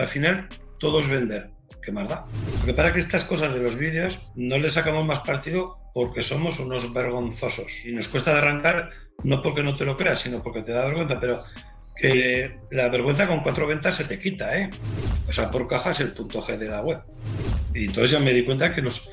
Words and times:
Al 0.00 0.08
final, 0.08 0.48
todo 0.78 1.00
es 1.00 1.08
vender. 1.10 1.50
¿Qué 1.82 1.92
más 1.92 2.08
da? 2.08 2.24
Porque 2.56 2.72
para 2.72 2.92
que 2.92 3.00
estas 3.00 3.24
cosas 3.24 3.52
de 3.52 3.60
los 3.60 3.76
vídeos 3.76 4.30
no 4.34 4.56
le 4.58 4.70
sacamos 4.70 5.04
más 5.04 5.20
partido 5.20 5.76
porque 5.92 6.22
somos 6.22 6.58
unos 6.58 6.92
vergonzosos. 6.94 7.84
Y 7.84 7.92
nos 7.92 8.08
cuesta 8.08 8.32
de 8.32 8.38
arrancar, 8.38 8.90
no 9.24 9.42
porque 9.42 9.62
no 9.62 9.76
te 9.76 9.84
lo 9.84 9.98
creas, 9.98 10.20
sino 10.20 10.42
porque 10.42 10.62
te 10.62 10.72
da 10.72 10.86
vergüenza, 10.86 11.20
pero 11.20 11.42
que 11.96 12.60
la 12.70 12.88
vergüenza 12.88 13.28
con 13.28 13.40
cuatro 13.40 13.66
ventas 13.66 13.96
se 13.96 14.04
te 14.04 14.18
quita, 14.18 14.58
¿eh? 14.58 14.70
Pasar 15.26 15.50
por 15.50 15.68
caja 15.68 15.90
es 15.90 16.00
el 16.00 16.12
punto 16.12 16.42
G 16.42 16.56
de 16.56 16.68
la 16.68 16.80
web. 16.80 17.02
Y 17.74 17.84
entonces 17.84 18.12
ya 18.12 18.20
me 18.20 18.32
di 18.32 18.42
cuenta 18.46 18.74
que 18.74 18.80
los 18.80 19.10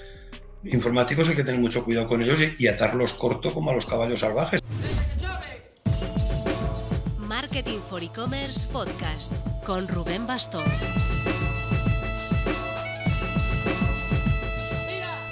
informáticos 0.64 1.28
hay 1.28 1.36
que 1.36 1.44
tener 1.44 1.60
mucho 1.60 1.84
cuidado 1.84 2.08
con 2.08 2.22
ellos 2.22 2.40
y 2.58 2.68
atarlos 2.68 3.12
corto 3.12 3.54
como 3.54 3.72
a 3.72 3.74
los 3.74 3.86
caballos 3.86 4.22
salvajes. 4.22 4.62
Marketing 7.58 7.80
for 7.90 8.04
E-Commerce 8.04 8.70
Podcast 8.72 9.34
con 9.66 9.88
Rubén 9.88 10.28
Bastón. 10.28 10.62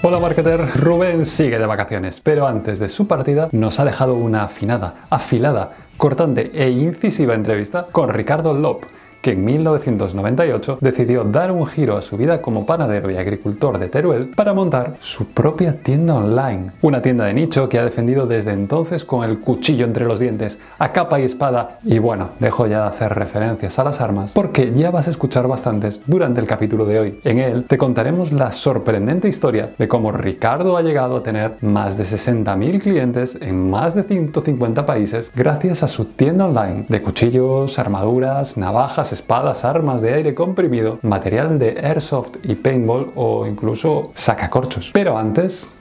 Hola 0.01 0.17
marketer, 0.17 0.59
Rubén 0.75 1.27
sigue 1.27 1.59
de 1.59 1.67
vacaciones, 1.67 2.21
pero 2.21 2.47
antes 2.47 2.79
de 2.79 2.89
su 2.89 3.05
partida 3.05 3.49
nos 3.51 3.79
ha 3.79 3.85
dejado 3.85 4.15
una 4.15 4.43
afinada, 4.43 5.05
afilada, 5.11 5.73
cortante 5.97 6.49
e 6.55 6.71
incisiva 6.71 7.35
entrevista 7.35 7.89
con 7.91 8.09
Ricardo 8.09 8.55
Lop, 8.55 8.85
que 9.25 9.31
en 9.31 9.43
1998 9.43 10.77
decidió 10.81 11.23
dar 11.23 11.51
un 11.51 11.65
giro 11.65 11.97
a 11.97 12.03
su 12.03 12.15
vida 12.15 12.43
como 12.43 12.67
panadero 12.67 13.09
y 13.09 13.17
agricultor 13.17 13.79
de 13.79 13.89
Teruel 13.89 14.27
para 14.27 14.53
montar 14.53 14.97
su 14.99 15.29
propia 15.29 15.77
tienda 15.77 16.13
online. 16.13 16.69
Una 16.83 17.01
tienda 17.01 17.25
de 17.25 17.33
nicho 17.33 17.67
que 17.67 17.79
ha 17.79 17.83
defendido 17.83 18.27
desde 18.27 18.51
entonces 18.51 19.03
con 19.03 19.27
el 19.27 19.39
cuchillo 19.39 19.83
entre 19.83 20.05
los 20.05 20.19
dientes, 20.19 20.59
a 20.77 20.91
capa 20.91 21.19
y 21.19 21.23
espada. 21.23 21.79
Y 21.83 21.97
bueno, 21.97 22.29
dejo 22.39 22.67
ya 22.67 22.83
de 22.83 22.89
hacer 22.89 23.15
referencias 23.15 23.79
a 23.79 23.83
las 23.83 23.99
armas 23.99 24.31
porque 24.31 24.71
ya 24.75 24.91
vas 24.91 25.07
a 25.07 25.09
escuchar 25.09 25.47
bastantes 25.47 26.03
durante 26.05 26.39
el 26.39 26.45
capítulo 26.45 26.85
de 26.85 26.99
hoy. 26.99 27.19
En 27.23 27.39
él 27.39 27.63
te 27.63 27.79
contaremos 27.79 28.31
la 28.31 28.51
sorprendente 28.51 29.27
historia 29.27 29.71
de 29.75 29.87
cómo 29.87 30.11
Ricardo 30.11 30.77
ha 30.77 30.83
llegado 30.83 31.17
a 31.17 31.23
tener 31.23 31.53
más 31.61 31.97
de 31.97 32.03
60.000 32.03 32.79
clientes 32.79 33.39
en 33.41 33.71
más 33.71 33.95
de 33.95 34.03
150 34.03 34.85
países 34.85 35.31
gracias 35.35 35.81
a 35.81 35.87
su 35.87 36.05
tienda 36.05 36.45
online 36.45 36.85
de 36.89 37.01
cuchillos, 37.01 37.79
armaduras, 37.79 38.55
navajas, 38.55 39.14
espadas, 39.15 39.65
armas 39.65 40.01
de 40.01 40.13
aire 40.13 40.35
comprimido, 40.35 40.99
material 41.01 41.57
de 41.57 41.79
airsoft 41.81 42.37
y 42.43 42.55
paintball 42.55 43.11
o 43.15 43.47
incluso 43.47 44.11
sacacorchos. 44.13 44.91
Pero 44.93 45.17
antes... 45.17 45.73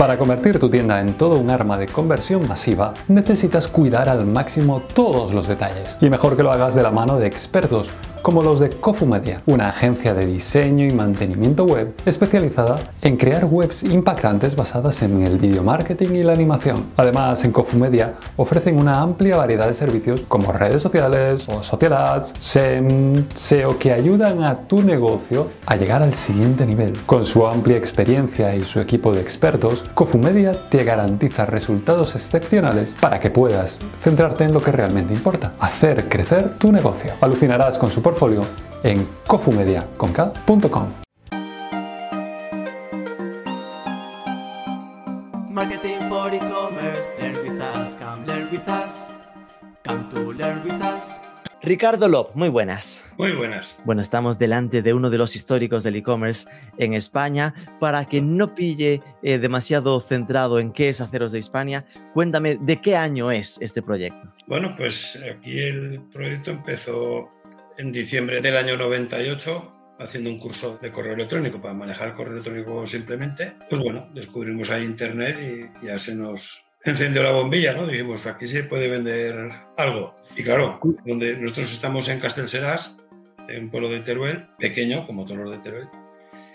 Para 0.00 0.16
convertir 0.16 0.58
tu 0.58 0.70
tienda 0.70 0.98
en 1.02 1.12
todo 1.12 1.36
un 1.36 1.50
arma 1.50 1.76
de 1.76 1.86
conversión 1.86 2.48
masiva, 2.48 2.94
necesitas 3.08 3.68
cuidar 3.68 4.08
al 4.08 4.24
máximo 4.24 4.80
todos 4.94 5.34
los 5.34 5.46
detalles. 5.46 5.98
Y 6.00 6.08
mejor 6.08 6.38
que 6.38 6.42
lo 6.42 6.50
hagas 6.50 6.74
de 6.74 6.82
la 6.82 6.90
mano 6.90 7.18
de 7.18 7.26
expertos 7.26 7.90
como 8.22 8.42
los 8.42 8.60
de 8.60 8.70
Kofu 8.70 9.06
Media, 9.06 9.42
una 9.46 9.68
agencia 9.68 10.14
de 10.14 10.26
diseño 10.26 10.84
y 10.84 10.90
mantenimiento 10.90 11.64
web 11.64 11.94
especializada 12.04 12.78
en 13.02 13.16
crear 13.16 13.44
webs 13.44 13.82
impactantes 13.82 14.54
basadas 14.54 15.02
en 15.02 15.26
el 15.26 15.38
video 15.38 15.62
marketing 15.62 16.14
y 16.14 16.22
la 16.22 16.32
animación. 16.32 16.86
Además, 16.96 17.44
en 17.44 17.52
Kofu 17.52 17.78
Media 17.78 18.14
ofrecen 18.36 18.78
una 18.78 19.00
amplia 19.00 19.36
variedad 19.36 19.66
de 19.66 19.74
servicios 19.74 20.20
como 20.28 20.52
redes 20.52 20.82
sociales 20.82 21.44
o 21.48 21.62
social 21.62 21.92
ads, 21.92 22.34
SEM, 22.40 23.24
SEO 23.34 23.78
que 23.78 23.92
ayudan 23.92 24.42
a 24.42 24.54
tu 24.54 24.82
negocio 24.82 25.48
a 25.66 25.76
llegar 25.76 26.02
al 26.02 26.14
siguiente 26.14 26.66
nivel. 26.66 26.98
Con 27.06 27.24
su 27.24 27.46
amplia 27.46 27.78
experiencia 27.78 28.54
y 28.54 28.62
su 28.62 28.80
equipo 28.80 29.12
de 29.12 29.20
expertos, 29.20 29.84
Kofu 29.94 30.18
Media 30.18 30.52
te 30.70 30.84
garantiza 30.84 31.46
resultados 31.46 32.14
excepcionales 32.14 32.94
para 33.00 33.20
que 33.20 33.30
puedas 33.30 33.78
centrarte 34.02 34.44
en 34.44 34.52
lo 34.52 34.62
que 34.62 34.72
realmente 34.72 35.14
importa, 35.14 35.52
hacer 35.58 36.08
crecer 36.08 36.54
tu 36.58 36.72
negocio. 36.72 37.12
Alucinarás 37.20 37.78
con 37.78 37.90
su 37.90 38.02
portfolio 38.02 38.42
en 38.82 39.06
cofumedia.com. 39.26 41.09
Ricardo 51.62 52.08
Lop, 52.08 52.34
muy 52.34 52.48
buenas. 52.48 53.04
Muy 53.18 53.32
buenas. 53.32 53.78
Bueno, 53.84 54.00
estamos 54.00 54.38
delante 54.38 54.80
de 54.80 54.94
uno 54.94 55.10
de 55.10 55.18
los 55.18 55.36
históricos 55.36 55.82
del 55.82 55.96
e-commerce 55.96 56.48
en 56.78 56.94
España. 56.94 57.54
Para 57.78 58.06
que 58.06 58.22
no 58.22 58.54
pille 58.54 59.02
eh, 59.22 59.38
demasiado 59.38 60.00
centrado 60.00 60.58
en 60.58 60.72
qué 60.72 60.88
es 60.88 61.02
Aceros 61.02 61.32
de 61.32 61.38
Hispania, 61.38 61.84
cuéntame 62.14 62.56
de 62.56 62.80
qué 62.80 62.96
año 62.96 63.30
es 63.30 63.58
este 63.60 63.82
proyecto. 63.82 64.32
Bueno, 64.46 64.74
pues 64.74 65.22
aquí 65.30 65.58
el 65.60 66.00
proyecto 66.10 66.50
empezó 66.50 67.30
en 67.76 67.92
diciembre 67.92 68.40
del 68.40 68.56
año 68.56 68.78
98 68.78 69.96
haciendo 69.98 70.30
un 70.30 70.38
curso 70.38 70.78
de 70.80 70.90
correo 70.90 71.12
electrónico 71.12 71.60
para 71.60 71.74
manejar 71.74 72.08
el 72.08 72.14
correo 72.14 72.32
electrónico 72.32 72.86
simplemente. 72.86 73.54
Pues 73.68 73.82
bueno, 73.82 74.08
descubrimos 74.14 74.70
ahí 74.70 74.84
internet 74.84 75.38
y 75.38 75.86
ya 75.86 75.98
se 75.98 76.14
nos 76.14 76.64
encendió 76.84 77.22
la 77.22 77.32
bombilla, 77.32 77.74
¿no? 77.74 77.86
Dijimos, 77.86 78.26
aquí 78.26 78.48
se 78.48 78.64
puede 78.64 78.88
vender 78.88 79.52
algo. 79.76 80.16
Y 80.36 80.42
claro, 80.42 80.80
donde 81.04 81.36
nosotros 81.36 81.72
estamos 81.72 82.08
en 82.08 82.20
Castelserás, 82.20 82.96
en 83.48 83.64
un 83.64 83.70
pueblo 83.70 83.88
de 83.88 84.00
Teruel, 84.00 84.46
pequeño, 84.58 85.06
como 85.06 85.24
todos 85.24 85.38
los 85.38 85.52
de 85.52 85.58
Teruel. 85.58 85.88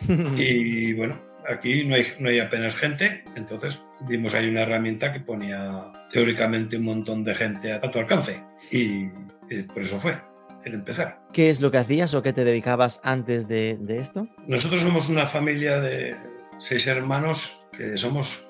Y 0.38 0.94
bueno, 0.94 1.22
aquí 1.48 1.84
no 1.86 1.96
hay, 1.96 2.06
no 2.20 2.30
hay 2.30 2.40
apenas 2.40 2.76
gente, 2.76 3.24
entonces 3.36 3.82
vimos 4.02 4.34
ahí 4.34 4.50
una 4.50 4.62
herramienta 4.62 5.14
que 5.14 5.20
ponía 5.20 5.84
teóricamente 6.12 6.78
un 6.78 6.84
montón 6.84 7.24
de 7.24 7.36
gente 7.36 7.74
a, 7.74 7.80
tu 7.80 8.00
alcance. 8.00 8.44
Y, 8.72 9.06
y 9.50 9.64
por 9.74 9.84
eso 9.84 10.00
fue 10.00 10.18
el 10.66 10.74
empezar. 10.74 11.22
¿Qué 11.34 11.50
es 11.50 11.62
lo 11.62 11.72
que 11.72 11.78
hacías 11.78 12.14
o 12.14 12.22
qué 12.22 12.34
te 12.34 12.44
dedicabas 12.44 13.00
antes 13.04 13.48
de, 13.48 13.78
de 13.80 14.00
esto? 14.00 14.28
Nosotros 14.48 14.82
somos 14.82 15.10
una 15.10 15.28
familia 15.28 15.80
de 15.80 16.16
seis 16.60 16.88
hermanos 16.88 17.60
que 17.72 17.98
somos 17.98 18.48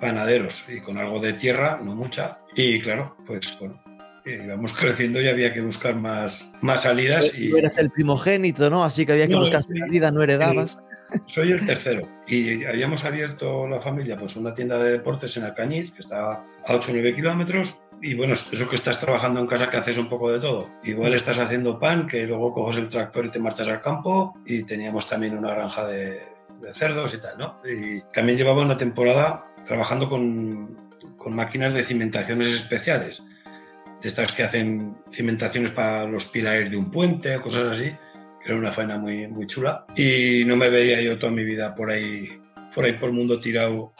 panaderos 0.00 0.64
y 0.68 0.80
con 0.80 0.98
algo 0.98 1.20
de 1.20 1.34
tierra, 1.34 1.80
no 1.82 1.94
mucha. 1.94 2.38
Y 2.54 2.80
claro, 2.80 3.16
pues 3.26 3.58
bueno, 3.58 3.78
íbamos 4.24 4.72
creciendo 4.78 5.20
y 5.20 5.28
había 5.28 5.52
que 5.52 5.60
buscar 5.60 5.96
más, 5.96 6.52
más 6.60 6.82
salidas. 6.82 7.38
Y... 7.38 7.50
Tú 7.50 7.56
eras 7.56 7.78
el 7.78 7.90
primogénito, 7.90 8.70
¿no? 8.70 8.84
Así 8.84 9.06
que 9.06 9.12
había 9.12 9.26
que 9.26 9.34
No, 9.34 9.40
buscar 9.40 9.62
salida, 9.62 10.10
no 10.10 10.22
heredabas. 10.22 10.78
Soy 11.26 11.52
el 11.52 11.64
tercero. 11.64 12.08
Y 12.26 12.64
habíamos 12.64 13.04
abierto 13.04 13.68
la 13.68 13.80
familia, 13.80 14.16
pues 14.18 14.36
una 14.36 14.54
tienda 14.54 14.78
de 14.78 14.92
deportes 14.92 15.36
en 15.36 15.44
Alcañiz, 15.44 15.92
que 15.92 16.02
está 16.02 16.32
a 16.32 16.44
8 16.68 16.90
o 16.90 16.94
9 16.94 17.14
kilómetros. 17.14 17.76
Y 18.02 18.14
bueno, 18.14 18.34
eso 18.34 18.68
que 18.68 18.74
estás 18.74 19.00
trabajando 19.00 19.40
en 19.40 19.46
casa 19.46 19.70
que 19.70 19.76
haces 19.78 19.96
un 19.98 20.08
poco 20.08 20.30
de 20.30 20.40
todo. 20.40 20.68
Igual 20.84 21.14
estás 21.14 21.38
haciendo 21.38 21.78
pan, 21.78 22.06
que 22.06 22.26
luego 22.26 22.52
coges 22.52 22.78
el 22.78 22.88
tractor 22.88 23.26
y 23.26 23.30
te 23.30 23.38
marchas 23.38 23.68
al 23.68 23.80
campo. 23.80 24.36
Y 24.44 24.64
teníamos 24.64 25.08
también 25.08 25.38
una 25.38 25.54
granja 25.54 25.86
de, 25.86 26.18
de 26.60 26.72
cerdos 26.72 27.14
y 27.14 27.18
tal, 27.18 27.38
¿no? 27.38 27.60
Y 27.64 28.02
también 28.12 28.36
llevaba 28.36 28.62
una 28.62 28.76
temporada 28.76 29.46
trabajando 29.66 30.08
con, 30.08 30.90
con 31.16 31.34
máquinas 31.34 31.74
de 31.74 31.82
cimentaciones 31.82 32.48
especiales. 32.48 33.22
De 34.00 34.08
estas 34.08 34.32
que 34.32 34.42
hacen 34.42 34.94
cimentaciones 35.10 35.72
para 35.72 36.04
los 36.04 36.26
pilares 36.26 36.70
de 36.70 36.76
un 36.76 36.90
puente 36.90 37.36
o 37.36 37.42
cosas 37.42 37.72
así. 37.72 37.90
Que 38.40 38.52
era 38.52 38.56
una 38.56 38.72
faena 38.72 38.98
muy, 38.98 39.26
muy 39.28 39.46
chula. 39.46 39.86
Y 39.96 40.44
no 40.46 40.56
me 40.56 40.68
veía 40.68 41.00
yo 41.00 41.18
toda 41.18 41.32
mi 41.32 41.44
vida 41.44 41.74
por 41.74 41.90
ahí, 41.90 42.28
por 42.74 42.84
ahí 42.84 42.92
por 42.94 43.10
el 43.10 43.16
mundo 43.16 43.40
tirado 43.40 43.92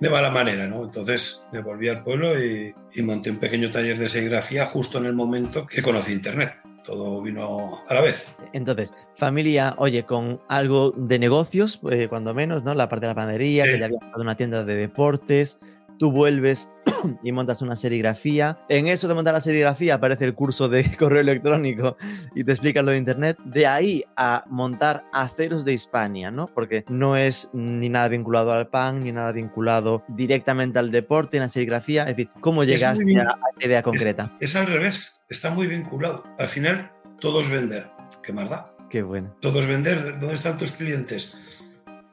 de 0.00 0.08
mala 0.08 0.30
manera, 0.30 0.66
¿no? 0.66 0.84
Entonces 0.84 1.44
me 1.52 1.60
volví 1.60 1.88
al 1.88 2.02
pueblo 2.02 2.42
y, 2.42 2.74
y 2.94 3.02
monté 3.02 3.30
un 3.30 3.38
pequeño 3.38 3.70
taller 3.70 3.98
de 3.98 4.08
serigrafía 4.08 4.64
justo 4.66 4.98
en 4.98 5.04
el 5.04 5.12
momento 5.12 5.66
que 5.66 5.82
conocí 5.82 6.12
Internet. 6.12 6.59
Todo 6.84 7.22
vino 7.22 7.70
a 7.88 7.94
la 7.94 8.00
vez. 8.00 8.28
Entonces, 8.52 8.94
familia, 9.16 9.74
oye, 9.78 10.04
con 10.04 10.40
algo 10.48 10.92
de 10.96 11.18
negocios, 11.18 11.80
eh, 11.90 12.08
cuando 12.08 12.34
menos, 12.34 12.64
¿no? 12.64 12.74
La 12.74 12.88
parte 12.88 13.06
de 13.06 13.10
la 13.12 13.14
panadería, 13.14 13.64
Sí. 13.64 13.72
que 13.72 13.78
ya 13.78 13.84
había 13.86 13.98
montado 14.00 14.22
una 14.22 14.34
tienda 14.34 14.64
de 14.64 14.74
deportes, 14.76 15.58
tú 15.98 16.10
vuelves 16.10 16.70
y 17.22 17.30
montas 17.30 17.60
una 17.60 17.76
serigrafía. 17.76 18.58
En 18.70 18.88
eso 18.88 19.06
de 19.06 19.12
montar 19.12 19.34
la 19.34 19.42
serigrafía 19.42 19.96
aparece 19.96 20.24
el 20.24 20.34
curso 20.34 20.68
de 20.70 20.82
correo 20.98 21.20
electrónico 21.20 21.98
y 22.34 22.42
te 22.42 22.52
explican 22.52 22.86
lo 22.86 22.92
de 22.92 22.96
internet. 22.98 23.36
De 23.44 23.66
ahí 23.66 24.02
a 24.16 24.44
montar 24.48 25.04
aceros 25.12 25.66
de 25.66 25.74
Hispania, 25.74 26.30
¿no? 26.30 26.46
Porque 26.46 26.84
no 26.88 27.16
es 27.16 27.50
ni 27.52 27.90
nada 27.90 28.08
vinculado 28.08 28.50
al 28.52 28.68
pan, 28.68 29.04
ni 29.04 29.12
nada 29.12 29.30
vinculado 29.32 30.02
directamente 30.08 30.78
al 30.78 30.90
deporte, 30.90 31.36
en 31.36 31.42
la 31.42 31.48
serigrafía. 31.48 32.02
Es 32.04 32.16
decir, 32.16 32.30
¿cómo 32.40 32.64
llegaste 32.64 33.20
a, 33.20 33.32
a 33.32 33.38
esa 33.54 33.66
idea 33.66 33.82
concreta? 33.82 34.34
Es, 34.40 34.50
es 34.50 34.56
al 34.56 34.66
revés, 34.68 35.19
está 35.30 35.50
muy 35.50 35.66
vinculado. 35.68 36.24
Al 36.38 36.48
final, 36.48 36.92
todo 37.20 37.40
es 37.40 37.48
vender. 37.48 37.88
¿Qué 38.22 38.32
más 38.32 38.50
da? 38.50 38.74
Qué 38.90 39.02
bueno. 39.02 39.34
Todo 39.40 39.60
es 39.60 39.66
vender. 39.66 40.18
¿Dónde 40.18 40.34
están 40.34 40.58
tus 40.58 40.72
clientes? 40.72 41.36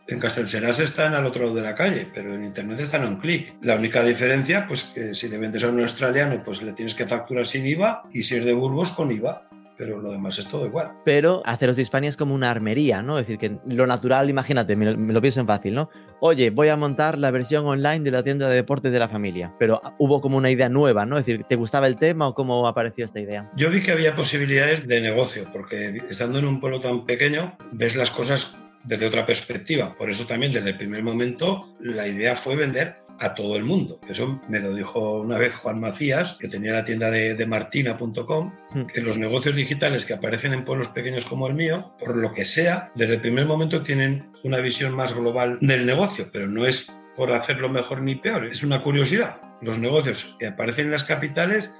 En 0.07 0.19
Castelserás 0.19 0.79
están 0.79 1.15
al 1.15 1.25
otro 1.25 1.43
lado 1.43 1.55
de 1.55 1.63
la 1.63 1.75
calle, 1.75 2.07
pero 2.13 2.33
en 2.33 2.45
Internet 2.45 2.79
están 2.79 3.03
a 3.03 3.07
un 3.07 3.17
clic. 3.17 3.55
La 3.61 3.75
única 3.75 4.03
diferencia, 4.03 4.65
pues 4.65 4.83
que 4.83 5.13
si 5.13 5.27
le 5.27 5.37
vendes 5.37 5.63
a 5.63 5.69
un 5.69 5.81
australiano, 5.81 6.41
pues 6.45 6.61
le 6.61 6.71
tienes 6.71 6.95
que 6.95 7.07
facturar 7.07 7.45
sin 7.45 7.65
IVA 7.65 8.03
y 8.13 8.23
si 8.23 8.35
es 8.35 8.45
de 8.45 8.53
Burgos, 8.53 8.91
con 8.91 9.11
IVA. 9.11 9.46
Pero 9.77 9.99
lo 9.99 10.11
demás 10.11 10.37
es 10.39 10.47
todo 10.47 10.65
igual. 10.65 10.93
Pero 11.05 11.41
Aceros 11.45 11.75
de 11.75 11.83
Hispania 11.83 12.09
es 12.09 12.17
como 12.17 12.33
una 12.33 12.51
armería, 12.51 13.01
¿no? 13.01 13.19
Es 13.19 13.27
decir, 13.27 13.37
que 13.37 13.59
lo 13.67 13.87
natural, 13.87 14.29
imagínate, 14.29 14.75
me 14.75 14.85
lo, 14.85 14.97
me 14.97 15.13
lo 15.13 15.21
pienso 15.21 15.39
en 15.39 15.47
fácil, 15.47 15.75
¿no? 15.75 15.89
Oye, 16.19 16.49
voy 16.49 16.69
a 16.69 16.75
montar 16.75 17.17
la 17.17 17.31
versión 17.31 17.65
online 17.65 17.99
de 17.99 18.11
la 18.11 18.23
tienda 18.23 18.49
de 18.49 18.55
deportes 18.55 18.91
de 18.91 18.99
la 18.99 19.07
familia, 19.07 19.53
pero 19.59 19.81
hubo 19.99 20.21
como 20.21 20.37
una 20.37 20.49
idea 20.49 20.69
nueva, 20.69 21.05
¿no? 21.05 21.17
Es 21.17 21.25
decir, 21.25 21.45
¿te 21.47 21.55
gustaba 21.55 21.87
el 21.87 21.95
tema 21.95 22.27
o 22.27 22.33
cómo 22.33 22.67
apareció 22.67 23.05
esta 23.05 23.19
idea? 23.19 23.51
Yo 23.55 23.69
vi 23.69 23.81
que 23.81 23.91
había 23.91 24.15
posibilidades 24.15 24.87
de 24.87 25.01
negocio, 25.01 25.45
porque 25.53 26.01
estando 26.09 26.39
en 26.39 26.45
un 26.45 26.59
pueblo 26.59 26.79
tan 26.79 27.05
pequeño, 27.05 27.57
ves 27.71 27.95
las 27.95 28.09
cosas 28.09 28.57
desde 28.83 29.05
otra 29.05 29.25
perspectiva. 29.25 29.95
Por 29.95 30.09
eso 30.09 30.25
también 30.25 30.53
desde 30.53 30.69
el 30.69 30.77
primer 30.77 31.03
momento 31.03 31.75
la 31.79 32.07
idea 32.07 32.35
fue 32.35 32.55
vender 32.55 33.06
a 33.19 33.33
todo 33.33 33.55
el 33.55 33.63
mundo. 33.63 33.99
Eso 34.07 34.41
me 34.47 34.59
lo 34.59 34.73
dijo 34.73 35.19
una 35.19 35.37
vez 35.37 35.55
Juan 35.55 35.79
Macías, 35.79 36.37
que 36.39 36.47
tenía 36.47 36.73
la 36.73 36.85
tienda 36.85 37.09
de, 37.09 37.35
de 37.35 37.45
martina.com, 37.47 38.53
Hmm. 38.73 38.85
que 38.85 39.01
los 39.01 39.17
negocios 39.17 39.55
digitales 39.55 40.03
que 40.03 40.13
aparecen 40.13 40.53
en 40.53 40.65
pueblos 40.65 40.89
pequeños 40.89 41.25
como 41.25 41.47
el 41.47 41.53
mío, 41.53 41.95
por 41.97 42.17
lo 42.17 42.33
que 42.33 42.43
sea, 42.45 42.91
desde 42.95 43.15
el 43.15 43.21
primer 43.21 43.45
momento 43.45 43.81
tienen 43.81 44.31
una 44.43 44.59
visión 44.59 44.93
más 44.93 45.13
global 45.15 45.57
del 45.61 45.85
negocio, 45.85 46.29
pero 46.33 46.47
no 46.47 46.65
es 46.65 46.91
por 47.15 47.31
hacerlo 47.31 47.69
mejor 47.69 48.01
ni 48.01 48.15
peor, 48.15 48.45
es 48.45 48.63
una 48.63 48.81
curiosidad. 48.83 49.37
Los 49.61 49.79
negocios 49.79 50.35
que 50.37 50.47
aparecen 50.47 50.85
en 50.87 50.91
las 50.91 51.05
capitales 51.05 51.73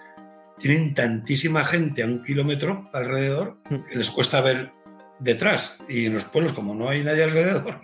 tienen 0.60 0.94
tantísima 0.96 1.64
gente 1.66 2.02
a 2.04 2.06
un 2.08 2.24
kilómetro 2.24 2.90
alrededor 2.94 3.58
Hmm. 3.70 3.84
que 3.90 3.98
les 3.98 4.10
cuesta 4.10 4.42
ver 4.42 4.72
detrás. 5.20 5.78
Y 5.90 6.06
en 6.06 6.14
los 6.14 6.26
pueblos, 6.26 6.54
como 6.54 6.74
no 6.74 6.90
hay 6.90 7.04
nadie 7.04 7.24
alrededor, 7.24 7.80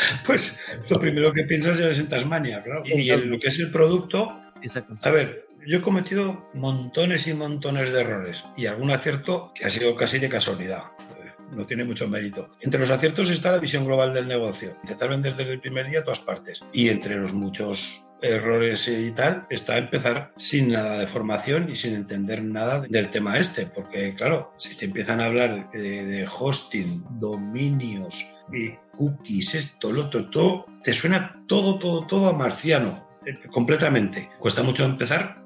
pues 0.26 0.60
lo 0.88 0.98
primero 1.00 1.32
que 1.32 1.44
piensas 1.44 1.78
es 1.80 1.98
en 1.98 2.08
Tasmania, 2.08 2.62
claro. 2.62 2.82
Y 2.84 3.10
en 3.10 3.30
lo 3.30 3.38
que 3.38 3.48
es 3.48 3.58
el 3.58 3.70
producto, 3.70 4.40
exacto. 4.62 4.96
a 5.02 5.10
ver, 5.10 5.46
yo 5.66 5.78
he 5.78 5.82
cometido 5.82 6.48
montones 6.54 7.26
y 7.26 7.34
montones 7.34 7.92
de 7.92 8.00
errores 8.00 8.44
y 8.56 8.66
algún 8.66 8.90
acierto 8.90 9.52
que 9.54 9.66
ha 9.66 9.70
sido 9.70 9.94
casi 9.94 10.18
de 10.18 10.28
casualidad. 10.28 10.84
Eh, 11.22 11.32
No 11.52 11.66
tiene 11.66 11.84
mucho 11.84 12.08
mérito. 12.08 12.50
Entre 12.60 12.80
los 12.80 12.90
aciertos 12.90 13.30
está 13.30 13.52
la 13.52 13.58
visión 13.58 13.84
global 13.84 14.14
del 14.14 14.26
negocio. 14.28 14.76
Intentar 14.82 15.10
vender 15.10 15.34
desde 15.36 15.52
el 15.52 15.60
primer 15.60 15.90
día 15.90 16.00
a 16.00 16.04
todas 16.04 16.20
partes. 16.20 16.64
Y 16.72 16.88
entre 16.88 17.16
los 17.16 17.32
muchos 17.32 18.04
errores 18.22 18.86
y 18.88 19.12
tal, 19.12 19.46
está 19.48 19.78
empezar 19.78 20.32
sin 20.36 20.68
nada 20.68 20.98
de 20.98 21.06
formación 21.06 21.70
y 21.70 21.76
sin 21.76 21.94
entender 21.94 22.42
nada 22.42 22.80
del 22.80 23.10
tema 23.10 23.38
este. 23.38 23.66
Porque, 23.66 24.14
claro, 24.14 24.52
si 24.56 24.76
te 24.76 24.86
empiezan 24.86 25.20
a 25.20 25.26
hablar 25.26 25.70
de, 25.72 26.04
de 26.06 26.28
hosting, 26.28 27.04
dominios, 27.18 28.30
y 28.52 28.74
cookies, 29.00 29.54
esto, 29.54 29.90
lo 29.90 30.04
otro, 30.04 30.28
todo, 30.28 30.66
te 30.84 30.92
suena 30.92 31.42
todo, 31.46 31.78
todo, 31.78 32.06
todo 32.06 32.28
a 32.28 32.34
marciano, 32.34 33.08
eh, 33.24 33.38
completamente. 33.50 34.28
Cuesta 34.38 34.62
mucho 34.62 34.84
empezar 34.84 35.42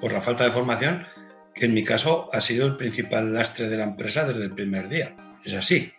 por 0.00 0.12
la 0.12 0.20
falta 0.20 0.42
de 0.42 0.50
formación, 0.50 1.06
que 1.54 1.66
en 1.66 1.74
mi 1.74 1.84
caso 1.84 2.28
ha 2.32 2.40
sido 2.40 2.66
el 2.66 2.76
principal 2.76 3.32
lastre 3.32 3.68
de 3.68 3.76
la 3.76 3.84
empresa 3.84 4.26
desde 4.26 4.46
el 4.46 4.54
primer 4.54 4.88
día. 4.88 5.14
Es 5.44 5.54
así, 5.54 5.92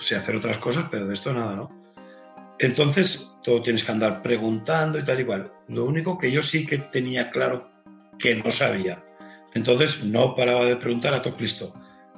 sé 0.00 0.16
hacer 0.16 0.34
otras 0.34 0.58
cosas, 0.58 0.86
pero 0.90 1.06
de 1.06 1.14
esto 1.14 1.32
nada, 1.32 1.54
¿no? 1.54 1.70
Entonces, 2.58 3.36
todo 3.44 3.62
tienes 3.62 3.84
que 3.84 3.92
andar 3.92 4.20
preguntando 4.20 4.98
y 4.98 5.04
tal 5.04 5.20
igual. 5.20 5.52
Lo 5.68 5.84
único 5.84 6.18
que 6.18 6.32
yo 6.32 6.42
sí 6.42 6.66
que 6.66 6.78
tenía 6.78 7.30
claro 7.30 7.70
que 8.18 8.34
no 8.34 8.50
sabía. 8.50 9.04
Entonces, 9.54 10.02
no 10.02 10.34
paraba 10.34 10.64
de 10.64 10.76
preguntar 10.76 11.14
a 11.14 11.22
todo. 11.22 11.36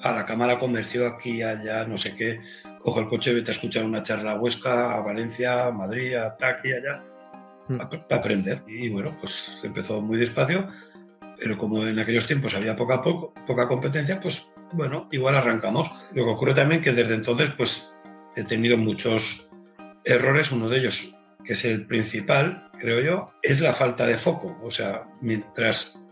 A 0.02 0.12
la 0.12 0.25
Cámara 0.25 0.58
Comercio, 0.58 1.06
aquí, 1.06 1.43
allá, 1.43 1.85
no 1.85 1.99
sé 1.99 2.17
qué. 2.17 2.40
Cojo 2.82 3.00
el 3.00 3.08
coche, 3.08 3.32
vete 3.32 3.52
a 3.52 3.55
escuchar 3.55 3.84
una 3.84 4.02
charla 4.02 4.32
a 4.32 4.40
Huesca, 4.40 4.94
a 4.94 5.00
Valencia, 5.02 5.67
a 5.67 5.73
Madrid, 5.73 6.14
a 6.14 6.37
aquí, 6.40 6.73
allá, 6.73 7.05
para 7.69 8.20
aprender. 8.20 8.62
Y 8.67 8.90
bueno, 8.90 9.17
pues 9.20 9.61
empezó 9.62 10.00
muy 10.00 10.19
despacio, 10.19 10.69
pero 11.38 11.56
como 11.56 11.87
en 11.87 11.99
aquellos 11.99 12.26
tiempos 12.26 12.55
había 12.55 12.75
poca, 12.75 13.00
poco, 13.00 13.32
poca 13.46 13.69
competencia, 13.69 14.20
pues 14.20 14.49
bueno, 14.73 15.08
igual 15.12 15.37
arrancamos. 15.37 15.90
Lo 16.12 16.25
que 16.25 16.31
ocurre 16.31 16.55
también 16.55 16.82
que 16.82 16.93
desde 16.93 17.14
entonces, 17.14 17.50
pues 17.56 17.94
he 18.37 18.44
tenido 18.44 18.76
muchos 18.76 19.49
errores, 20.05 20.50
uno 20.50 20.69
de 20.69 20.78
ellos, 20.78 21.14
que 21.44 21.52
es 21.52 21.64
el 21.64 21.87
principal, 21.87 22.70
creo 22.81 23.00
yo, 23.00 23.32
es 23.43 23.61
la 23.61 23.75
falta 23.75 24.06
de 24.06 24.19
foco. 24.19 24.56
O 24.64 24.70
sea, 24.70 25.08
mientras 25.20 26.02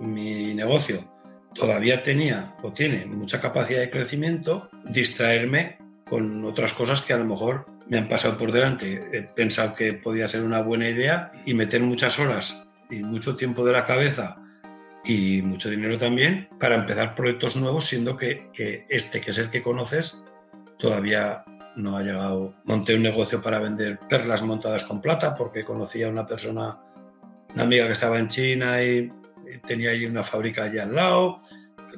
mi 0.00 0.54
negocio 0.54 1.10
todavía 1.54 2.02
tenía 2.02 2.52
o 2.62 2.72
tiene 2.72 3.06
mucha 3.06 3.40
capacidad 3.40 3.80
de 3.80 3.90
crecimiento, 3.90 4.68
distraerme 4.84 5.78
con 6.14 6.44
otras 6.44 6.74
cosas 6.74 7.02
que 7.02 7.12
a 7.12 7.16
lo 7.16 7.24
mejor 7.24 7.66
me 7.88 7.98
han 7.98 8.06
pasado 8.06 8.38
por 8.38 8.52
delante. 8.52 9.04
He 9.12 9.22
pensado 9.24 9.74
que 9.74 9.94
podía 9.94 10.28
ser 10.28 10.44
una 10.44 10.62
buena 10.62 10.88
idea 10.88 11.32
y 11.44 11.54
meter 11.54 11.80
muchas 11.80 12.20
horas 12.20 12.70
y 12.88 13.02
mucho 13.02 13.34
tiempo 13.34 13.66
de 13.66 13.72
la 13.72 13.84
cabeza 13.84 14.40
y 15.04 15.42
mucho 15.42 15.68
dinero 15.68 15.98
también 15.98 16.48
para 16.60 16.76
empezar 16.76 17.16
proyectos 17.16 17.56
nuevos, 17.56 17.86
siendo 17.86 18.16
que, 18.16 18.48
que 18.52 18.86
este, 18.88 19.20
que 19.20 19.32
es 19.32 19.38
el 19.38 19.50
que 19.50 19.60
conoces, 19.60 20.22
todavía 20.78 21.44
no 21.74 21.96
ha 21.96 22.04
llegado. 22.04 22.54
Monté 22.62 22.94
un 22.94 23.02
negocio 23.02 23.42
para 23.42 23.58
vender 23.58 23.98
perlas 24.08 24.42
montadas 24.42 24.84
con 24.84 25.00
plata 25.00 25.34
porque 25.34 25.64
conocía 25.64 26.06
a 26.06 26.10
una 26.10 26.28
persona, 26.28 26.78
una 27.52 27.64
amiga 27.64 27.86
que 27.86 27.92
estaba 27.92 28.20
en 28.20 28.28
China 28.28 28.80
y, 28.84 29.12
y 29.52 29.58
tenía 29.66 29.90
ahí 29.90 30.06
una 30.06 30.22
fábrica 30.22 30.62
allí 30.62 30.78
al 30.78 30.94
lado. 30.94 31.40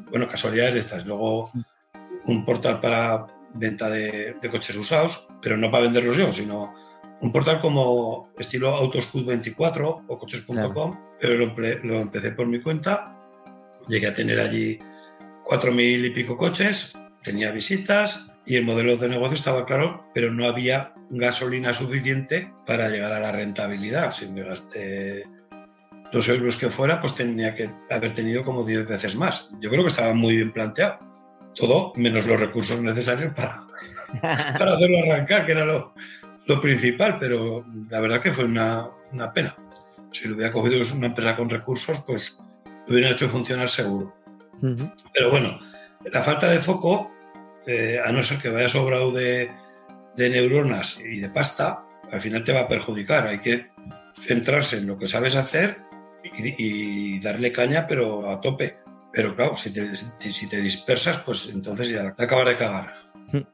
Bueno, 0.08 0.26
casualidades 0.26 0.72
de 0.72 0.80
estas. 0.80 1.04
Luego 1.04 1.50
un 2.24 2.44
portal 2.46 2.80
para 2.80 3.35
venta 3.58 3.88
de, 3.90 4.36
de 4.40 4.50
coches 4.50 4.76
usados, 4.76 5.26
pero 5.42 5.56
no 5.56 5.70
para 5.70 5.84
venderlos 5.84 6.16
yo, 6.16 6.32
sino 6.32 6.74
un 7.20 7.32
portal 7.32 7.60
como 7.60 8.30
estilo 8.38 8.76
Autoscoot24 8.78 10.04
o 10.06 10.18
coches.com, 10.18 10.52
Claro. 10.54 11.16
pero 11.20 11.34
lo, 11.36 11.54
lo 11.84 12.00
empecé 12.00 12.32
por 12.32 12.46
mi 12.46 12.60
cuenta. 12.60 13.16
Llegué 13.88 14.08
a 14.08 14.14
tener 14.14 14.40
allí 14.40 14.78
cuatro 15.44 15.72
mil 15.72 16.04
y 16.04 16.10
pico 16.10 16.36
coches, 16.36 16.92
tenía 17.22 17.50
visitas 17.52 18.26
y 18.44 18.56
el 18.56 18.64
modelo 18.64 18.96
de 18.96 19.08
negocio 19.08 19.34
estaba 19.36 19.64
claro, 19.64 20.04
pero 20.12 20.32
no 20.32 20.46
había 20.46 20.92
gasolina 21.10 21.72
suficiente 21.72 22.52
para 22.66 22.88
llegar 22.88 23.12
a 23.12 23.20
la 23.20 23.32
rentabilidad. 23.32 24.12
Si 24.12 24.26
me 24.28 24.42
gasté 24.42 25.24
los 26.12 26.28
euros 26.28 26.56
que 26.56 26.68
fuera, 26.70 27.00
pues 27.00 27.14
tenía 27.14 27.54
que 27.54 27.70
haber 27.90 28.12
tenido 28.14 28.44
como 28.44 28.64
10 28.64 28.86
veces 28.86 29.16
más. 29.16 29.50
Yo 29.60 29.70
creo 29.70 29.82
que 29.82 29.88
estaba 29.88 30.14
muy 30.14 30.36
bien 30.36 30.52
planteado. 30.52 30.98
Todo 31.56 31.92
menos 31.96 32.26
los 32.26 32.38
recursos 32.38 32.80
necesarios 32.80 33.32
para, 33.34 33.64
para 34.22 34.74
hacerlo 34.74 34.98
arrancar, 34.98 35.46
que 35.46 35.52
era 35.52 35.64
lo, 35.64 35.94
lo 36.46 36.60
principal, 36.60 37.16
pero 37.18 37.64
la 37.90 38.00
verdad 38.00 38.20
que 38.20 38.32
fue 38.32 38.44
una, 38.44 38.86
una 39.12 39.32
pena. 39.32 39.56
Si 40.12 40.28
lo 40.28 40.34
hubiera 40.36 40.52
cogido 40.52 40.80
una 40.94 41.06
empresa 41.06 41.36
con 41.36 41.50
recursos, 41.50 42.02
pues 42.06 42.38
lo 42.86 42.94
hubiera 42.94 43.10
hecho 43.10 43.28
funcionar 43.28 43.68
seguro. 43.68 44.14
Pero 45.12 45.30
bueno, 45.30 45.60
la 46.12 46.22
falta 46.22 46.48
de 46.48 46.60
foco, 46.60 47.10
eh, 47.66 48.00
a 48.02 48.10
no 48.12 48.22
ser 48.22 48.38
que 48.38 48.48
vaya 48.48 48.68
sobrado 48.68 49.10
de, 49.10 49.50
de 50.16 50.30
neuronas 50.30 50.98
y 51.00 51.20
de 51.20 51.28
pasta, 51.28 51.84
al 52.10 52.20
final 52.20 52.44
te 52.44 52.52
va 52.52 52.60
a 52.60 52.68
perjudicar. 52.68 53.26
Hay 53.26 53.40
que 53.40 53.66
centrarse 54.14 54.78
en 54.78 54.86
lo 54.86 54.96
que 54.96 55.08
sabes 55.08 55.34
hacer 55.36 55.78
y, 56.24 57.16
y 57.16 57.20
darle 57.20 57.52
caña, 57.52 57.86
pero 57.86 58.30
a 58.30 58.40
tope. 58.40 58.78
Pero 59.16 59.34
claro, 59.34 59.56
si 59.56 59.72
te, 59.72 60.60
dispersas, 60.60 61.22
pues 61.24 61.48
entonces 61.48 61.88
ya 61.88 62.02
la 62.02 62.10
acabas 62.10 62.48
de 62.48 62.56
cagar. 62.58 62.94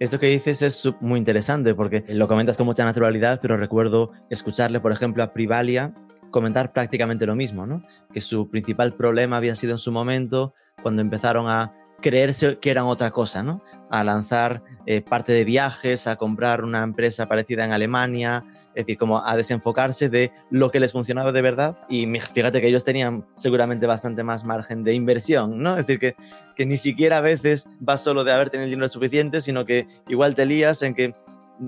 Esto 0.00 0.18
que 0.18 0.26
dices 0.26 0.60
es 0.60 0.88
muy 1.00 1.20
interesante 1.20 1.72
porque 1.72 2.04
lo 2.08 2.26
comentas 2.26 2.56
con 2.56 2.66
mucha 2.66 2.84
naturalidad, 2.84 3.38
pero 3.40 3.56
recuerdo 3.56 4.10
escucharle, 4.28 4.80
por 4.80 4.90
ejemplo, 4.90 5.22
a 5.22 5.32
Privalia 5.32 5.94
comentar 6.32 6.72
prácticamente 6.72 7.26
lo 7.26 7.36
mismo, 7.36 7.64
¿no? 7.64 7.84
Que 8.12 8.20
su 8.20 8.50
principal 8.50 8.94
problema 8.94 9.36
había 9.36 9.54
sido 9.54 9.70
en 9.70 9.78
su 9.78 9.92
momento 9.92 10.52
cuando 10.82 11.00
empezaron 11.00 11.48
a 11.48 11.72
creerse 12.00 12.58
que 12.58 12.70
eran 12.70 12.84
otra 12.84 13.10
cosa, 13.10 13.42
¿no? 13.42 13.62
A 13.90 14.04
lanzar 14.04 14.62
eh, 14.86 15.00
parte 15.00 15.32
de 15.32 15.44
viajes, 15.44 16.06
a 16.06 16.16
comprar 16.16 16.62
una 16.62 16.82
empresa 16.82 17.26
parecida 17.26 17.64
en 17.64 17.72
Alemania, 17.72 18.44
es 18.74 18.84
decir, 18.84 18.98
como 18.98 19.24
a 19.24 19.36
desenfocarse 19.36 20.08
de 20.08 20.32
lo 20.50 20.70
que 20.70 20.80
les 20.80 20.92
funcionaba 20.92 21.32
de 21.32 21.42
verdad. 21.42 21.78
Y 21.88 22.06
fíjate 22.18 22.60
que 22.60 22.68
ellos 22.68 22.84
tenían 22.84 23.24
seguramente 23.34 23.86
bastante 23.86 24.22
más 24.22 24.44
margen 24.44 24.84
de 24.84 24.94
inversión, 24.94 25.62
¿no? 25.62 25.78
Es 25.78 25.86
decir, 25.86 25.98
que, 25.98 26.16
que 26.54 26.66
ni 26.66 26.76
siquiera 26.76 27.18
a 27.18 27.22
veces 27.22 27.68
va 27.86 27.96
solo 27.96 28.24
de 28.24 28.32
haber 28.32 28.50
tenido 28.50 28.68
dinero 28.68 28.88
suficiente, 28.88 29.40
sino 29.40 29.64
que 29.64 29.86
igual 30.08 30.34
te 30.34 30.44
lías 30.44 30.82
en 30.82 30.94
que 30.94 31.14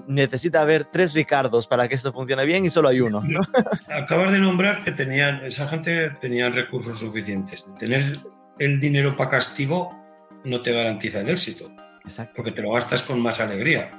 necesita 0.08 0.60
haber 0.60 0.84
tres 0.84 1.14
Ricardos 1.14 1.66
para 1.66 1.88
que 1.88 1.94
esto 1.94 2.12
funcione 2.12 2.44
bien 2.44 2.64
y 2.64 2.70
solo 2.70 2.88
hay 2.88 3.00
uno, 3.00 3.22
¿no? 3.22 3.40
Acabas 3.94 4.32
de 4.32 4.38
nombrar 4.38 4.84
que 4.84 4.92
tenían, 4.92 5.44
esa 5.44 5.68
gente 5.68 6.10
tenían 6.20 6.52
recursos 6.52 6.98
suficientes. 6.98 7.66
Tener 7.78 8.18
el 8.58 8.80
dinero 8.80 9.16
para 9.16 9.30
castigo 9.30 10.05
no 10.46 10.62
te 10.62 10.72
garantiza 10.72 11.20
el 11.20 11.28
éxito. 11.28 11.70
Exacto. 12.04 12.34
porque 12.36 12.52
te 12.52 12.62
lo 12.62 12.70
gastas 12.72 13.02
con 13.02 13.20
más 13.20 13.40
alegría. 13.40 13.90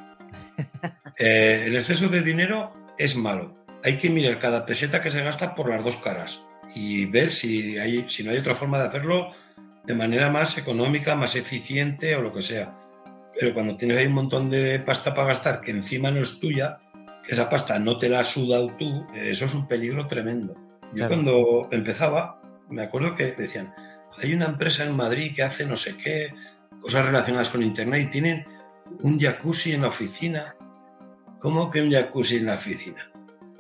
Eh, 1.19 1.63
el 1.65 1.75
exceso 1.75 2.09
de 2.09 2.21
dinero 2.21 2.71
es 2.95 3.15
malo. 3.15 3.65
Hay 3.83 3.97
que 3.97 4.11
mirar 4.11 4.39
cada 4.39 4.67
peseta 4.67 5.01
que 5.01 5.09
se 5.09 5.23
gasta 5.23 5.55
por 5.55 5.67
las 5.67 5.83
dos 5.83 5.95
caras 5.97 6.41
y 6.75 7.07
ver 7.07 7.31
si, 7.31 7.75
hay, 7.79 8.05
si 8.07 8.23
no 8.23 8.29
hay 8.29 8.37
otra 8.37 8.53
forma 8.53 8.77
de 8.77 8.85
hacerlo 8.87 9.31
de 9.83 9.95
manera 9.95 10.29
más 10.29 10.59
económica, 10.59 11.15
más 11.15 11.35
eficiente 11.35 12.15
o 12.15 12.21
lo 12.21 12.31
que 12.31 12.43
sea. 12.43 12.77
Pero 13.39 13.55
cuando 13.55 13.75
tienes 13.75 13.97
ahí 13.97 14.05
un 14.05 14.13
montón 14.13 14.51
de 14.51 14.79
pasta 14.79 15.15
para 15.15 15.29
gastar 15.29 15.59
que 15.61 15.71
encima 15.71 16.11
no 16.11 16.21
es 16.21 16.39
tuya, 16.39 16.81
esa 17.27 17.49
pasta 17.49 17.79
no 17.79 17.97
te 17.97 18.09
la 18.09 18.19
has 18.19 18.27
sudado 18.27 18.75
tú, 18.77 19.07
eso 19.15 19.45
es 19.45 19.55
un 19.55 19.67
peligro 19.67 20.05
tremendo. 20.05 20.53
Yo 20.93 21.07
Claro. 21.07 21.09
cuando 21.09 21.67
empezaba, 21.71 22.41
me 22.69 22.83
acuerdo 22.83 23.15
que 23.15 23.31
decían, 23.31 23.73
hay 24.21 24.33
una 24.33 24.45
empresa 24.45 24.83
en 24.83 24.95
Madrid 24.95 25.33
que 25.35 25.43
hace 25.43 25.65
no 25.65 25.75
sé 25.75 25.95
qué, 25.97 26.33
cosas 26.81 27.05
relacionadas 27.05 27.49
con 27.49 27.63
Internet 27.63 28.03
y 28.07 28.11
tienen 28.11 28.45
un 29.01 29.19
jacuzzi 29.19 29.73
en 29.73 29.81
la 29.81 29.89
oficina. 29.89 30.55
¿Cómo 31.39 31.69
que 31.69 31.81
un 31.81 31.91
jacuzzi 31.91 32.37
en 32.37 32.47
la 32.47 32.55
oficina? 32.55 33.11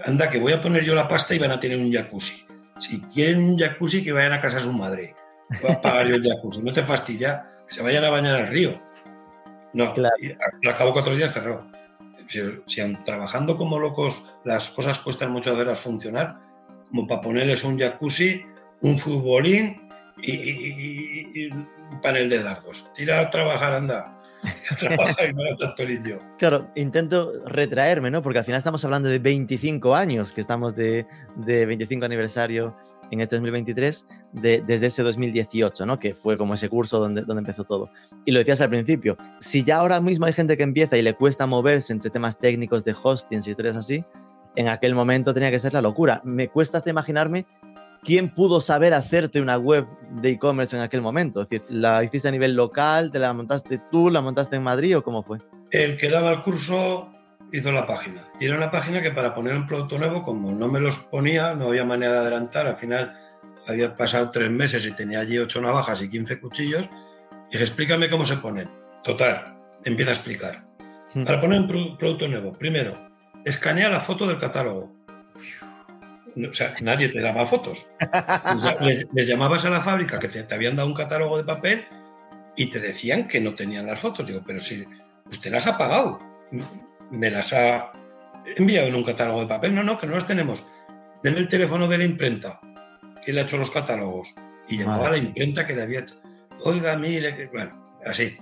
Anda, 0.03 0.29
que 0.29 0.39
voy 0.39 0.53
a 0.53 0.61
poner 0.61 0.83
yo 0.83 0.95
la 0.95 1.07
pasta 1.07 1.35
y 1.35 1.39
van 1.39 1.51
a 1.51 1.59
tener 1.59 1.77
un 1.77 1.91
jacuzzi. 1.91 2.45
Si 2.79 3.01
quieren 3.01 3.43
un 3.43 3.57
jacuzzi, 3.57 4.03
que 4.03 4.11
vayan 4.11 4.33
a 4.33 4.41
casa 4.41 4.57
de 4.57 4.63
su 4.63 4.73
madre. 4.73 5.15
Voy 5.61 5.71
a 5.71 5.81
pagar 5.81 6.07
yo 6.07 6.15
el 6.15 6.23
jacuzzi. 6.23 6.61
No 6.61 6.73
te 6.73 6.83
fastidia 6.83 7.45
que 7.67 7.73
se 7.75 7.83
vayan 7.83 8.03
a 8.05 8.09
bañar 8.09 8.35
al 8.35 8.47
río. 8.47 8.79
No, 9.73 9.93
Claro. 9.93 10.15
y 10.19 10.31
al 10.67 10.77
cabo 10.77 10.93
cuatro 10.93 11.15
días 11.15 11.33
cerrado. 11.33 11.67
Si, 12.27 12.39
si 12.65 12.95
trabajando 13.05 13.57
como 13.57 13.79
locos 13.79 14.25
las 14.43 14.69
cosas 14.69 14.99
cuestan 14.99 15.31
mucho 15.31 15.53
hacerlas 15.53 15.79
funcionar, 15.79 16.39
como 16.89 17.07
para 17.07 17.21
ponerles 17.21 17.63
un 17.63 17.79
jacuzzi, 17.79 18.45
un 18.81 18.97
futbolín 18.97 19.86
y, 20.21 21.49
panel 22.01 22.29
de 22.29 22.43
dardos. 22.43 22.91
Tira 22.93 23.19
a 23.21 23.29
trabajar, 23.29 23.73
anda. 23.73 24.13
Claro, 26.37 26.69
intento 26.75 27.33
retraerme, 27.45 28.11
¿no? 28.11 28.21
Porque 28.21 28.39
al 28.39 28.45
final 28.45 28.59
estamos 28.59 28.83
hablando 28.85 29.09
de 29.09 29.19
25 29.19 29.95
años, 29.95 30.31
que 30.31 30.41
estamos 30.41 30.75
de, 30.75 31.05
de 31.35 31.65
25 31.65 32.05
aniversario 32.05 32.75
en 33.09 33.21
este 33.21 33.35
2023, 33.37 34.05
de- 34.33 34.61
desde 34.65 34.87
ese 34.87 35.01
2018, 35.01 35.85
¿no? 35.85 35.97
Que 35.99 36.13
fue 36.13 36.37
como 36.37 36.53
ese 36.53 36.69
curso 36.69 36.99
donde, 36.99 37.21
donde 37.23 37.39
empezó 37.41 37.63
todo. 37.63 37.89
Y 38.25 38.31
lo 38.31 38.39
decías 38.39 38.61
al 38.61 38.69
principio, 38.69 39.17
si 39.39 39.63
ya 39.63 39.77
ahora 39.77 39.99
mismo 40.01 40.25
hay 40.25 40.33
gente 40.33 40.55
que 40.55 40.63
empieza 40.63 40.97
y 40.97 41.01
le 41.01 41.13
cuesta 41.13 41.47
moverse 41.47 41.91
entre 41.93 42.09
temas 42.11 42.37
técnicos 42.37 42.83
de 42.85 42.95
hostings 43.01 43.47
y 43.47 43.51
historias 43.51 43.75
así, 43.75 44.05
en 44.55 44.67
aquel 44.69 44.93
momento 44.95 45.33
tenía 45.33 45.51
que 45.51 45.59
ser 45.59 45.73
la 45.73 45.81
locura. 45.81 46.21
Me 46.23 46.47
cuesta 46.49 46.79
hasta 46.79 46.89
imaginarme 46.89 47.45
quién 48.07 48.33
pudo 48.33 48.61
saber 48.61 48.93
hacerte 48.93 49.41
una 49.41 49.57
web 49.57 49.85
de 50.11 50.29
e-commerce 50.29 50.77
en 50.77 50.81
aquel 50.81 51.01
momento. 51.01 51.41
Es 51.41 51.49
decir, 51.49 51.65
¿la 51.67 52.01
hiciste 52.05 52.29
a 52.29 52.31
nivel 52.31 52.55
local? 52.55 53.11
¿Te 53.11 53.19
la 53.19 53.33
montaste 53.33 53.81
tú? 53.91 54.09
¿La 54.09 54.21
montaste 54.21 54.55
en 54.55 54.63
Madrid 54.63 54.97
o 54.97 55.03
cómo 55.03 55.23
fue? 55.23 55.39
El 55.71 55.97
que 55.97 56.09
daba 56.09 56.31
el 56.31 56.41
curso 56.41 57.11
hizo 57.51 57.69
la 57.73 57.85
página. 57.85 58.21
Y 58.39 58.45
era 58.45 58.55
una 58.55 58.71
página 58.71 59.01
que 59.01 59.11
para 59.11 59.33
poner 59.35 59.55
un 59.57 59.67
producto 59.67 59.97
nuevo, 59.99 60.23
como 60.23 60.53
no 60.53 60.69
me 60.69 60.79
los 60.79 60.95
ponía, 61.11 61.53
no 61.53 61.65
había 61.67 61.83
manera 61.83 62.13
de 62.13 62.19
adelantar. 62.19 62.65
Al 62.67 62.77
final 62.77 63.13
había 63.67 63.93
pasado 63.97 64.31
tres 64.31 64.49
meses 64.49 64.85
y 64.85 64.95
tenía 64.95 65.19
allí 65.19 65.37
ocho 65.37 65.59
navajas 65.59 66.01
y 66.01 66.09
15 66.09 66.39
cuchillos. 66.39 66.85
Y 67.49 67.53
dije, 67.53 67.65
explícame 67.65 68.09
cómo 68.09 68.25
se 68.25 68.37
ponen. 68.37 68.69
Total, 69.03 69.57
empieza 69.83 70.11
a 70.11 70.13
explicar. 70.13 70.65
Para 71.25 71.41
poner 71.41 71.59
un 71.59 71.67
produ- 71.67 71.97
producto 71.97 72.27
nuevo, 72.29 72.53
primero, 72.53 72.93
escanea 73.43 73.89
la 73.89 73.99
foto 73.99 74.25
del 74.25 74.39
catálogo. 74.39 74.95
O 76.45 76.53
sea, 76.53 76.73
nadie 76.81 77.09
te 77.09 77.21
daba 77.21 77.47
fotos. 77.47 77.87
O 78.55 78.59
sea, 78.59 78.77
les, 78.81 79.07
les 79.13 79.27
llamabas 79.27 79.65
a 79.65 79.69
la 79.69 79.81
fábrica 79.81 80.19
que 80.19 80.27
te, 80.27 80.43
te 80.43 80.55
habían 80.55 80.75
dado 80.75 80.87
un 80.87 80.93
catálogo 80.93 81.37
de 81.37 81.43
papel 81.43 81.85
y 82.55 82.67
te 82.67 82.79
decían 82.79 83.27
que 83.27 83.39
no 83.39 83.55
tenían 83.55 83.87
las 83.87 83.99
fotos. 83.99 84.25
Digo, 84.27 84.43
pero 84.45 84.59
si 84.59 84.85
usted 85.25 85.51
las 85.51 85.67
ha 85.67 85.77
pagado, 85.77 86.19
me 87.11 87.29
las 87.29 87.53
ha 87.53 87.91
enviado 88.55 88.87
en 88.87 88.95
un 88.95 89.03
catálogo 89.03 89.41
de 89.41 89.47
papel. 89.47 89.73
No, 89.73 89.83
no, 89.83 89.97
que 89.97 90.07
no 90.07 90.15
las 90.15 90.27
tenemos. 90.27 90.65
Deme 91.23 91.39
el 91.39 91.47
teléfono 91.47 91.87
de 91.87 91.97
la 91.97 92.03
imprenta, 92.03 92.59
que 93.23 93.33
le 93.33 93.41
ha 93.41 93.43
hecho 93.43 93.57
los 93.57 93.71
catálogos. 93.71 94.33
Y 94.67 94.79
llamaba 94.79 95.07
a 95.07 95.11
la 95.11 95.17
imprenta 95.17 95.65
que 95.65 95.75
le 95.75 95.83
había 95.83 96.01
hecho. 96.01 96.19
Oiga, 96.61 96.97
mire, 96.97 97.35
que... 97.35 97.47
bueno, 97.47 97.95
así. 98.05 98.37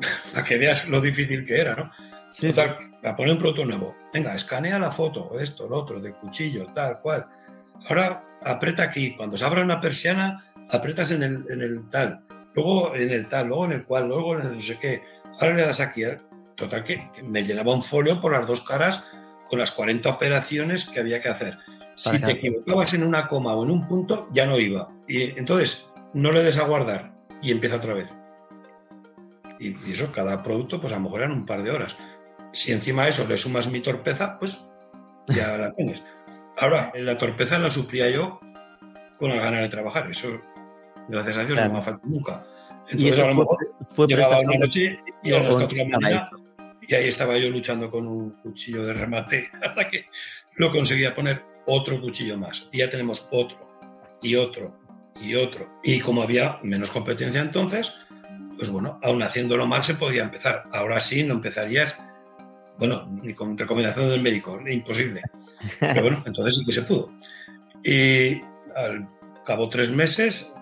Para 0.34 0.46
que 0.46 0.58
veas 0.58 0.88
lo 0.88 1.00
difícil 1.00 1.46
que 1.46 1.60
era, 1.60 1.74
¿no? 1.74 1.92
Sí, 2.28 2.48
Total, 2.48 2.76
para 3.02 3.16
poner 3.16 3.32
un 3.32 3.38
producto 3.38 3.64
nuevo. 3.64 3.96
Venga, 4.12 4.34
escanea 4.34 4.78
la 4.78 4.90
foto, 4.90 5.38
esto, 5.38 5.68
lo 5.68 5.78
otro, 5.78 6.00
del 6.00 6.14
cuchillo, 6.14 6.66
tal 6.74 7.00
cual. 7.00 7.26
Ahora 7.88 8.24
aprieta 8.42 8.82
aquí. 8.82 9.14
Cuando 9.16 9.36
se 9.36 9.44
abra 9.44 9.62
una 9.62 9.80
persiana, 9.80 10.44
aprietas 10.70 11.10
en 11.10 11.22
el, 11.22 11.44
en 11.48 11.60
el 11.62 11.88
tal. 11.90 12.20
Luego 12.54 12.94
en 12.94 13.10
el 13.10 13.28
tal, 13.28 13.48
luego 13.48 13.66
en 13.66 13.72
el 13.72 13.84
cual, 13.84 14.08
luego 14.08 14.38
en 14.38 14.46
el 14.46 14.54
no 14.56 14.62
sé 14.62 14.78
qué. 14.78 15.02
Ahora 15.40 15.54
le 15.54 15.66
das 15.66 15.80
aquí. 15.80 16.02
Total, 16.56 16.84
que, 16.84 17.10
me 17.22 17.44
llenaba 17.44 17.74
un 17.74 17.82
folio 17.82 18.20
por 18.20 18.32
las 18.32 18.46
dos 18.46 18.62
caras 18.62 19.04
con 19.48 19.58
las 19.58 19.72
40 19.72 20.08
operaciones 20.08 20.88
que 20.88 21.00
había 21.00 21.20
que 21.20 21.28
hacer. 21.28 21.58
Si 21.94 22.20
te 22.20 22.32
equivocabas 22.32 22.92
en 22.94 23.04
una 23.04 23.28
coma 23.28 23.54
o 23.54 23.64
en 23.64 23.70
un 23.70 23.86
punto, 23.86 24.28
ya 24.32 24.46
no 24.46 24.58
iba. 24.58 24.90
Y 25.06 25.38
entonces, 25.38 25.88
no 26.12 26.32
le 26.32 26.42
des 26.42 26.58
a 26.58 26.64
guardar 26.64 27.12
y 27.42 27.52
empieza 27.52 27.76
otra 27.76 27.94
vez. 27.94 28.10
Y, 29.58 29.68
y 29.88 29.92
eso, 29.92 30.12
cada 30.12 30.42
producto, 30.42 30.80
pues 30.80 30.92
a 30.92 30.96
lo 30.96 31.02
mejor 31.02 31.20
eran 31.20 31.32
un 31.32 31.46
par 31.46 31.62
de 31.62 31.70
horas. 31.70 31.96
Si 32.52 32.72
encima 32.72 33.04
a 33.04 33.08
eso 33.08 33.26
le 33.28 33.38
sumas 33.38 33.70
mi 33.70 33.80
torpeza, 33.80 34.38
pues 34.38 34.58
ya 35.28 35.56
la 35.58 35.72
tienes. 35.72 36.04
Ahora, 36.58 36.92
la 36.94 37.18
torpeza 37.18 37.58
la 37.58 37.70
suplía 37.70 38.10
yo 38.10 38.40
con 39.18 39.30
las 39.30 39.38
ganas 39.40 39.62
de 39.62 39.68
trabajar. 39.68 40.10
Eso, 40.10 40.40
gracias 41.08 41.36
a 41.36 41.40
Dios, 41.44 41.52
Claro. 41.52 41.68
no 41.68 41.74
me 41.74 41.78
ha 41.80 41.82
faltado 41.82 42.08
nunca. 42.08 42.46
Entonces, 42.88 43.18
a 43.18 43.26
lo 43.26 43.34
fue, 43.34 43.42
mejor 43.42 43.58
fue 43.88 44.06
llegaba 44.06 44.40
una 44.40 44.58
noche 44.58 45.00
y 45.22 45.32
a 45.32 45.38
las 45.40 45.54
o 45.54 45.58
4 45.58 45.68
de 45.68 45.84
la 45.84 45.98
mañana 45.98 46.30
y 46.88 46.94
ahí 46.94 47.08
estaba 47.08 47.36
yo 47.36 47.50
luchando 47.50 47.90
con 47.90 48.06
un 48.06 48.30
cuchillo 48.42 48.84
de 48.84 48.94
remate 48.94 49.48
hasta 49.62 49.90
que 49.90 50.06
lo 50.54 50.70
conseguía 50.70 51.14
poner 51.14 51.42
otro 51.66 52.00
cuchillo 52.00 52.38
más. 52.38 52.68
Y 52.72 52.78
ya 52.78 52.90
tenemos 52.90 53.26
otro, 53.32 53.58
y 54.22 54.36
otro, 54.36 54.78
y 55.20 55.34
otro. 55.34 55.68
Y 55.82 56.00
como 56.00 56.22
había 56.22 56.58
menos 56.62 56.90
competencia 56.90 57.40
entonces, 57.40 57.92
pues 58.56 58.70
bueno, 58.70 58.98
aún 59.02 59.22
haciéndolo 59.22 59.66
mal 59.66 59.82
se 59.82 59.94
podía 59.94 60.22
empezar. 60.22 60.64
Ahora 60.72 61.00
sí, 61.00 61.24
no 61.24 61.34
empezarías, 61.34 62.02
bueno, 62.78 63.08
ni 63.22 63.34
con 63.34 63.56
recomendación 63.56 64.08
del 64.10 64.22
médico, 64.22 64.60
imposible. 64.68 65.22
Pero 65.80 66.02
bueno, 66.02 66.22
entonces 66.26 66.56
sí 66.56 66.64
que 66.64 66.72
se 66.72 66.82
pudo. 66.82 67.10
Y 67.82 68.40
al 68.74 69.08
cabo 69.44 69.66
de 69.66 69.72
tres 69.72 69.90
meses 69.90 70.52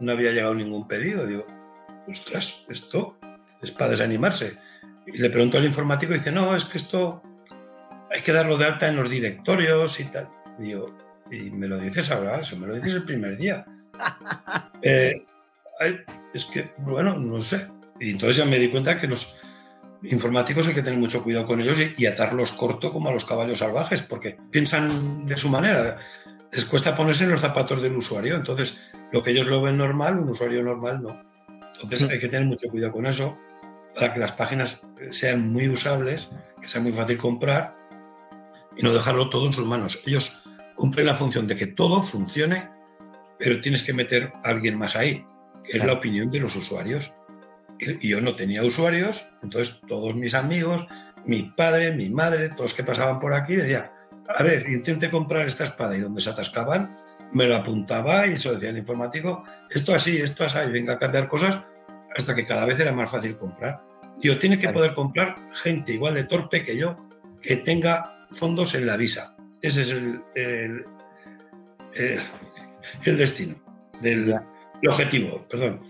no 0.00 0.12
había 0.12 0.32
llegado 0.32 0.54
ningún 0.54 0.88
pedido. 0.88 1.26
Digo, 1.26 1.46
ostras, 2.08 2.64
esto 2.68 3.16
es 3.62 3.70
para 3.70 3.90
desanimarse. 3.90 4.58
Y 5.06 5.18
le 5.18 5.30
pregunto 5.30 5.58
al 5.58 5.64
informático 5.64 6.12
y 6.12 6.18
dice, 6.18 6.32
no, 6.32 6.56
es 6.56 6.64
que 6.64 6.78
esto 6.78 7.22
hay 8.10 8.22
que 8.22 8.32
darlo 8.32 8.56
de 8.56 8.64
alta 8.64 8.88
en 8.88 8.96
los 8.96 9.10
directorios 9.10 10.00
y 10.00 10.04
tal. 10.04 10.28
Yo, 10.58 10.96
y 11.30 11.50
me 11.50 11.68
lo 11.68 11.78
dices 11.78 12.10
ahora, 12.10 12.40
eso 12.40 12.56
me 12.56 12.66
lo 12.66 12.74
dices 12.74 12.94
el 12.94 13.04
primer 13.04 13.36
día. 13.36 13.66
Eh, 14.86 15.24
es 16.34 16.44
que, 16.44 16.74
bueno, 16.76 17.16
no 17.16 17.40
sé. 17.40 17.68
Y 17.98 18.10
entonces 18.10 18.36
ya 18.36 18.44
me 18.44 18.58
di 18.58 18.68
cuenta 18.68 19.00
que 19.00 19.06
los 19.06 19.34
informáticos 20.04 20.66
hay 20.66 20.74
que 20.74 20.82
tener 20.82 20.98
mucho 20.98 21.22
cuidado 21.22 21.46
con 21.46 21.60
ellos 21.60 21.80
y, 21.80 21.94
y 21.96 22.06
atarlos 22.06 22.52
corto 22.52 22.92
como 22.92 23.08
a 23.08 23.12
los 23.12 23.24
caballos 23.24 23.58
salvajes, 23.58 24.02
porque 24.02 24.36
piensan 24.50 25.26
de 25.26 25.36
su 25.36 25.48
manera. 25.48 25.98
Les 26.52 26.64
cuesta 26.64 26.94
ponerse 26.94 27.24
en 27.24 27.30
los 27.30 27.40
zapatos 27.40 27.82
del 27.82 27.96
usuario. 27.96 28.36
Entonces, 28.36 28.82
lo 29.12 29.22
que 29.22 29.32
ellos 29.32 29.46
lo 29.46 29.62
ven 29.62 29.76
normal, 29.76 30.18
un 30.18 30.28
usuario 30.28 30.62
normal 30.62 31.02
no. 31.02 31.22
Entonces, 31.74 32.08
hay 32.08 32.20
que 32.20 32.28
tener 32.28 32.46
mucho 32.46 32.68
cuidado 32.68 32.92
con 32.92 33.06
eso 33.06 33.36
para 33.94 34.12
que 34.12 34.20
las 34.20 34.32
páginas 34.32 34.86
sean 35.10 35.52
muy 35.52 35.68
usables, 35.68 36.30
que 36.60 36.68
sea 36.68 36.80
muy 36.80 36.92
fácil 36.92 37.18
comprar 37.18 37.76
y 38.76 38.82
no 38.82 38.92
dejarlo 38.92 39.30
todo 39.30 39.46
en 39.46 39.52
sus 39.52 39.66
manos. 39.66 40.00
Ellos 40.06 40.42
cumplen 40.74 41.06
la 41.06 41.14
función 41.14 41.46
de 41.46 41.56
que 41.56 41.66
todo 41.66 42.02
funcione, 42.02 42.70
pero 43.38 43.60
tienes 43.60 43.82
que 43.82 43.92
meter 43.92 44.32
a 44.42 44.48
alguien 44.48 44.78
más 44.78 44.96
ahí, 44.96 45.24
que 45.62 45.78
es 45.78 45.84
la 45.84 45.92
opinión 45.92 46.30
de 46.30 46.40
los 46.40 46.56
usuarios. 46.56 47.12
Y 47.80 48.08
yo 48.08 48.20
no 48.20 48.34
tenía 48.36 48.62
usuarios, 48.62 49.26
entonces 49.42 49.80
todos 49.86 50.14
mis 50.14 50.34
amigos, 50.34 50.86
mi 51.26 51.42
padre, 51.42 51.92
mi 51.92 52.08
madre, 52.10 52.50
todos 52.50 52.72
que 52.74 52.82
pasaban 52.84 53.18
por 53.18 53.34
aquí, 53.34 53.56
decían, 53.56 53.90
a 54.36 54.42
ver, 54.42 54.68
intente 54.70 55.10
comprar 55.10 55.46
esta 55.46 55.64
espada 55.64 55.96
y 55.96 56.00
donde 56.00 56.22
se 56.22 56.30
atascaban, 56.30 56.94
me 57.32 57.46
lo 57.46 57.56
apuntaba 57.56 58.26
y 58.26 58.34
eso 58.34 58.52
decía 58.54 58.70
el 58.70 58.78
informático, 58.78 59.44
esto 59.70 59.94
así, 59.94 60.18
esto 60.18 60.44
así, 60.44 60.58
venga 60.70 60.94
a 60.94 60.98
cambiar 60.98 61.28
cosas 61.28 61.62
hasta 62.16 62.34
que 62.34 62.46
cada 62.46 62.64
vez 62.64 62.78
era 62.78 62.92
más 62.92 63.10
fácil 63.10 63.36
comprar. 63.36 63.82
Tío, 64.20 64.38
tiene 64.38 64.58
que 64.58 64.68
poder 64.68 64.94
comprar 64.94 65.34
gente 65.62 65.92
igual 65.92 66.14
de 66.14 66.24
torpe 66.24 66.64
que 66.64 66.76
yo, 66.76 67.08
que 67.42 67.56
tenga 67.56 68.26
fondos 68.30 68.74
en 68.76 68.86
la 68.86 68.96
visa. 68.96 69.36
Ese 69.60 69.82
es 69.82 69.90
el, 69.90 70.22
el, 70.34 70.84
el- 71.94 72.20
el 73.04 73.18
destino, 73.18 73.56
del, 74.00 74.32
el 74.82 74.88
objetivo, 74.88 75.44
perdón. 75.50 75.80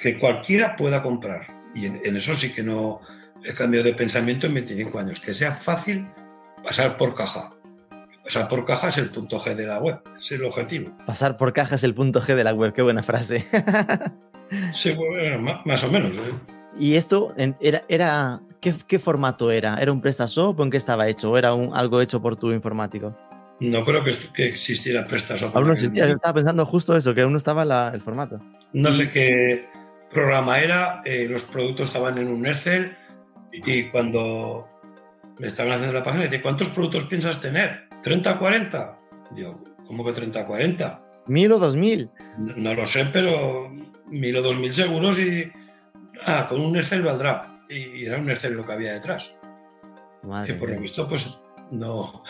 Que 0.00 0.18
cualquiera 0.18 0.76
pueda 0.76 1.02
comprar. 1.02 1.46
Y 1.74 1.86
en, 1.86 2.00
en 2.04 2.16
eso 2.16 2.34
sí 2.34 2.52
que 2.52 2.62
no 2.62 3.00
he 3.44 3.52
cambiado 3.54 3.84
de 3.84 3.94
pensamiento 3.94 4.46
en 4.46 4.54
25 4.54 4.98
años. 4.98 5.20
Que 5.20 5.32
sea 5.32 5.52
fácil 5.52 6.08
pasar 6.64 6.96
por 6.96 7.14
caja. 7.14 7.50
Pasar 8.24 8.48
por 8.48 8.64
caja 8.66 8.88
es 8.88 8.98
el 8.98 9.10
punto 9.10 9.40
G 9.40 9.54
de 9.54 9.66
la 9.66 9.78
web, 9.80 10.00
es 10.18 10.30
el 10.32 10.44
objetivo. 10.44 10.96
Pasar 11.06 11.36
por 11.36 11.52
caja 11.52 11.74
es 11.76 11.84
el 11.84 11.94
punto 11.94 12.20
G 12.20 12.34
de 12.34 12.44
la 12.44 12.52
web, 12.52 12.72
qué 12.72 12.82
buena 12.82 13.02
frase. 13.02 13.44
Sí, 14.72 14.92
bueno, 14.94 15.60
más 15.64 15.84
o 15.84 15.92
menos. 15.92 16.12
¿eh? 16.12 16.32
¿Y 16.76 16.96
esto 16.96 17.32
era, 17.60 17.82
era 17.88 18.40
¿qué, 18.60 18.74
qué 18.88 18.98
formato 18.98 19.52
era? 19.52 19.76
¿Era 19.80 19.92
un 19.92 20.00
PrestaShop 20.00 20.58
o 20.58 20.62
en 20.64 20.70
qué 20.70 20.76
estaba 20.76 21.08
hecho? 21.08 21.30
¿O 21.30 21.38
era 21.38 21.54
un, 21.54 21.72
algo 21.72 22.00
hecho 22.00 22.20
por 22.20 22.34
tu 22.36 22.50
informático? 22.50 23.16
No 23.60 23.84
creo 23.84 24.02
que, 24.02 24.12
que 24.34 24.48
existiera 24.48 25.06
PrestaShop. 25.06 25.54
Aún 25.54 25.68
no 25.68 25.74
existía, 25.74 26.08
yo 26.08 26.14
estaba 26.14 26.34
pensando 26.34 26.66
justo 26.66 26.96
eso, 26.96 27.14
que 27.14 27.20
aún 27.20 27.30
no 27.30 27.38
estaba 27.38 27.64
la- 27.64 27.92
el 27.94 28.00
formato. 28.00 28.40
No 28.72 28.92
sé 28.92 29.08
qué 29.10 29.68
programa 30.10 30.60
era, 30.60 31.02
eh, 31.04 31.26
los 31.28 31.44
productos 31.44 31.88
estaban 31.88 32.18
en 32.18 32.28
un 32.28 32.46
Excel 32.46 32.96
y 33.52 33.88
cuando 33.90 34.68
me 35.38 35.46
estaban 35.46 35.72
haciendo 35.72 35.94
la 35.94 36.04
página, 36.04 36.24
dice, 36.24 36.42
¿cuántos 36.42 36.68
productos 36.68 37.04
piensas 37.04 37.40
tener? 37.40 37.88
¿30 38.02 38.38
40? 38.38 39.00
Digo, 39.32 39.62
¿cómo 39.86 40.04
que 40.04 40.12
30 40.12 40.46
40? 40.46 41.06
¿Mil 41.26 41.52
o 41.52 41.58
dos 41.58 41.76
mil? 41.76 42.10
No, 42.38 42.56
no 42.56 42.74
lo 42.74 42.86
sé, 42.86 43.06
pero 43.12 43.70
mil 44.06 44.36
o 44.36 44.42
dos 44.42 44.56
mil 44.56 44.74
seguros 44.74 45.18
y 45.18 45.50
Ah, 46.26 46.46
con 46.48 46.60
un 46.60 46.76
Excel 46.76 47.02
valdrá. 47.02 47.60
Y 47.68 48.04
era 48.04 48.18
un 48.18 48.30
Excel 48.30 48.54
lo 48.54 48.66
que 48.66 48.72
había 48.72 48.92
detrás. 48.92 49.36
Madre 50.22 50.52
que 50.52 50.58
por 50.58 50.70
lo 50.70 50.80
visto, 50.80 51.08
pues 51.08 51.40
no, 51.70 52.22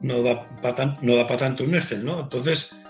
no 0.00 0.22
da 0.22 0.48
para 0.60 0.98
no 1.00 1.16
da 1.16 1.26
pa 1.26 1.36
tanto 1.36 1.64
un 1.64 1.74
Excel, 1.74 2.04
¿no? 2.04 2.20
Entonces, 2.20 2.80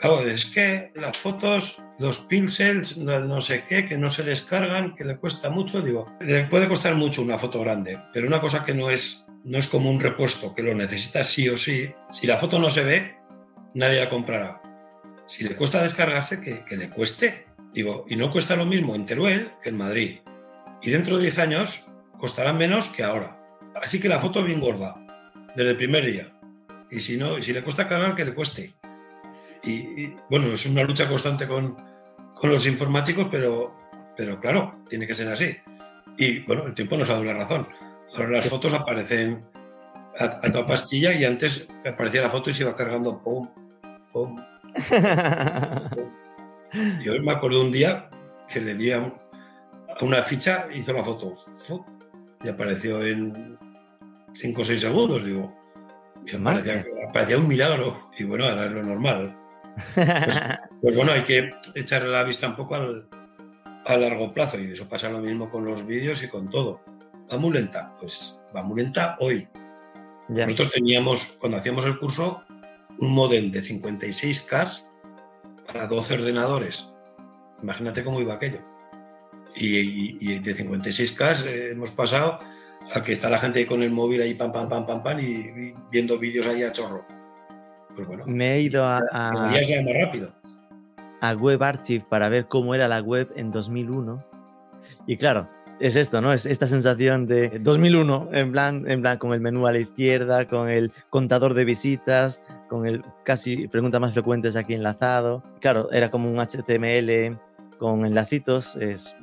claro, 0.00 0.22
es 0.22 0.46
que 0.46 0.92
las 0.94 1.16
fotos, 1.16 1.82
los 1.98 2.20
pixels, 2.20 2.96
no, 2.98 3.40
sé 3.40 3.64
qué, 3.68 3.84
que 3.84 3.96
no 3.96 4.10
se 4.10 4.22
descargan, 4.22 4.94
que 4.94 5.04
le 5.04 5.16
cuesta 5.16 5.50
mucho, 5.50 5.82
digo, 5.82 6.06
le 6.20 6.44
puede 6.44 6.68
costar 6.68 6.94
mucho 6.94 7.22
una 7.22 7.38
foto 7.38 7.60
grande, 7.60 8.00
pero 8.12 8.26
una 8.26 8.40
cosa 8.40 8.64
que 8.64 8.74
no 8.74 8.90
es, 8.90 9.26
no 9.44 9.58
es 9.58 9.68
como 9.68 9.90
un 9.90 10.00
repuesto, 10.00 10.54
que 10.54 10.62
lo 10.62 10.74
necesitas 10.74 11.26
sí 11.26 11.48
o 11.48 11.56
sí, 11.56 11.92
si 12.10 12.26
la 12.26 12.38
foto 12.38 12.58
no 12.58 12.70
se 12.70 12.84
ve, 12.84 13.16
nadie 13.74 14.00
la 14.00 14.10
comprará. 14.10 14.62
Si 15.26 15.44
le 15.44 15.56
cuesta 15.56 15.82
descargarse, 15.82 16.40
que, 16.40 16.64
que 16.64 16.76
le 16.76 16.88
cueste. 16.88 17.46
Digo, 17.74 18.06
y 18.08 18.16
no 18.16 18.32
cuesta 18.32 18.56
lo 18.56 18.64
mismo 18.64 18.94
en 18.94 19.04
Teruel 19.04 19.52
que 19.62 19.68
en 19.68 19.76
Madrid. 19.76 20.20
Y 20.80 20.90
dentro 20.90 21.16
de 21.16 21.24
10 21.24 21.38
años 21.38 21.90
costará 22.18 22.54
menos 22.54 22.86
que 22.86 23.04
ahora. 23.04 23.38
Así 23.82 24.00
que 24.00 24.08
la 24.08 24.20
foto 24.20 24.42
bien 24.42 24.60
gorda, 24.60 24.96
desde 25.54 25.72
el 25.72 25.76
primer 25.76 26.06
día. 26.06 26.32
Y 26.90 27.00
si 27.00 27.16
no, 27.16 27.40
si 27.42 27.52
le 27.52 27.62
cuesta 27.62 27.88
cargar, 27.88 28.14
que 28.14 28.24
le 28.24 28.34
cueste. 28.34 28.74
Y, 29.68 30.02
y, 30.04 30.16
bueno, 30.30 30.52
es 30.52 30.64
una 30.66 30.82
lucha 30.84 31.08
constante 31.08 31.46
con, 31.46 31.76
con 32.34 32.50
los 32.50 32.66
informáticos, 32.66 33.28
pero, 33.30 33.74
pero 34.16 34.38
claro, 34.40 34.78
tiene 34.88 35.06
que 35.06 35.14
ser 35.14 35.28
así. 35.28 35.56
Y 36.16 36.40
bueno, 36.40 36.66
el 36.66 36.74
tiempo 36.74 36.96
nos 36.96 37.08
ha 37.08 37.12
dado 37.12 37.24
la 37.24 37.34
razón. 37.34 37.66
Ahora 38.14 38.30
las 38.30 38.48
fotos 38.48 38.72
aparecen 38.74 39.44
a, 40.18 40.24
a 40.24 40.52
toda 40.52 40.66
pastilla 40.66 41.12
y 41.12 41.24
antes 41.24 41.68
aparecía 41.86 42.22
la 42.22 42.30
foto 42.30 42.50
y 42.50 42.54
se 42.54 42.62
iba 42.62 42.74
cargando 42.74 43.20
pum, 43.22 43.48
pum. 44.12 44.42
Yo 47.02 47.20
me 47.22 47.32
acuerdo 47.32 47.62
un 47.62 47.72
día 47.72 48.10
que 48.48 48.60
le 48.60 48.74
di 48.74 48.92
a, 48.92 48.98
un- 48.98 49.14
a 50.00 50.04
una 50.04 50.22
ficha, 50.22 50.66
hizo 50.74 50.92
la 50.92 51.04
foto 51.04 51.36
y 52.44 52.48
apareció 52.48 53.04
en 53.04 53.58
5 54.34 54.60
o 54.60 54.64
6 54.64 54.80
segundos. 54.80 55.24
Digo, 55.24 55.54
parecía, 56.42 56.84
parecía 57.12 57.38
un 57.38 57.48
milagro. 57.48 58.10
Y 58.18 58.24
bueno, 58.24 58.44
ahora 58.46 58.66
es 58.66 58.72
lo 58.72 58.82
normal. 58.82 59.36
Pues, 59.94 60.06
pues 60.82 60.96
bueno, 60.96 61.12
hay 61.12 61.22
que 61.22 61.50
echarle 61.74 62.08
la 62.10 62.24
vista 62.24 62.48
un 62.48 62.56
poco 62.56 62.74
al, 62.74 63.08
a 63.86 63.96
largo 63.96 64.32
plazo 64.34 64.58
y 64.58 64.72
eso 64.72 64.88
pasa 64.88 65.08
lo 65.08 65.20
mismo 65.20 65.50
con 65.50 65.64
los 65.64 65.86
vídeos 65.86 66.22
y 66.22 66.28
con 66.28 66.48
todo. 66.50 66.80
Va 67.32 67.36
muy 67.38 67.52
lenta, 67.52 67.94
pues 68.00 68.40
va 68.56 68.62
muy 68.62 68.82
lenta 68.82 69.16
hoy. 69.20 69.48
Ya. 70.28 70.44
Nosotros 70.46 70.72
teníamos, 70.72 71.36
cuando 71.40 71.58
hacíamos 71.58 71.84
el 71.86 71.98
curso, 71.98 72.42
un 72.98 73.12
modem 73.14 73.50
de 73.50 73.62
56K 73.62 74.82
para 75.66 75.86
12 75.86 76.14
ordenadores. 76.14 76.90
Imagínate 77.62 78.04
cómo 78.04 78.20
iba 78.20 78.34
aquello. 78.34 78.60
Y, 79.54 79.76
y- 79.78 80.16
y 80.20 80.38
de 80.38 80.54
56K 80.54 81.46
eh, 81.46 81.70
hemos 81.72 81.90
pasado 81.90 82.38
a 82.94 83.02
que 83.02 83.12
está 83.12 83.28
la 83.28 83.38
gente 83.38 83.66
con 83.66 83.82
el 83.82 83.90
móvil 83.90 84.22
ahí 84.22 84.34
pam, 84.34 84.52
pam, 84.52 84.68
pam, 84.68 84.86
pam, 84.86 85.02
pam 85.02 85.18
y, 85.20 85.24
y 85.24 85.74
viendo 85.90 86.18
vídeos 86.18 86.46
ahí 86.46 86.62
a 86.62 86.72
chorro. 86.72 87.04
Pues 87.98 88.06
bueno, 88.08 88.24
Me 88.26 88.54
he 88.54 88.60
ido 88.60 88.84
a, 88.84 89.02
a, 89.10 89.32
más 89.32 89.52
rápido. 90.00 90.32
a 91.20 91.32
Web 91.34 91.62
Archive 91.64 92.04
para 92.08 92.28
ver 92.28 92.46
cómo 92.46 92.74
era 92.76 92.86
la 92.86 93.00
web 93.00 93.28
en 93.34 93.50
2001. 93.50 94.24
Y 95.08 95.16
claro, 95.16 95.48
es 95.80 95.96
esto, 95.96 96.20
¿no? 96.20 96.32
Es 96.32 96.46
esta 96.46 96.68
sensación 96.68 97.26
de 97.26 97.58
2001, 97.58 98.28
en 98.32 98.52
plan, 98.52 98.84
en 98.88 99.00
plan 99.00 99.18
con 99.18 99.32
el 99.32 99.40
menú 99.40 99.66
a 99.66 99.72
la 99.72 99.78
izquierda, 99.80 100.46
con 100.46 100.68
el 100.68 100.92
contador 101.10 101.54
de 101.54 101.64
visitas, 101.64 102.40
con 102.68 102.86
el 102.86 103.02
casi 103.24 103.66
preguntas 103.66 104.00
más 104.00 104.12
frecuentes 104.12 104.54
aquí 104.54 104.74
enlazado. 104.74 105.42
Claro, 105.60 105.90
era 105.90 106.08
como 106.10 106.30
un 106.30 106.38
HTML 106.38 107.36
con 107.78 108.06
enlacitos. 108.06 108.76
Es 108.76 109.16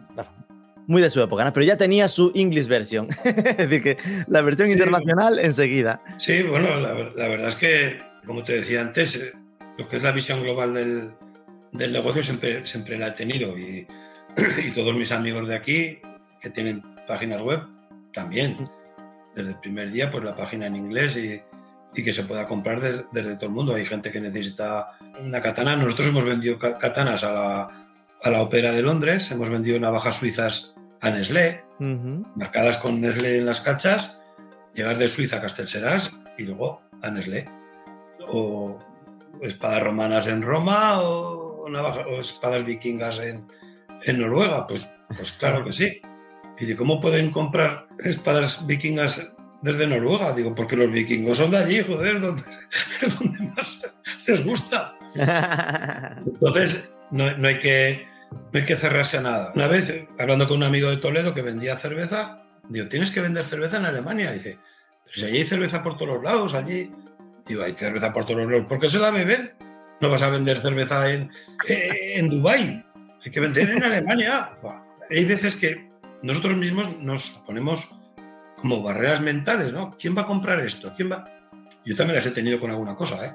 muy 0.88 1.02
de 1.02 1.10
su 1.10 1.22
época, 1.22 1.46
¿no? 1.46 1.52
Pero 1.54 1.66
ya 1.66 1.78
tenía 1.78 2.10
su 2.10 2.32
English 2.36 2.68
version. 2.68 3.08
es 3.24 3.58
decir, 3.58 3.82
que 3.82 3.98
la 4.28 4.42
versión 4.42 4.68
Sí. 4.68 4.74
internacional 4.74 5.40
enseguida. 5.40 6.02
Sí, 6.18 6.44
bueno, 6.44 6.76
la, 6.80 6.94
la 6.94 7.28
verdad 7.28 7.48
es 7.48 7.56
que, 7.56 8.00
como 8.26 8.44
te 8.44 8.54
decía 8.54 8.82
antes, 8.82 9.16
eh, 9.18 9.34
lo 9.78 9.88
que 9.88 9.98
es 9.98 10.04
la 10.04 10.12
visión 10.12 10.42
global 10.42 10.74
del, 10.74 11.12
del 11.72 11.92
negocio 11.94 12.24
siempre, 12.24 12.66
siempre 12.66 12.98
la 12.98 13.08
he 13.10 13.12
tenido 13.12 13.58
y, 13.58 13.88
y 14.66 14.72
todos 14.72 14.96
mis 14.96 15.12
amigos 15.12 15.48
de 15.48 15.56
aquí 15.56 16.00
que 16.42 16.50
tienen 16.50 16.84
páginas 17.08 17.42
web 17.42 17.62
también. 18.14 18.70
Desde 19.36 19.50
el 19.52 19.60
primer 19.60 19.92
día, 19.92 20.10
pues 20.12 20.24
la 20.24 20.36
página 20.36 20.68
en 20.68 20.76
inglés 20.78 21.18
y, 21.18 21.42
y 21.94 22.04
que 22.04 22.14
se 22.14 22.24
pueda 22.24 22.48
comprar 22.48 22.80
de- 22.80 23.04
desde 23.12 23.36
todo 23.36 23.48
el 23.48 23.52
mundo. 23.52 23.76
Hay 23.76 23.86
gente 23.86 24.12
que 24.12 24.22
necesita 24.22 24.92
una 25.22 25.42
katana. 25.42 25.76
Nosotros 25.76 26.08
hemos 26.08 26.24
vendido 26.24 26.58
katanas 26.58 27.24
a 27.26 27.34
la, 27.34 27.88
a 28.24 28.30
la 28.30 28.42
Ópera 28.42 28.72
de 28.72 28.82
Londres, 28.82 29.30
hemos 29.32 29.50
vendido 29.50 29.78
navajas 29.80 30.16
suizas 30.16 30.76
a 31.02 31.10
Nestlé, 31.10 31.64
marcadas 32.36 32.78
con 32.78 33.02
Nestlé 33.02 33.38
en 33.40 33.46
las 33.46 33.60
cachas, 33.60 34.22
llegar 34.74 34.98
de 34.98 35.10
Suiza 35.10 35.38
a 35.38 35.42
Castelserás 35.42 36.18
y 36.38 36.44
luego 36.44 36.82
a 37.02 37.10
Nestlé. 37.12 37.50
O 38.30 38.80
espadas 39.42 39.84
romanas 39.84 40.28
en 40.28 40.42
Roma 40.42 41.02
o, 41.02 41.68
navaja- 41.70 42.06
o 42.08 42.22
espadas 42.22 42.64
vikingas 42.66 43.20
en, 43.20 43.48
en 44.04 44.20
Noruega. 44.20 44.68
Pues, 44.68 44.90
pues 45.16 45.32
claro 45.34 45.64
que 45.64 45.74
sí. 45.74 46.02
Y 46.60 46.66
de 46.66 46.76
cómo 46.76 47.02
pueden 47.02 47.32
comprar 47.32 47.88
espadas 48.00 48.66
vikingas 48.66 49.34
desde 49.62 49.88
Noruega. 49.88 50.32
Digo, 50.34 50.56
porque 50.56 50.76
los 50.78 50.92
vikingos 50.92 51.38
son 51.38 51.52
de 51.52 51.58
allí, 51.58 51.82
joder, 51.84 52.22
donde, 52.22 52.44
es 53.02 53.20
donde 53.20 53.40
más 53.56 53.82
les 54.26 54.46
gusta. 54.46 54.98
Entonces, 56.26 56.90
no, 57.12 57.38
no 57.38 57.48
hay 57.48 57.60
que, 57.60 58.08
no 58.32 58.60
hay 58.60 58.66
que 58.66 58.76
cerrarse 58.76 59.18
a 59.18 59.22
nada. 59.22 59.52
Una 59.56 59.68
vez, 59.68 60.06
hablando 60.20 60.48
con 60.48 60.58
un 60.58 60.64
amigo 60.64 60.90
de 60.90 60.98
Toledo 60.98 61.34
que 61.34 61.42
vendía 61.42 61.78
cerveza, 61.78 62.44
digo, 62.70 62.88
tienes 62.88 63.12
que 63.12 63.22
vender 63.22 63.46
cerveza 63.46 63.78
en 63.78 63.86
Alemania. 63.86 64.32
dice, 64.32 64.58
pero 65.04 65.16
si 65.16 65.26
allí 65.26 65.38
hay 65.38 65.46
cerveza 65.46 65.84
por 65.84 65.96
todos 65.98 66.16
los 66.16 66.24
lados, 66.24 66.54
allí. 66.54 66.92
Digo, 67.48 67.64
hay 67.64 67.74
cerveza 67.74 68.12
por 68.14 68.26
todos 68.26 68.46
lados. 68.50 68.66
¿Por 68.68 68.80
qué 68.80 68.90
se 68.90 69.00
la 69.00 69.12
beben? 69.12 69.54
No 70.02 70.10
vas 70.10 70.22
a 70.24 70.30
vender 70.30 70.62
cerveza 70.62 71.10
en, 71.12 71.32
eh, 71.68 72.14
en 72.16 72.30
Dubái. 72.30 72.84
Hay 73.24 73.32
que 73.32 73.40
vender 73.40 73.70
en 73.70 73.84
Alemania. 73.84 74.52
Hay 75.10 75.26
veces 75.26 75.56
que 75.56 75.90
nosotros 76.24 76.58
mismos 76.58 76.98
nos 77.00 77.30
ponemos 77.46 77.90
como 78.58 78.82
barreras 78.82 79.22
mentales, 79.22 79.72
¿no? 79.74 79.96
¿Quién 79.98 80.18
va 80.18 80.24
a 80.24 80.26
comprar 80.26 80.60
esto? 80.62 80.94
¿Quién 80.96 81.12
va? 81.12 81.26
Yo 81.86 81.96
también 81.96 82.16
las 82.16 82.26
he 82.26 82.32
tenido 82.32 82.60
con 82.60 82.72
alguna 82.72 82.96
cosa, 82.96 83.26
¿eh? 83.26 83.34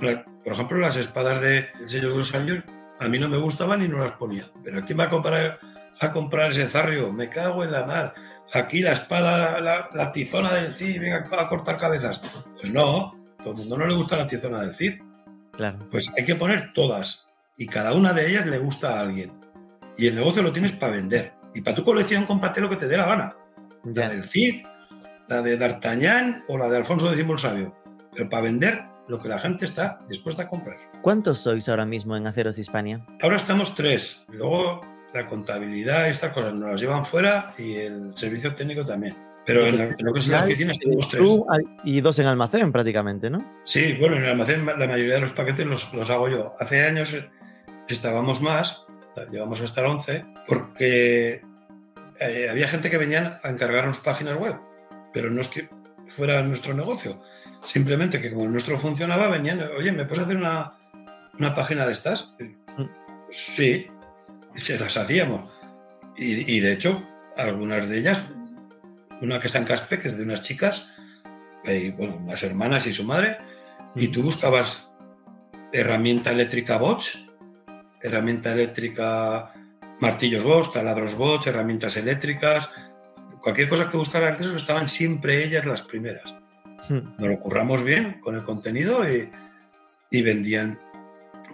La- 0.00 0.24
por 0.44 0.52
ejemplo, 0.52 0.78
las 0.78 0.96
espadas 0.96 1.40
del 1.40 1.68
Señor 1.86 2.12
de 2.12 2.16
los 2.18 2.34
Anillos 2.34 2.64
a 3.00 3.08
mí 3.08 3.18
no 3.18 3.28
me 3.28 3.36
gustaban 3.36 3.82
y 3.82 3.88
no 3.88 3.98
las 4.04 4.12
ponía. 4.14 4.44
Pero 4.64 4.84
¿quién 4.84 4.98
va 4.98 5.04
a 5.04 5.10
comprar, 5.10 5.58
a 6.00 6.12
comprar 6.12 6.50
ese 6.50 6.66
zarrio? 6.66 7.12
Me 7.12 7.28
cago 7.30 7.62
en 7.64 7.72
la 7.72 7.86
mar. 7.86 8.14
Aquí 8.52 8.80
la 8.80 8.92
espada, 8.92 9.60
la, 9.60 9.88
la 9.94 10.10
tizona 10.12 10.52
del 10.52 10.72
Cid, 10.72 11.00
venga 11.00 11.26
a 11.38 11.48
cortar 11.48 11.78
cabezas. 11.78 12.20
Pues 12.60 12.72
no, 12.72 13.17
todo 13.52 13.62
el 13.62 13.68
mundo 13.68 13.84
no 13.84 13.86
le 13.86 13.94
gusta 13.94 14.16
la 14.16 14.26
tizona 14.26 14.60
del 14.60 14.74
Cid. 14.74 15.00
claro. 15.52 15.78
Pues 15.90 16.12
hay 16.16 16.24
que 16.24 16.34
poner 16.34 16.72
todas. 16.72 17.28
Y 17.56 17.66
cada 17.66 17.92
una 17.92 18.12
de 18.12 18.30
ellas 18.30 18.46
le 18.46 18.58
gusta 18.58 18.98
a 18.98 19.00
alguien. 19.00 19.32
Y 19.96 20.06
el 20.06 20.14
negocio 20.14 20.42
lo 20.42 20.52
tienes 20.52 20.72
para 20.72 20.92
vender. 20.92 21.32
Y 21.54 21.60
para 21.60 21.74
tu 21.74 21.84
colección, 21.84 22.24
cómprate 22.24 22.60
lo 22.60 22.70
que 22.70 22.76
te 22.76 22.86
dé 22.86 22.96
la 22.96 23.06
gana. 23.06 23.34
La 23.84 24.08
del 24.08 24.22
Cid, 24.22 24.64
la 25.28 25.42
de 25.42 25.56
D'Artagnan 25.56 26.44
o 26.48 26.56
la 26.56 26.68
de 26.68 26.76
Alfonso 26.76 27.12
X 27.12 27.26
el 27.28 27.38
Sabio. 27.38 27.76
Pero 28.14 28.28
para 28.28 28.42
vender 28.42 28.84
lo 29.08 29.20
que 29.20 29.28
la 29.28 29.38
gente 29.38 29.64
está 29.64 30.00
dispuesta 30.08 30.44
a 30.44 30.48
comprar. 30.48 30.76
¿Cuántos 31.02 31.40
sois 31.40 31.68
ahora 31.68 31.86
mismo 31.86 32.16
en 32.16 32.26
Aceros 32.26 32.58
Hispania? 32.58 33.04
Ahora 33.22 33.36
estamos 33.36 33.74
tres. 33.74 34.26
Luego 34.30 34.80
la 35.14 35.26
contabilidad, 35.26 36.08
estas 36.08 36.32
cosas 36.32 36.54
nos 36.54 36.70
las 36.70 36.80
llevan 36.80 37.04
fuera 37.04 37.52
y 37.58 37.74
el 37.74 38.16
servicio 38.16 38.54
técnico 38.54 38.84
también. 38.84 39.16
Pero 39.48 39.66
en, 39.66 39.78
la- 39.78 39.84
en 39.84 39.96
lo 40.04 40.12
que 40.12 40.18
es 40.20 40.28
la 40.28 40.42
oficina 40.44 40.72
estamos 40.72 41.08
tres. 41.08 41.22
Tú 41.22 41.46
y 41.84 42.00
dos 42.02 42.18
en 42.18 42.26
almacén 42.26 42.70
prácticamente, 42.70 43.30
¿no? 43.30 43.60
Sí, 43.64 43.96
bueno, 43.98 44.16
en 44.16 44.24
el 44.24 44.30
almacén 44.32 44.66
la 44.66 44.74
mayoría 44.76 45.14
de 45.14 45.20
los 45.22 45.32
paquetes 45.32 45.66
los, 45.66 45.92
los 45.94 46.10
hago 46.10 46.28
yo. 46.28 46.52
Hace 46.60 46.82
años 46.84 47.16
estábamos 47.88 48.42
más, 48.42 48.84
llevamos 49.32 49.60
hasta 49.62 49.80
el 49.80 49.86
11, 49.86 50.24
porque 50.46 51.40
eh, 52.20 52.48
había 52.50 52.68
gente 52.68 52.90
que 52.90 52.98
venían 52.98 53.38
a 53.42 53.48
encargarnos 53.48 54.00
páginas 54.00 54.36
web, 54.38 54.56
pero 55.14 55.30
no 55.30 55.40
es 55.40 55.48
que 55.48 55.70
fuera 56.08 56.42
nuestro 56.42 56.74
negocio. 56.74 57.20
Simplemente 57.64 58.20
que 58.20 58.30
como 58.30 58.44
el 58.44 58.52
nuestro 58.52 58.78
funcionaba, 58.78 59.28
venían, 59.28 59.62
oye, 59.78 59.92
¿me 59.92 60.04
puedes 60.04 60.24
hacer 60.24 60.36
una, 60.36 60.74
una 61.38 61.54
página 61.54 61.86
de 61.86 61.92
estas? 61.94 62.34
Sí, 63.30 63.86
se 64.54 64.78
las 64.78 64.96
hacíamos. 64.98 65.50
Y, 66.18 66.54
y 66.56 66.60
de 66.60 66.72
hecho, 66.72 67.02
algunas 67.36 67.88
de 67.88 67.98
ellas, 67.98 68.24
una 69.20 69.40
que 69.40 69.46
está 69.46 69.58
en 69.58 69.64
Caspe, 69.64 69.98
que 69.98 70.08
es 70.08 70.16
de 70.16 70.22
unas 70.22 70.42
chicas, 70.42 70.90
eh, 71.64 71.94
bueno, 71.96 72.16
unas 72.16 72.42
hermanas 72.42 72.86
y 72.86 72.92
su 72.92 73.04
madre, 73.04 73.38
y 73.94 74.08
tú 74.08 74.22
buscabas 74.22 74.92
herramienta 75.72 76.30
eléctrica 76.32 76.78
Bosch, 76.78 77.16
herramienta 78.02 78.52
eléctrica 78.52 79.52
martillos 80.00 80.44
Bosch, 80.44 80.72
taladros 80.72 81.14
Bosch, 81.16 81.46
herramientas 81.46 81.96
eléctricas, 81.96 82.70
cualquier 83.42 83.68
cosa 83.68 83.88
que 83.88 83.96
buscaras 83.96 84.38
de 84.38 84.44
eso 84.44 84.56
estaban 84.56 84.88
siempre 84.88 85.44
ellas 85.44 85.64
las 85.64 85.82
primeras. 85.82 86.34
Nos 86.88 87.28
lo 87.28 87.40
curramos 87.40 87.82
bien 87.82 88.20
con 88.20 88.36
el 88.36 88.44
contenido 88.44 89.08
y, 89.10 89.30
y 90.10 90.22
vendían 90.22 90.78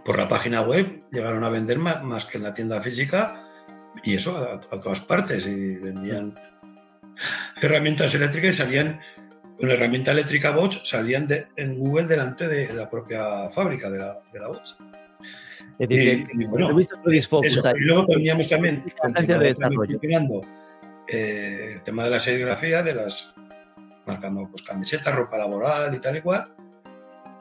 por 0.05 0.19
la 0.19 0.29
página 0.29 0.61
web, 0.61 1.05
llegaron 1.11 1.45
a 1.45 1.49
vender 1.49 1.79
más, 1.79 2.03
más 2.03 2.27
que 2.27 2.37
en 2.37 2.45
la 2.45 2.53
tienda 2.53 2.81
física 2.81 3.49
y 4.03 4.15
eso 4.17 4.37
a, 4.37 4.55
a 4.55 4.81
todas 4.81 5.01
partes. 5.01 5.47
Y 5.47 5.77
vendían 5.77 6.35
herramientas 7.61 8.15
eléctricas 8.15 8.55
y 8.55 8.59
salían, 8.59 9.01
con 9.59 9.71
herramienta 9.71 10.13
eléctrica 10.13 10.51
Bosch, 10.51 10.85
salían 10.85 11.27
de- 11.27 11.47
en 11.57 11.79
Google 11.79 12.07
delante 12.07 12.49
de 12.49 12.73
la 12.75 12.89
propia 12.91 13.49
fábrica 13.51 13.89
de 13.91 13.99
la, 13.99 14.19
de 14.33 14.39
la 14.41 14.49
Bosch. 14.49 14.75
Es 15.79 15.89
decir, 15.89 16.27
Y- 16.33 16.43
y 16.43 16.45
bueno, 16.47 16.67
Eso, 17.47 17.63
y 17.81 17.85
luego 17.85 18.07
teníamos 18.07 18.49
también, 18.49 18.83
de 19.39 19.55
funcionando, 19.87 20.43
eh, 21.09 21.71
el 21.75 21.83
tema 21.83 22.05
de 22.05 22.11
la 22.11 22.21
serigrafía, 22.21 22.83
de 22.83 22.95
las 22.95 23.35
marcando 24.07 24.49
pues 24.51 24.63
camisetas, 24.63 25.15
ropa 25.15 25.39
laboral 25.39 25.95
y 25.95 25.99
tal 26.01 26.17
y 26.17 26.21
cual. 26.21 26.53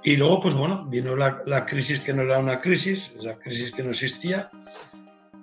Y 0.03 0.15
luego, 0.17 0.41
pues 0.41 0.53
bueno, 0.53 0.85
vino 0.85 1.15
la, 1.15 1.41
la 1.45 1.65
crisis 1.65 1.99
que 1.99 2.13
no 2.13 2.23
era 2.23 2.39
una 2.39 2.59
crisis, 2.61 3.13
la 3.19 3.35
crisis 3.37 3.71
que 3.71 3.83
no 3.83 3.89
existía, 3.91 4.49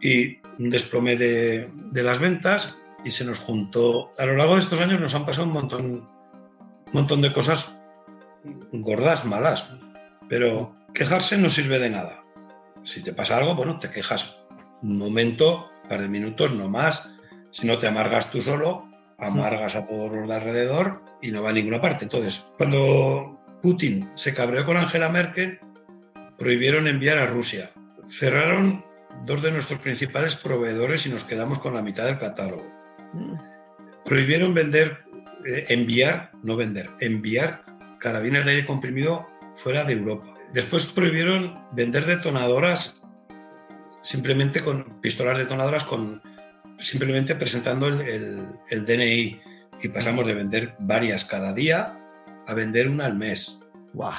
y 0.03 0.39
un 0.59 0.71
desplome 0.71 1.17
de, 1.17 1.71
de 1.75 2.03
las 2.03 2.19
ventas, 2.19 2.79
y 3.05 3.11
se 3.11 3.25
nos 3.25 3.41
juntó. 3.41 4.11
A 4.19 4.27
lo 4.27 4.37
largo 4.37 4.55
de 4.55 4.61
estos 4.61 4.81
años 4.81 5.01
nos 5.01 5.15
han 5.15 5.25
pasado 5.25 5.47
un 5.47 5.53
montón, 5.53 5.85
un 5.85 6.93
montón 6.93 7.23
de 7.23 7.33
cosas 7.33 7.79
gordas, 8.73 9.25
malas, 9.25 9.69
pero 10.29 10.75
quejarse 10.95 11.37
no 11.37 11.51
sirve 11.51 11.79
de 11.79 11.91
nada. 11.91 12.25
Si 12.85 13.03
te 13.03 13.13
pasa 13.13 13.37
algo, 13.37 13.55
bueno, 13.55 13.79
te 13.79 13.91
quejas 13.91 14.43
un 14.83 14.99
momento, 14.99 15.69
un 15.83 15.89
par 15.89 16.01
de 16.01 16.09
minutos, 16.09 16.53
no 16.53 16.69
más. 16.69 17.11
Si 17.51 17.67
no 17.67 17.79
te 17.79 17.87
amargas 17.87 18.31
tú 18.31 18.41
solo, 18.41 18.89
amargas 19.19 19.77
a 19.77 19.87
todos 19.87 20.11
los 20.11 20.29
de 20.29 20.35
alrededor 20.35 21.03
y 21.21 21.31
no 21.31 21.43
va 21.43 21.51
a 21.51 21.53
ninguna 21.53 21.81
parte. 21.81 22.05
Entonces, 22.05 22.53
cuando 22.57 23.39
Putin 23.63 24.11
se 24.15 24.35
cabreó 24.35 24.65
con 24.65 24.77
Angela 24.77 25.09
Merkel, 25.09 25.61
prohibieron 26.39 26.89
enviar 26.89 27.19
a 27.19 27.27
Rusia. 27.27 27.71
Cerraron 28.09 28.85
dos 29.27 29.43
de 29.43 29.53
nuestros 29.53 29.81
principales 29.81 30.37
proveedores 30.37 31.07
y 31.07 31.11
nos 31.11 31.25
quedamos 31.25 31.59
con 31.59 31.75
la 31.75 31.83
mitad 31.83 32.07
del 32.07 32.19
catálogo. 32.19 32.80
Prohibieron 34.05 34.55
vender, 34.55 34.99
eh, 35.47 35.67
enviar, 35.69 36.31
no 36.43 36.57
vender, 36.57 36.91
enviar 37.01 37.65
carabines 37.99 38.45
de 38.45 38.51
aire 38.53 38.67
comprimido 38.67 39.29
fuera 39.57 39.85
de 39.85 39.93
Europa. 39.95 40.35
Después 40.53 40.87
prohibieron 40.87 41.67
vender 41.73 42.07
detonadoras 42.07 43.07
simplemente 44.03 44.63
con 44.63 45.01
pistolas 45.01 45.39
detonadoras 45.39 45.85
con 45.85 46.23
simplemente 46.79 47.35
presentando 47.35 47.89
el, 47.89 48.01
el- 48.01 48.47
el 48.71 48.87
DNI 48.87 49.41
y 49.83 49.89
pasamos 49.89 50.27
de 50.27 50.35
vender 50.35 50.75
varias 50.79 51.25
cada 51.25 51.53
día 51.53 51.99
a 52.47 52.55
vender 52.55 52.89
una 52.89 53.05
al 53.07 53.17
mes. 53.17 53.61
Guau. 53.93 54.15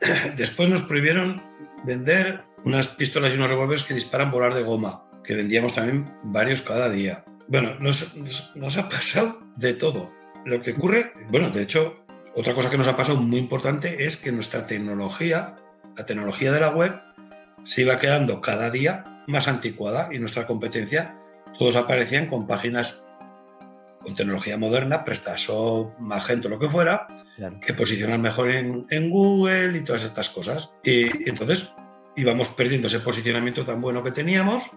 Después 0.36 0.68
nos 0.68 0.82
prohibieron 0.82 1.42
vender 1.84 2.42
unas 2.64 2.88
pistolas 2.88 3.32
y 3.32 3.36
unos 3.36 3.48
revólveres 3.48 3.84
que 3.84 3.94
disparan 3.94 4.30
volar 4.32 4.54
de 4.54 4.62
goma, 4.62 5.04
que 5.22 5.34
vendíamos 5.36 5.74
también 5.74 6.12
varios 6.24 6.62
cada 6.62 6.90
día. 6.90 7.24
Bueno, 7.48 7.74
nos, 7.80 8.16
nos- 8.16 8.52
nos 8.56 8.76
ha 8.78 8.88
pasado 8.88 9.40
de 9.56 9.74
todo. 9.74 10.12
Lo 10.44 10.60
que 10.62 10.72
ocurre, 10.72 11.12
bueno, 11.30 11.50
de 11.50 11.62
hecho, 11.62 12.04
otra 12.34 12.54
cosa 12.54 12.70
que 12.70 12.78
nos 12.78 12.88
ha 12.88 12.96
pasado 12.96 13.18
muy 13.18 13.38
importante 13.38 14.04
es 14.06 14.16
que 14.16 14.32
nuestra 14.32 14.66
tecnología, 14.66 15.56
la 15.96 16.04
tecnología 16.06 16.50
de 16.52 16.60
la 16.60 16.70
web, 16.70 17.00
se 17.62 17.82
iba 17.82 17.98
quedando 17.98 18.40
cada 18.40 18.70
día 18.70 19.22
más 19.28 19.46
anticuada 19.48 20.08
y 20.12 20.18
nuestra 20.18 20.46
competencia, 20.46 21.16
todos 21.58 21.76
aparecían 21.76 22.26
con 22.26 22.46
páginas 22.46 23.04
con 24.00 24.16
tecnología 24.16 24.58
moderna, 24.58 25.04
PrestaShop, 25.04 25.96
Magento, 26.00 26.48
lo 26.48 26.58
que 26.58 26.68
fuera, 26.68 27.06
Claro. 27.36 27.60
que 27.64 27.72
posicionan 27.72 28.20
mejor 28.20 28.50
en, 28.50 28.84
en 28.90 29.10
Google 29.10 29.78
y 29.78 29.84
todas 29.84 30.02
estas 30.02 30.28
cosas. 30.28 30.70
Y 30.82 31.28
entonces 31.28 31.70
íbamos 32.16 32.48
perdiendo 32.48 32.88
ese 32.88 32.98
posicionamiento 32.98 33.64
tan 33.64 33.80
bueno 33.80 34.02
que 34.02 34.10
teníamos. 34.10 34.72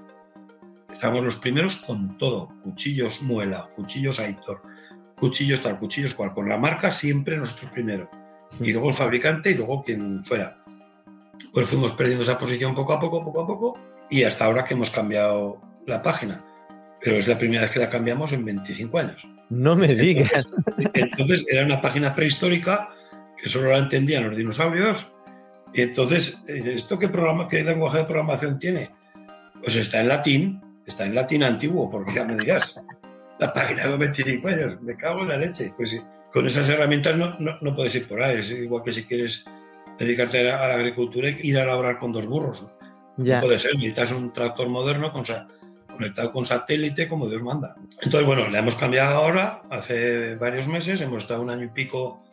Estábamos 0.96 1.26
los 1.26 1.38
primeros 1.40 1.76
con 1.76 2.18
todo, 2.18 2.54
cuchillos 2.64 3.22
muela, 3.22 3.70
cuchillos 3.76 4.18
Aitor, 4.18 4.62
cuchillos 5.20 5.62
tal, 5.62 5.78
cuchillos 5.78 6.14
cual, 6.14 6.34
con 6.34 6.48
la 6.48 6.58
marca 6.58 6.90
siempre 6.90 7.36
nosotros 7.36 7.70
primero. 7.72 8.10
Y 8.62 8.72
luego 8.72 8.88
el 8.88 8.96
fabricante 8.96 9.52
y 9.52 9.56
luego 9.56 9.84
quien 9.84 10.24
fuera. 10.24 10.64
Pues 11.52 11.68
fuimos 11.68 11.92
perdiendo 11.92 12.24
esa 12.24 12.40
posición 12.40 12.74
poco 12.74 12.94
a 12.94 13.00
poco, 13.02 13.26
poco 13.26 13.42
a 13.42 13.46
poco, 13.46 13.80
y 14.10 14.24
hasta 14.24 14.46
ahora 14.46 14.64
que 14.64 14.74
hemos 14.74 14.90
cambiado 14.90 15.62
la 15.86 16.02
página. 16.02 16.46
Pero 17.02 17.18
es 17.18 17.28
la 17.28 17.38
primera 17.38 17.64
vez 17.64 17.72
que 17.72 17.80
la 17.80 17.90
cambiamos 17.90 18.32
en 18.32 18.46
25 18.46 18.98
años. 18.98 19.28
No 19.50 19.76
me 19.76 19.94
digas. 19.94 20.54
Entonces 20.94 21.46
era 21.50 21.66
una 21.66 21.82
página 21.82 22.16
prehistórica 22.16 22.96
que 23.44 23.50
solo 23.50 23.70
la 23.70 23.80
entendían 23.80 24.30
los 24.30 24.38
dinosaurios. 24.38 25.12
Y 25.74 25.82
entonces, 25.82 26.42
eh, 26.48 26.72
¿esto 26.74 26.98
qué, 26.98 27.10
programa, 27.10 27.50
qué 27.50 27.66
lenguaje 27.66 27.98
de 27.98 28.06
programación 28.06 28.60
tiene? 28.60 28.92
Pues 29.62 29.76
está 29.76 30.00
en 30.00 30.08
latín, 30.08 30.65
está 30.86 31.06
en 31.06 31.16
latín 31.16 31.44
antiguo, 31.44 31.90
porque 31.90 32.14
ya 32.14 32.24
me 32.24 32.36
dirás. 32.36 32.82
La 33.40 33.52
página 33.52 33.88
de 33.88 33.98
25 33.98 34.48
años, 34.48 34.82
me 34.82 34.96
cago 34.96 35.22
en 35.22 35.30
la 35.30 35.38
leche. 35.38 35.74
Pues 35.76 36.06
con 36.32 36.48
esas 36.48 36.70
herramientas 36.70 37.18
no, 37.18 37.38
no, 37.40 37.58
no 37.62 37.76
puedes 37.76 37.96
ir 37.96 38.08
por 38.08 38.22
ahí. 38.22 38.40
Es 38.40 38.52
igual 38.52 38.84
que 38.84 38.92
si 38.92 39.04
quieres 39.04 39.46
dedicarte 39.98 40.40
a 40.40 40.44
la, 40.44 40.68
la 40.68 40.76
agricultura 40.76 41.30
y 41.30 41.40
ir 41.42 41.58
a 41.58 41.66
labrar 41.66 42.00
con 42.00 42.12
dos 42.12 42.26
burros. 42.28 42.72
Ya. 43.18 43.38
No 43.38 43.44
puede 43.44 43.60
ser, 43.60 43.76
necesitas 43.76 44.12
un 44.12 44.34
tractor 44.34 44.68
moderno 44.70 45.12
con 45.12 45.24
conectado 45.96 46.32
con 46.32 46.46
satélite 46.46 47.08
como 47.08 47.28
Dios 47.28 47.42
manda. 47.42 47.76
Entonces, 48.02 48.26
bueno, 48.26 48.50
le 48.50 48.58
hemos 48.58 48.76
cambiado 48.76 49.16
ahora, 49.16 49.62
hace 49.72 50.36
varios 50.36 50.68
meses, 50.68 51.02
hemos 51.02 51.24
estado 51.24 51.42
un 51.42 51.50
año 51.50 51.66
y 51.66 51.70
pico 51.70 52.24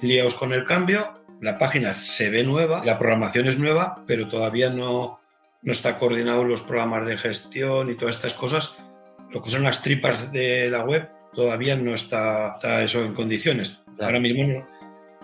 liados 0.00 0.34
con 0.34 0.52
el 0.52 0.64
cambio, 0.64 1.22
la 1.40 1.58
página 1.58 1.94
se 1.94 2.30
ve 2.30 2.42
nueva, 2.42 2.84
la 2.84 2.98
programación 2.98 3.48
es 3.48 3.58
nueva, 3.58 4.02
pero 4.06 4.28
todavía 4.28 4.70
no, 4.70 5.20
no 5.64 5.72
está 5.72 5.98
coordinado 5.98 6.44
los 6.44 6.62
programas 6.62 7.06
de 7.06 7.16
gestión 7.16 7.90
y 7.90 7.94
todas 7.94 8.16
estas 8.16 8.34
cosas. 8.34 8.76
Lo 9.30 9.42
que 9.42 9.50
son 9.50 9.64
las 9.64 9.82
tripas 9.82 10.30
de 10.30 10.70
la 10.70 10.84
web 10.84 11.10
todavía 11.34 11.74
no 11.74 11.94
está, 11.94 12.54
está 12.54 12.82
eso 12.82 13.04
en 13.04 13.14
condiciones. 13.14 13.80
Claro. 13.96 14.04
Ahora 14.04 14.20
mismo 14.20 14.68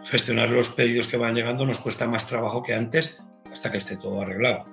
gestionar 0.05 0.51
los 0.51 0.71
pedidos 0.71 1.07
que 1.07 1.19
van 1.19 1.35
llegando 1.35 1.67
nos 1.67 1.79
cuesta 1.79 2.09
más 2.09 2.27
trabajo 2.27 2.63
que 2.63 2.75
antes 2.75 3.23
hasta 3.53 3.71
que 3.71 3.79
esté 3.79 3.97
todo 3.97 4.23
arreglado. 4.23 4.67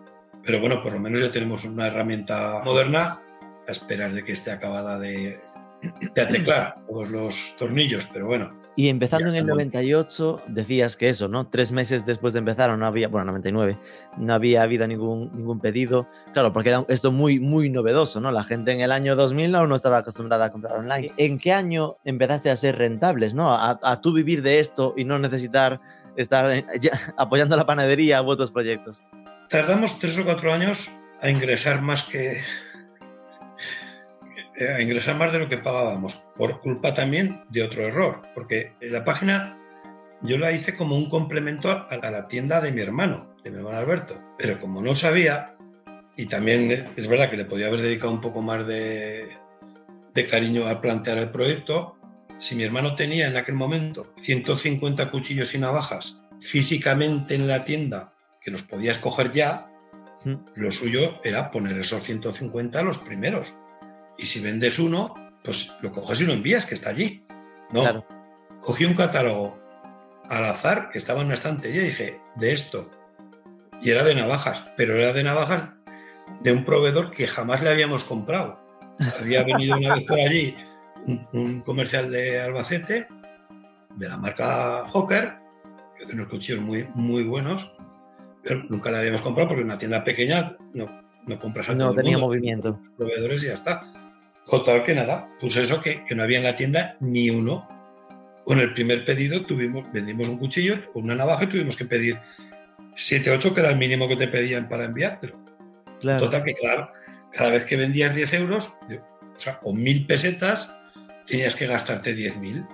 Pero 0.43 0.61
bueno, 0.61 0.81
por 0.81 0.93
lo 0.93 0.99
menos 0.99 1.19
ya 1.19 1.31
tenemos 1.31 1.65
una 1.65 1.87
herramienta 1.87 2.61
moderna 2.63 3.21
a 3.67 3.71
esperar 3.71 4.13
de 4.13 4.23
que 4.23 4.31
esté 4.31 4.51
acabada 4.51 4.97
de, 4.97 5.39
de 6.15 6.21
ateclar 6.21 6.77
todos 6.87 7.09
los 7.09 7.55
tornillos, 7.57 8.09
pero 8.13 8.27
bueno. 8.27 8.66
Y 8.77 8.89
empezando 8.89 9.25
Ya 9.25 9.29
en 9.31 9.35
el 9.35 9.41
estamos. 9.41 9.57
98, 9.57 10.41
decías 10.47 10.95
que 10.95 11.09
eso, 11.09 11.27
¿no? 11.27 11.47
Tres 11.47 11.71
meses 11.71 12.05
después 12.05 12.33
de 12.33 12.39
empezar, 12.39 12.77
no 12.77 12.85
había, 12.85 13.07
bueno, 13.07 13.25
99, 13.25 13.77
no 14.17 14.33
había 14.35 14.61
habido 14.61 14.87
ningún, 14.87 15.31
ningún 15.35 15.59
pedido. 15.59 16.07
Claro, 16.31 16.53
porque 16.53 16.69
era 16.69 16.85
esto 16.87 17.11
muy, 17.11 17.39
muy 17.39 17.71
novedoso, 17.71 18.21
¿no? 18.21 18.31
La 18.31 18.43
gente 18.43 18.71
en 18.71 18.81
el 18.81 18.91
año 18.91 19.15
2000 19.15 19.51
no, 19.51 19.65
no 19.65 19.75
estaba 19.75 19.97
acostumbrada 19.97 20.45
a 20.45 20.51
comprar 20.51 20.77
online. 20.77 21.11
¿En 21.17 21.37
qué 21.39 21.53
año 21.53 21.97
empezaste 22.05 22.51
a 22.51 22.55
ser 22.55 22.77
rentables, 22.77 23.33
¿no? 23.33 23.51
A, 23.51 23.79
a 23.81 23.99
tú 23.99 24.13
vivir 24.13 24.43
de 24.43 24.59
esto 24.59 24.93
y 24.95 25.05
no 25.05 25.17
necesitar 25.17 25.81
estar 26.15 26.49
en- 26.51 26.65
ya 26.79 26.91
apoyando 27.17 27.57
la 27.57 27.65
panadería 27.65 28.21
u 28.21 28.29
otros 28.29 28.51
proyectos. 28.51 29.01
Tardamos 29.49 29.97
tres 29.97 30.19
o 30.19 30.23
cuatro 30.23 30.53
años 30.53 30.91
a 31.21 31.31
ingresar 31.31 31.81
más 31.81 32.03
que. 32.03 32.37
A 34.59 34.81
ingresar 34.81 35.15
más 35.17 35.31
de 35.31 35.39
lo 35.39 35.49
que 35.49 35.57
pagábamos, 35.57 36.23
por 36.35 36.61
culpa 36.61 36.93
también 36.93 37.43
de 37.49 37.63
otro 37.63 37.87
error, 37.87 38.21
porque 38.33 38.73
la 38.81 39.05
página 39.05 39.59
yo 40.21 40.37
la 40.37 40.51
hice 40.51 40.75
como 40.75 40.95
un 40.95 41.09
complemento 41.09 41.69
a, 41.69 42.09
la 42.09 42.27
tienda 42.27 42.59
de 42.61 42.71
mi 42.71 42.81
hermano, 42.81 43.35
de 43.43 43.51
mi 43.51 43.57
hermano 43.57 43.77
Alberto, 43.77 44.15
pero 44.37 44.59
como 44.59 44.81
no 44.81 44.95
sabía, 44.95 45.55
y 46.15 46.25
también 46.25 46.91
es 46.95 47.07
verdad 47.07 47.29
que 47.29 47.37
le 47.37 47.45
podía 47.45 47.67
haber 47.67 47.81
dedicado 47.81 48.11
un 48.11 48.21
poco 48.21 48.41
más 48.41 48.65
de, 48.65 49.27
de 50.13 50.27
cariño 50.27 50.65
al 50.65 50.81
plantear 50.81 51.19
el 51.19 51.29
proyecto, 51.29 51.97
si 52.39 52.55
mi 52.55 52.63
hermano 52.63 52.95
tenía 52.95 53.27
en 53.27 53.37
aquel 53.37 53.55
momento 53.55 54.13
150 54.19 55.11
cuchillos 55.11 55.53
y 55.53 55.59
navajas 55.59 56.23
físicamente 56.39 57.35
en 57.35 57.47
la 57.47 57.65
tienda 57.65 58.13
que 58.41 58.51
los 58.51 58.63
podías 58.63 58.97
coger 58.97 59.31
ya, 59.31 59.71
lo 60.55 60.71
suyo 60.71 61.19
era 61.23 61.51
poner 61.51 61.77
esos 61.77 62.03
150 62.03 62.81
los 62.81 62.97
primeros. 62.99 63.53
Y 64.17 64.25
si 64.25 64.39
vendes 64.39 64.79
uno, 64.79 65.13
pues 65.43 65.71
lo 65.81 65.91
coges 65.91 66.21
y 66.21 66.25
lo 66.25 66.33
envías, 66.33 66.65
que 66.65 66.75
está 66.75 66.89
allí. 66.89 67.25
No, 67.71 67.81
Claro. 67.81 68.05
cogí 68.61 68.85
un 68.85 68.93
catálogo 68.95 69.59
al 70.29 70.45
azar 70.45 70.89
que 70.89 70.97
estaba 70.97 71.19
en 71.21 71.27
una 71.27 71.35
estantería 71.35 71.81
y 71.83 71.87
dije, 71.87 72.21
de 72.35 72.51
esto. 72.53 72.89
Y 73.81 73.91
era 73.91 74.03
de 74.03 74.15
navajas, 74.15 74.65
pero 74.75 74.95
era 74.95 75.13
de 75.13 75.23
navajas 75.23 75.73
de 76.41 76.51
un 76.51 76.65
proveedor 76.65 77.11
que 77.11 77.27
jamás 77.27 77.61
le 77.63 77.69
habíamos 77.69 78.03
comprado. 78.03 78.59
Había 79.19 79.43
venido 79.43 79.77
una 79.77 79.93
vez 79.95 80.05
por 80.05 80.19
allí 80.19 80.55
un, 81.05 81.27
un 81.33 81.61
comercial 81.61 82.09
de 82.11 82.41
Albacete, 82.41 83.07
de 83.95 84.09
la 84.09 84.17
marca 84.17 84.83
Hawker, 84.91 85.35
que 85.97 86.05
tiene 86.05 86.21
unos 86.21 86.31
cuchillos 86.31 86.61
muy, 86.61 86.87
muy 86.95 87.23
buenos, 87.23 87.71
pero 88.43 88.63
nunca 88.69 88.91
la 88.91 88.99
habíamos 88.99 89.21
comprado 89.21 89.49
porque 89.49 89.61
en 89.61 89.67
una 89.67 89.77
tienda 89.77 90.03
pequeña 90.03 90.55
no, 90.73 90.87
no 91.25 91.39
compras 91.39 91.69
a 91.69 91.73
No 91.75 91.85
todo 91.85 91.89
el 91.91 91.95
tenía 91.97 92.17
mundo, 92.17 92.27
movimiento. 92.27 92.79
proveedores 92.97 93.43
y 93.43 93.47
ya 93.47 93.53
está. 93.53 93.83
Total 94.49 94.83
que 94.83 94.95
nada, 94.95 95.29
puse 95.39 95.63
eso 95.63 95.81
que, 95.81 96.05
que 96.05 96.15
no 96.15 96.23
había 96.23 96.37
en 96.37 96.45
la 96.45 96.55
tienda 96.55 96.97
ni 96.99 97.29
uno. 97.29 97.67
Con 98.45 98.59
el 98.59 98.73
primer 98.73 99.03
pedido 99.03 99.45
tuvimos, 99.45 99.91
vendimos 99.91 100.27
un 100.29 100.37
cuchillo, 100.37 100.77
una 100.93 101.15
navaja 101.15 101.43
y 101.43 101.47
tuvimos 101.47 101.75
que 101.75 101.85
pedir 101.85 102.19
7, 102.95 103.31
8, 103.31 103.53
que 103.53 103.59
era 103.59 103.69
el 103.69 103.77
mínimo 103.77 104.07
que 104.07 104.15
te 104.15 104.27
pedían 104.27 104.69
para 104.69 104.85
enviártelo. 104.85 105.37
Claro. 105.99 106.25
Total 106.25 106.43
que 106.43 106.55
cada, 106.55 106.93
cada 107.33 107.49
vez 107.51 107.65
que 107.65 107.75
vendías 107.75 108.15
10 108.15 108.33
euros, 108.35 108.73
o 108.89 109.39
sea, 109.39 109.59
con 109.59 109.81
mil 109.81 110.05
pesetas, 110.05 110.75
tenías 111.25 111.55
que 111.55 111.67
gastarte 111.67 112.15
10.000. 112.15 112.67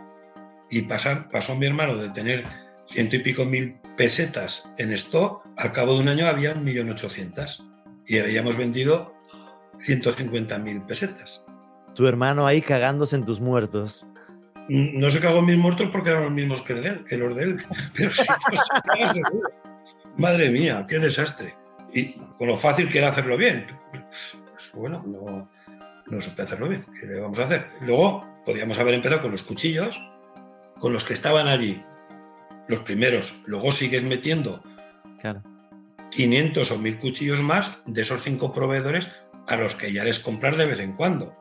Y 0.69 0.83
pasar, 0.83 1.29
pasó 1.29 1.55
mi 1.55 1.65
hermano 1.65 1.97
de 1.97 2.09
tener 2.09 2.45
ciento 2.87 3.15
y 3.15 3.19
pico 3.19 3.45
mil 3.45 3.77
pesetas 3.97 4.73
en 4.77 4.93
stock, 4.93 5.45
al 5.57 5.71
cabo 5.71 5.93
de 5.93 6.01
un 6.01 6.07
año 6.07 6.27
había 6.27 6.53
un 6.53 6.63
millón 6.63 6.89
ochocientas 6.89 7.63
y 8.07 8.19
habíamos 8.19 8.57
vendido 8.57 9.13
150.000 9.77 10.85
pesetas. 10.85 11.42
Tu 11.95 12.07
hermano 12.07 12.45
ahí 12.47 12.61
cagándose 12.61 13.15
en 13.15 13.25
tus 13.25 13.39
muertos. 13.39 14.05
No 14.69 15.11
se 15.11 15.19
cagó 15.19 15.39
en 15.39 15.45
mis 15.45 15.57
muertos 15.57 15.89
porque 15.91 16.09
eran 16.09 16.23
los 16.23 16.31
mismos 16.31 16.61
que, 16.61 16.73
él, 16.73 17.03
que 17.07 17.17
los 17.17 17.35
de 17.35 17.43
él, 17.43 17.61
pero 17.95 18.11
sí, 18.11 18.23
pues, 18.47 19.11
seguro. 19.11 19.49
Madre 20.17 20.49
mía, 20.49 20.85
qué 20.87 20.99
desastre. 20.99 21.55
Y 21.93 22.13
con 22.37 22.47
lo 22.47 22.57
fácil 22.57 22.89
que 22.89 22.99
era 22.99 23.09
hacerlo 23.09 23.37
bien. 23.37 23.67
Pues, 23.91 24.71
bueno, 24.73 25.03
no, 25.05 25.49
no 26.07 26.21
supe 26.21 26.41
hacerlo 26.43 26.69
bien. 26.69 26.85
¿Qué 26.99 27.07
le 27.07 27.19
vamos 27.19 27.39
a 27.39 27.43
hacer? 27.43 27.67
Luego 27.81 28.25
podíamos 28.45 28.79
haber 28.79 28.93
empezado 28.93 29.21
con 29.21 29.31
los 29.31 29.43
cuchillos, 29.43 30.01
con 30.79 30.93
los 30.93 31.03
que 31.03 31.13
estaban 31.13 31.47
allí, 31.47 31.83
los 32.67 32.79
primeros. 32.81 33.35
Luego 33.45 33.71
sigues 33.71 34.03
metiendo 34.03 34.63
Claro. 35.19 35.41
500 36.11 36.71
o 36.71 36.77
1000 36.77 36.99
cuchillos 36.99 37.41
más 37.41 37.79
de 37.85 38.01
esos 38.01 38.21
cinco 38.23 38.53
proveedores 38.53 39.09
a 39.47 39.55
los 39.55 39.75
que 39.75 39.91
ya 39.91 40.03
les 40.03 40.19
comprar 40.19 40.55
de 40.57 40.65
vez 40.65 40.79
en 40.79 40.93
cuando. 40.93 41.35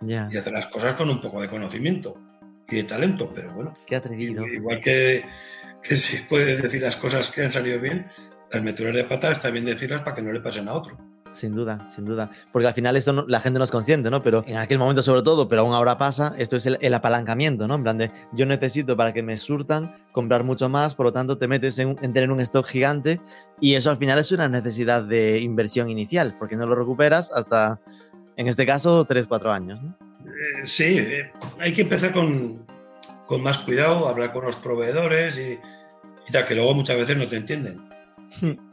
Ya. 0.00 0.28
Y 0.30 0.36
hacer 0.36 0.52
las 0.52 0.66
cosas 0.68 0.94
con 0.94 1.08
un 1.10 1.20
poco 1.20 1.40
de 1.40 1.48
conocimiento 1.48 2.16
y 2.68 2.76
de 2.76 2.84
talento. 2.84 3.32
Pero 3.34 3.52
bueno, 3.54 3.72
Qué 3.86 3.96
atrevido. 3.96 4.46
igual 4.46 4.80
que, 4.80 5.24
que 5.82 5.96
se 5.96 6.22
puede 6.28 6.56
decir 6.56 6.82
las 6.82 6.96
cosas 6.96 7.30
que 7.30 7.42
han 7.44 7.52
salido 7.52 7.80
bien, 7.80 8.06
las 8.52 8.62
meteduras 8.62 8.96
de 8.96 9.04
pata 9.04 9.30
está 9.30 9.50
bien 9.50 9.64
decirlas 9.64 10.02
para 10.02 10.14
que 10.16 10.22
no 10.22 10.32
le 10.32 10.40
pasen 10.40 10.68
a 10.68 10.72
otro. 10.74 10.96
Sin 11.32 11.52
duda, 11.54 11.86
sin 11.88 12.04
duda. 12.06 12.30
Porque 12.52 12.68
al 12.68 12.72
final 12.72 12.96
esto 12.96 13.12
no- 13.12 13.26
la 13.26 13.40
gente 13.40 13.58
no 13.58 13.64
es 13.64 13.70
consciente, 13.70 14.08
¿no? 14.10 14.22
Pero 14.22 14.42
en 14.46 14.56
aquel 14.56 14.78
momento 14.78 15.02
sobre 15.02 15.22
todo, 15.22 15.48
pero 15.48 15.62
aún 15.62 15.74
ahora 15.74 15.98
pasa, 15.98 16.34
esto 16.38 16.56
es 16.56 16.64
el, 16.64 16.78
el 16.80 16.94
apalancamiento, 16.94 17.66
¿no? 17.68 17.74
En 17.74 17.82
plan 17.82 17.98
de, 17.98 18.10
yo 18.32 18.46
necesito 18.46 18.96
para 18.96 19.12
que 19.12 19.22
me 19.22 19.36
surtan 19.36 19.94
comprar 20.12 20.44
mucho 20.44 20.68
más, 20.70 20.94
por 20.94 21.04
lo 21.06 21.12
tanto 21.12 21.36
te 21.36 21.46
metes 21.48 21.78
en, 21.78 21.96
en 22.00 22.12
tener 22.14 22.30
un 22.30 22.40
stock 22.40 22.64
gigante 22.66 23.20
y 23.60 23.74
eso 23.74 23.90
al 23.90 23.98
final 23.98 24.18
es 24.18 24.32
una 24.32 24.48
necesidad 24.48 25.02
de 25.02 25.40
inversión 25.40 25.90
inicial, 25.90 26.36
porque 26.38 26.56
no 26.56 26.64
lo 26.64 26.74
recuperas 26.74 27.30
hasta, 27.34 27.80
en 28.36 28.48
este 28.48 28.66
caso, 28.66 29.04
3, 29.04 29.26
4 29.26 29.50
años, 29.52 29.82
¿no? 29.82 29.96
Eh, 30.24 30.66
sí, 30.66 30.98
eh, 30.98 31.32
hay 31.58 31.72
que 31.72 31.82
empezar 31.82 32.12
con, 32.12 32.66
con 33.26 33.42
más 33.42 33.58
cuidado, 33.58 34.08
hablar 34.08 34.32
con 34.32 34.44
los 34.44 34.56
proveedores 34.56 35.38
y, 35.38 35.58
y 36.28 36.32
tal, 36.32 36.46
que 36.46 36.54
luego 36.54 36.74
muchas 36.74 36.96
veces 36.96 37.16
no 37.16 37.28
te 37.28 37.36
entienden. 37.36 37.80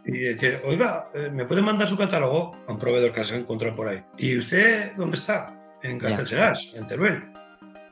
Y 0.05 0.11
dice, 0.11 0.61
oiga, 0.65 1.05
eh, 1.13 1.29
¿me 1.31 1.45
puede 1.45 1.61
mandar 1.61 1.87
su 1.87 1.95
catálogo 1.97 2.57
a 2.67 2.71
un 2.71 2.79
proveedor 2.79 3.13
que 3.13 3.23
se 3.23 3.35
ha 3.35 3.37
encontrado 3.37 3.75
por 3.75 3.87
ahí? 3.87 4.03
¿Y 4.17 4.37
usted 4.37 4.93
dónde 4.97 5.15
está? 5.15 5.59
En 5.83 5.99
Ya. 5.99 6.07
Castellserás, 6.07 6.73
en 6.75 6.87
Teruel. 6.87 7.23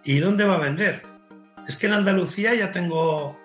¿Y 0.04 0.18
dónde 0.20 0.44
va 0.44 0.56
a 0.56 0.60
vender? 0.60 1.04
Es 1.68 1.76
que 1.78 1.86
en 1.88 1.94
Andalucía 1.94 2.56
ya 2.56 2.72
tengo, 2.72 3.38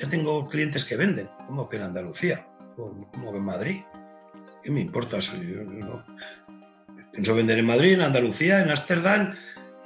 ya 0.00 0.08
tengo 0.08 0.48
clientes 0.48 0.84
que 0.86 0.96
venden. 0.96 1.28
¿Cómo 1.46 1.68
que 1.68 1.76
en 1.76 1.82
Andalucía? 1.82 2.46
¿Cómo 2.74 3.10
cómo 3.10 3.32
que 3.32 3.38
en 3.38 3.44
Madrid? 3.44 3.80
¿Qué 4.62 4.70
me 4.70 4.80
importa? 4.80 5.20
Si 5.20 5.36
yo 5.46 5.62
no- 5.64 6.04
Pienso 7.18 7.34
vender 7.34 7.58
en 7.58 7.66
Madrid, 7.66 7.94
en 7.94 8.02
Andalucía, 8.02 8.62
en 8.62 8.70
Ámsterdam, 8.70 9.34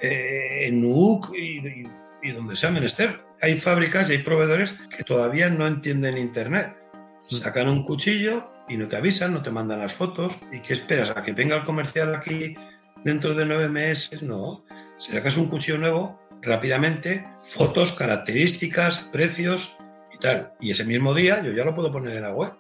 eh, 0.02 0.66
en 0.66 0.82
Nuuk 0.82 1.34
y, 1.34 1.66
y- 1.66 1.88
y 2.24 2.32
donde 2.32 2.56
sea 2.56 2.70
menester. 2.70 3.20
Hay 3.40 3.56
fábricas 3.58 4.10
y 4.10 4.12
hay 4.12 4.18
proveedores 4.18 4.74
que 4.94 5.02
todavía 5.02 5.48
no 5.48 5.66
entienden 5.66 6.18
Internet. 6.18 6.76
Sacan 7.22 7.70
un 7.70 7.84
cuchillo 7.86 8.52
y 8.68 8.76
no 8.76 8.86
te 8.86 8.96
avisan, 8.96 9.32
no 9.32 9.42
te 9.42 9.50
mandan 9.50 9.78
las 9.78 9.94
fotos. 9.94 10.34
¿Y 10.52 10.60
qué 10.60 10.74
esperas? 10.74 11.08
¿A 11.16 11.22
que 11.22 11.32
venga 11.32 11.56
el 11.56 11.64
comercial 11.64 12.14
aquí 12.14 12.54
dentro 13.02 13.34
de 13.34 13.46
nueve 13.46 13.70
meses? 13.70 14.22
No. 14.22 14.66
Si 14.98 15.12
sacas 15.12 15.38
un 15.38 15.48
cuchillo 15.48 15.78
nuevo, 15.78 16.20
rápidamente, 16.42 17.26
fotos, 17.42 17.92
características, 17.92 19.04
precios 19.04 19.78
y 20.14 20.18
tal. 20.18 20.52
Y 20.60 20.70
ese 20.72 20.84
mismo 20.84 21.14
día 21.14 21.42
yo 21.42 21.52
ya 21.52 21.64
lo 21.64 21.74
puedo 21.74 21.90
poner 21.90 22.14
en 22.14 22.24
la 22.24 22.32
web. 22.32 22.52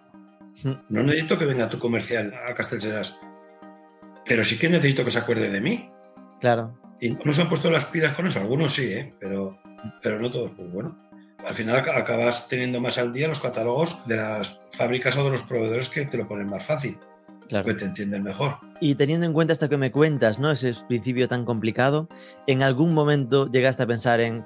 No 0.88 1.02
necesito 1.02 1.38
que 1.38 1.44
venga 1.44 1.68
tu 1.68 1.78
comercial 1.78 2.32
a 2.48 2.54
Castellseras. 2.54 3.18
Pero 4.26 4.44
sí 4.44 4.58
que 4.58 4.68
necesito 4.68 5.04
que 5.04 5.10
se 5.10 5.18
acuerde 5.18 5.50
de 5.50 5.60
mí. 5.60 5.90
Claro. 6.40 6.78
Y 7.00 7.10
no 7.10 7.32
se 7.34 7.42
han 7.42 7.48
puesto 7.48 7.70
las 7.70 7.86
pilas 7.86 8.14
con 8.14 8.26
eso. 8.26 8.40
Algunos 8.40 8.72
sí, 8.74 8.92
¿eh? 8.92 9.14
pero, 9.18 9.58
pero 10.02 10.20
no 10.20 10.30
todos. 10.30 10.52
Pues 10.56 10.70
bueno, 10.72 10.96
al 11.46 11.54
final 11.54 11.84
ac- 11.84 11.96
acabas 11.96 12.48
teniendo 12.48 12.80
más 12.80 12.98
al 12.98 13.12
día 13.12 13.28
los 13.28 13.40
catálogos 13.40 13.98
de 14.06 14.16
las 14.16 14.60
fábricas 14.72 15.16
o 15.16 15.24
de 15.24 15.30
los 15.30 15.42
proveedores 15.42 15.88
que 15.88 16.06
te 16.06 16.16
lo 16.16 16.28
ponen 16.28 16.46
más 16.48 16.64
fácil, 16.64 16.98
Claro. 17.48 17.66
que 17.66 17.74
te 17.74 17.84
entienden 17.84 18.22
mejor. 18.22 18.56
Y 18.80 18.94
teniendo 18.94 19.26
en 19.26 19.32
cuenta 19.32 19.52
esto 19.52 19.68
que 19.68 19.76
me 19.76 19.90
cuentas, 19.90 20.38
¿no? 20.38 20.50
Ese 20.52 20.74
principio 20.88 21.28
tan 21.28 21.44
complicado, 21.44 22.08
¿en 22.46 22.62
algún 22.62 22.94
momento 22.94 23.50
llegaste 23.50 23.82
a 23.82 23.86
pensar 23.86 24.20
en 24.20 24.38
"Mm, 24.38 24.44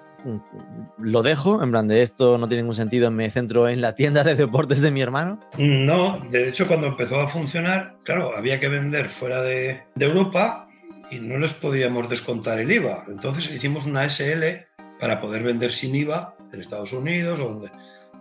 lo 0.99 1.23
dejo? 1.23 1.63
En 1.63 1.71
plan 1.71 1.89
de 1.89 2.03
esto 2.03 2.39
no 2.39 2.49
tiene 2.49 2.63
ningún 2.63 2.75
sentido, 2.75 3.11
me 3.11 3.31
centro 3.31 3.69
en 3.69 3.81
la 3.81 3.95
tienda 3.95 4.25
de 4.25 4.35
deportes 4.35 4.81
de 4.81 4.91
mi 4.91 5.01
hermano. 5.01 5.41
No, 5.59 6.19
de 6.31 6.49
hecho 6.49 6.67
cuando 6.67 6.89
empezó 6.89 7.21
a 7.21 7.29
funcionar, 7.29 7.97
claro, 8.05 8.37
había 8.37 8.61
que 8.61 8.69
vender 8.69 9.09
fuera 9.09 9.43
de, 9.43 9.85
de 9.95 10.05
Europa 10.05 10.69
y 11.11 11.21
no 11.21 11.39
les 11.39 11.53
podíamos 11.53 12.09
descontar 12.09 12.59
el 12.59 12.73
IVA. 12.73 13.05
Entonces 13.09 13.51
hicimos 13.51 13.87
una 13.87 14.09
SL 14.09 14.67
para 14.99 15.21
poder 15.21 15.43
vender 15.43 15.73
sin 15.73 15.95
IVA 15.95 16.37
en 16.53 16.61
Estados 16.61 16.93
Unidos 16.93 17.39
o 17.41 17.49
donde, 17.51 17.71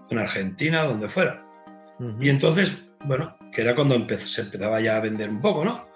en 0.10 0.20
Argentina, 0.20 0.84
donde 0.84 1.10
fuera. 1.10 1.44
Y 2.20 2.30
entonces, 2.30 2.90
bueno, 3.06 3.38
que 3.54 3.62
era 3.62 3.74
cuando 3.74 3.96
se 4.18 4.42
empezaba 4.42 4.82
ya 4.82 4.98
a 4.98 5.02
vender 5.02 5.30
un 5.30 5.42
poco, 5.42 5.64
¿no? 5.64 5.88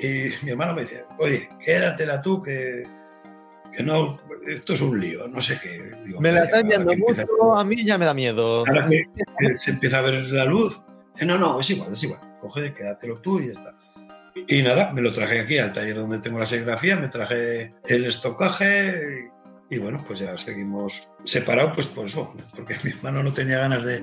Y 0.00 0.44
mi 0.44 0.50
hermano 0.50 0.74
me 0.74 0.82
dice, 0.82 1.04
oye, 1.18 1.48
quédatela 1.62 2.22
tú, 2.22 2.42
que, 2.42 2.84
que 3.76 3.82
no, 3.82 4.18
esto 4.46 4.72
es 4.74 4.80
un 4.80 5.00
lío, 5.00 5.28
no 5.28 5.40
sé 5.42 5.58
qué. 5.62 5.90
Digo, 6.04 6.20
Me 6.20 6.30
la 6.32 6.40
"Vaya, 6.40 6.44
está 6.44 6.60
enviando 6.60 6.92
mucho, 6.96 7.54
a 7.56 7.64
mí 7.64 7.84
ya 7.84 7.98
me 7.98 8.06
da 8.06 8.14
miedo. 8.14 8.58
Ahora 8.66 8.86
que, 8.88 9.02
que 9.38 9.56
se 9.56 9.72
empieza 9.72 9.98
a 9.98 10.02
ver 10.02 10.14
la 10.24 10.44
luz, 10.44 10.80
no, 11.24 11.38
no, 11.38 11.60
es 11.60 11.70
igual, 11.70 11.92
es 11.92 12.02
igual, 12.02 12.20
coge, 12.40 12.72
quédatelo 12.74 13.18
tú 13.20 13.40
y 13.40 13.46
ya 13.46 13.52
está. 13.52 13.74
Y 14.48 14.62
nada, 14.62 14.92
me 14.92 15.00
lo 15.00 15.12
traje 15.14 15.40
aquí 15.40 15.58
al 15.58 15.72
taller 15.72 15.96
donde 15.96 16.18
tengo 16.18 16.38
la 16.38 16.46
serigrafía, 16.46 16.96
me 16.96 17.08
traje 17.08 17.74
el 17.88 18.04
estocaje 18.04 19.30
y, 19.70 19.74
y 19.74 19.78
bueno, 19.78 20.04
pues 20.06 20.18
ya 20.20 20.36
seguimos 20.36 21.12
separados, 21.24 21.72
pues 21.74 21.86
por 21.86 22.06
eso, 22.06 22.30
porque 22.54 22.76
mi 22.84 22.90
hermano 22.90 23.22
no 23.22 23.32
tenía 23.32 23.58
ganas 23.58 23.84
de, 23.84 24.02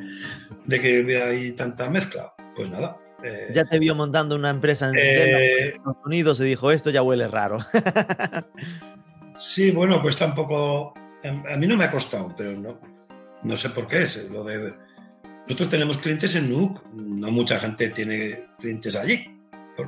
de 0.66 0.82
que 0.82 1.02
hubiera 1.02 1.28
ahí 1.28 1.52
tanta 1.52 1.88
mezcla. 1.90 2.34
Pues 2.56 2.68
nada. 2.70 2.98
eh, 3.24 3.52
Ya 3.54 3.64
te 3.66 3.78
vio 3.80 3.94
montando 3.96 4.36
una 4.36 4.50
empresa 4.50 4.90
en 4.90 4.96
eh, 4.98 5.68
Estados 5.76 5.98
Unidos 6.06 6.40
y 6.40 6.46
dijo, 6.46 6.72
esto 6.72 6.90
ya 6.90 7.04
huele 7.04 7.28
raro. 7.28 7.60
Sí, 9.46 9.72
bueno, 9.72 10.02
pues 10.02 10.18
tampoco. 10.18 10.94
A 11.24 11.56
mí 11.58 11.68
no 11.68 11.76
me 11.76 11.84
ha 11.84 11.92
costado, 11.92 12.34
pero 12.38 12.52
no, 12.54 12.80
no 13.44 13.58
sé 13.58 13.70
por 13.70 13.88
qué 13.88 14.04
es 14.04 14.30
lo 14.30 14.42
de. 14.44 14.74
Nosotros 15.48 15.70
tenemos 15.70 15.98
clientes 15.98 16.34
en 16.36 16.50
Nuuk, 16.50 16.82
no 16.94 17.30
mucha 17.30 17.60
gente 17.60 17.90
tiene 17.90 18.46
clientes 18.58 18.96
allí. 18.96 19.38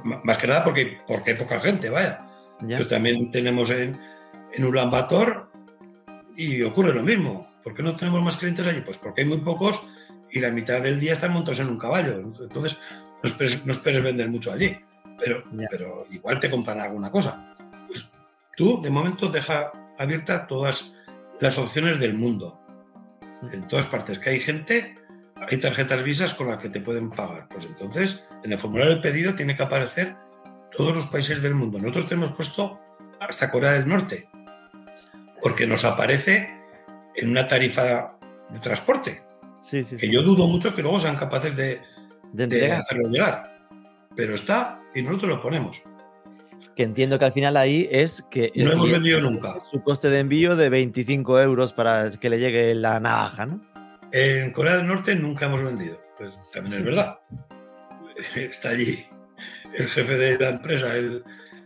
Más 0.04 0.38
que 0.38 0.48
nada 0.48 0.64
porque, 0.64 0.98
porque 1.08 1.32
hay 1.32 1.38
poca 1.38 1.62
gente, 1.62 1.90
vaya. 1.90 2.28
Ya. 2.62 2.78
Pero 2.78 2.88
también 2.88 3.32
tenemos 3.32 3.70
en, 3.70 3.98
en 4.54 4.66
Ulan 4.66 4.92
Bator 4.92 5.50
y 6.36 6.62
ocurre 6.62 6.94
lo 6.94 7.04
mismo. 7.04 7.48
¿Por 7.64 7.74
qué 7.74 7.82
no 7.82 7.96
tenemos 7.96 8.22
más 8.22 8.36
clientes 8.36 8.66
allí? 8.68 8.82
Pues 8.82 8.98
porque 8.98 9.22
hay 9.22 9.28
muy 9.28 9.38
pocos 9.38 9.88
y 10.32 10.42
la 10.42 10.52
mitad 10.52 10.82
del 10.82 11.00
día 11.00 11.14
están 11.14 11.32
montados 11.32 11.62
en 11.62 11.70
un 11.70 11.80
caballo. 11.80 12.20
Entonces, 12.20 12.78
no 13.24 13.30
esperes, 13.30 13.66
no 13.66 13.72
esperes 13.72 14.04
vender 14.04 14.28
mucho 14.28 14.52
allí. 14.52 14.76
Pero, 15.18 15.44
Ya. 15.54 15.68
pero 15.72 16.06
igual 16.12 16.42
te 16.42 16.50
compran 16.52 16.82
alguna 16.82 17.10
cosa. 17.10 17.55
Tú, 18.56 18.82
de 18.82 18.90
momento, 18.90 19.30
deja 19.30 19.72
abierta 19.98 20.48
todas 20.48 20.96
las 21.40 21.58
opciones 21.58 22.00
del 22.00 22.16
mundo. 22.16 22.60
En 23.52 23.68
todas 23.68 23.86
partes 23.88 24.20
que 24.20 24.30
hay 24.32 24.40
gente, 24.40 24.96
hay 25.36 25.58
tarjetas 25.58 26.04
visas 26.04 26.34
con 26.34 26.48
las 26.48 26.60
que 26.60 26.70
te 26.70 26.80
pueden 26.82 27.10
pagar. 27.10 27.48
Pues 27.50 27.66
entonces, 27.66 28.24
en 28.44 28.54
el 28.54 28.60
formulario 28.60 28.94
del 28.94 29.02
pedido 29.02 29.34
tiene 29.36 29.56
que 29.56 29.64
aparecer 29.64 30.16
todos 30.76 30.96
los 30.96 31.08
países 31.08 31.42
del 31.42 31.56
mundo. 31.56 31.80
Nosotros 31.80 32.08
tenemos 32.08 32.32
puesto 32.34 32.80
hasta 33.20 33.52
Corea 33.52 33.72
del 33.74 33.88
Norte, 33.88 34.28
porque 35.42 35.68
nos 35.68 35.84
aparece 35.86 36.50
en 37.16 37.30
una 37.30 37.48
tarifa 37.48 38.18
de 38.50 38.60
transporte, 38.60 39.22
Sí, 39.62 39.84
sí, 39.84 39.96
que 39.96 40.06
sí. 40.06 40.12
yo 40.12 40.22
dudo 40.22 40.48
mucho 40.48 40.76
que 40.76 40.82
luego 40.84 41.00
sean 41.00 41.16
capaces 41.16 41.56
de, 41.56 41.82
De 42.34 42.46
de 42.48 42.72
hacerlo 42.72 43.10
llegar. 43.10 43.58
Pero 44.16 44.36
está 44.36 44.82
y 44.94 45.02
nosotros 45.02 45.30
lo 45.30 45.42
ponemos. 45.42 45.82
Que 46.76 46.84
entiendo 46.84 47.20
que 47.20 47.26
al 47.26 47.34
final 47.34 47.58
ahí 47.58 47.88
es 47.92 48.24
que 48.30 48.52
No 48.56 48.72
hemos 48.72 48.92
vendido 48.92 49.22
nunca. 49.22 49.56
su 49.72 49.82
coste 49.84 50.10
de 50.10 50.20
envío 50.20 50.56
de 50.56 50.70
25 50.70 51.40
euros 51.42 51.74
para 51.74 52.12
que 52.12 52.30
le 52.30 52.40
llegue 52.40 52.76
la 52.76 53.00
navaja, 53.00 53.46
¿no? 53.46 53.62
En 54.12 54.52
Corea 54.52 54.78
del 54.78 54.88
Norte 54.88 55.16
nunca 55.16 55.46
hemos 55.46 55.64
vendido. 55.64 55.98
Pues 56.18 56.34
también 56.54 56.80
es 56.80 56.86
verdad. 56.86 57.20
Está 58.36 58.70
allí 58.70 59.06
el 59.78 59.88
jefe 59.88 60.18
de 60.18 60.38
la 60.40 60.50
empresa, 60.50 60.96
el, 60.96 61.24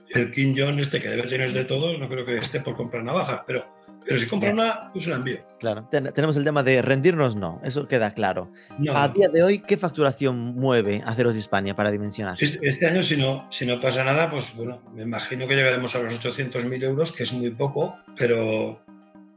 el 0.10 0.32
Kim 0.32 0.56
Jong 0.58 0.80
este 0.80 1.00
que 1.00 1.10
debe 1.10 1.24
tener 1.28 1.54
de 1.54 1.66
todo, 1.66 1.98
no 1.98 2.10
creo 2.10 2.26
que 2.26 2.38
esté 2.38 2.60
por 2.60 2.76
comprar 2.76 3.04
navajas, 3.04 3.42
pero, 3.46 3.66
Pero 4.10 4.20
si 4.20 4.28
compra 4.28 4.52
una, 4.52 4.90
pues 4.92 5.08
la 5.08 5.16
envío. 5.16 5.38
Claro. 5.60 5.88
Ten- 5.90 6.12
tenemos 6.14 6.36
el 6.36 6.44
tema 6.44 6.64
de 6.64 6.82
rendirnos, 6.82 7.36
no. 7.36 7.62
Eso 7.64 7.88
queda 7.88 8.14
claro. 8.14 8.52
No, 8.78 8.98
A 8.98 9.08
no. 9.08 9.14
día 9.14 9.30
de 9.30 9.44
hoy, 9.44 9.60
¿qué 9.60 9.78
facturación 9.78 10.56
mueve 10.56 11.02
Aceros 11.06 11.36
Hispania 11.38 11.76
para 11.76 11.92
dimensionar? 11.92 12.36
Este, 12.40 12.68
este 12.68 12.88
año, 12.88 13.04
si 13.04 13.16
no, 13.18 13.46
si 13.52 13.66
no 13.66 13.80
pasa 13.80 14.04
nada, 14.04 14.30
pues 14.32 14.56
bueno, 14.56 14.80
me 14.94 15.04
imagino 15.04 15.48
que 15.48 15.56
llegaremos 15.56 15.96
a 15.96 16.00
los 16.00 16.14
800.000 16.26 16.84
euros, 16.84 17.12
que 17.12 17.24
es 17.24 17.32
muy 17.34 17.52
poco, 17.52 17.98
pero 18.18 18.82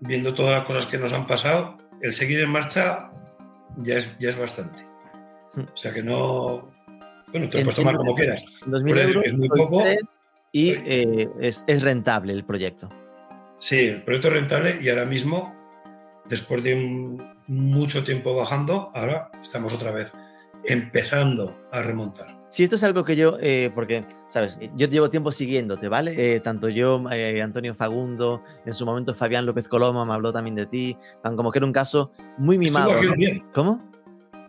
viendo 0.00 0.34
todas 0.34 0.52
las 0.58 0.64
cosas 0.64 0.86
que 0.86 0.98
nos 0.98 1.12
han 1.12 1.26
pasado, 1.26 1.76
el 2.00 2.14
seguir 2.14 2.40
en 2.40 2.50
marcha 2.50 3.10
ya 3.76 3.96
es, 3.98 4.18
ya 4.18 4.30
es 4.30 4.38
bastante. 4.38 4.86
Hmm. 5.54 5.64
O 5.72 5.76
sea 5.76 5.92
que 5.92 6.02
no. 6.02 6.72
Bueno, 7.30 7.48
te 7.48 7.58
lo 7.58 7.64
puedes 7.64 7.76
tomar 7.76 7.96
como 7.96 8.14
quieras. 8.14 8.42
2.000 8.66 8.88
Por 8.88 8.98
eso 8.98 9.08
euros, 9.08 9.24
es 9.26 9.32
muy 9.38 9.48
poco. 9.48 9.84
y 10.52 10.70
eh, 10.70 11.28
es, 11.40 11.64
es 11.66 11.82
rentable 11.82 12.32
el 12.32 12.44
proyecto. 12.44 12.88
Sí, 13.62 13.78
el 13.78 14.02
proyecto 14.02 14.26
es 14.26 14.34
rentable 14.34 14.78
y 14.82 14.88
ahora 14.88 15.04
mismo, 15.06 15.54
después 16.28 16.64
de 16.64 16.74
un- 16.74 17.22
mucho 17.46 18.02
tiempo 18.02 18.34
bajando, 18.34 18.90
ahora 18.92 19.30
estamos 19.40 19.72
otra 19.72 19.92
vez 19.92 20.10
empezando 20.64 21.56
a 21.70 21.80
remontar. 21.80 22.42
Si 22.50 22.64
esto 22.64 22.74
es 22.74 22.82
algo 22.82 23.04
que 23.04 23.14
yo, 23.14 23.38
eh, 23.40 23.70
porque, 23.72 24.04
sabes, 24.28 24.58
yo 24.74 24.88
llevo 24.88 25.10
tiempo 25.10 25.30
siguiéndote, 25.30 25.86
¿vale? 25.86 26.34
Eh, 26.34 26.40
tanto 26.40 26.68
yo, 26.68 27.04
eh, 27.12 27.40
Antonio 27.40 27.72
Fagundo, 27.76 28.42
en 28.66 28.72
su 28.74 28.84
momento 28.84 29.14
Fabián 29.14 29.46
López 29.46 29.68
Coloma 29.68 30.04
me 30.04 30.12
habló 30.12 30.32
también 30.32 30.56
de 30.56 30.66
ti, 30.66 30.96
tan 31.22 31.36
como 31.36 31.52
que 31.52 31.60
era 31.60 31.66
un 31.66 31.72
caso 31.72 32.10
muy 32.38 32.58
mimado. 32.58 32.90
Estuvo 32.90 32.98
aquí 33.00 33.08
un 33.12 33.16
día. 33.16 33.44
¿Cómo? 33.54 33.92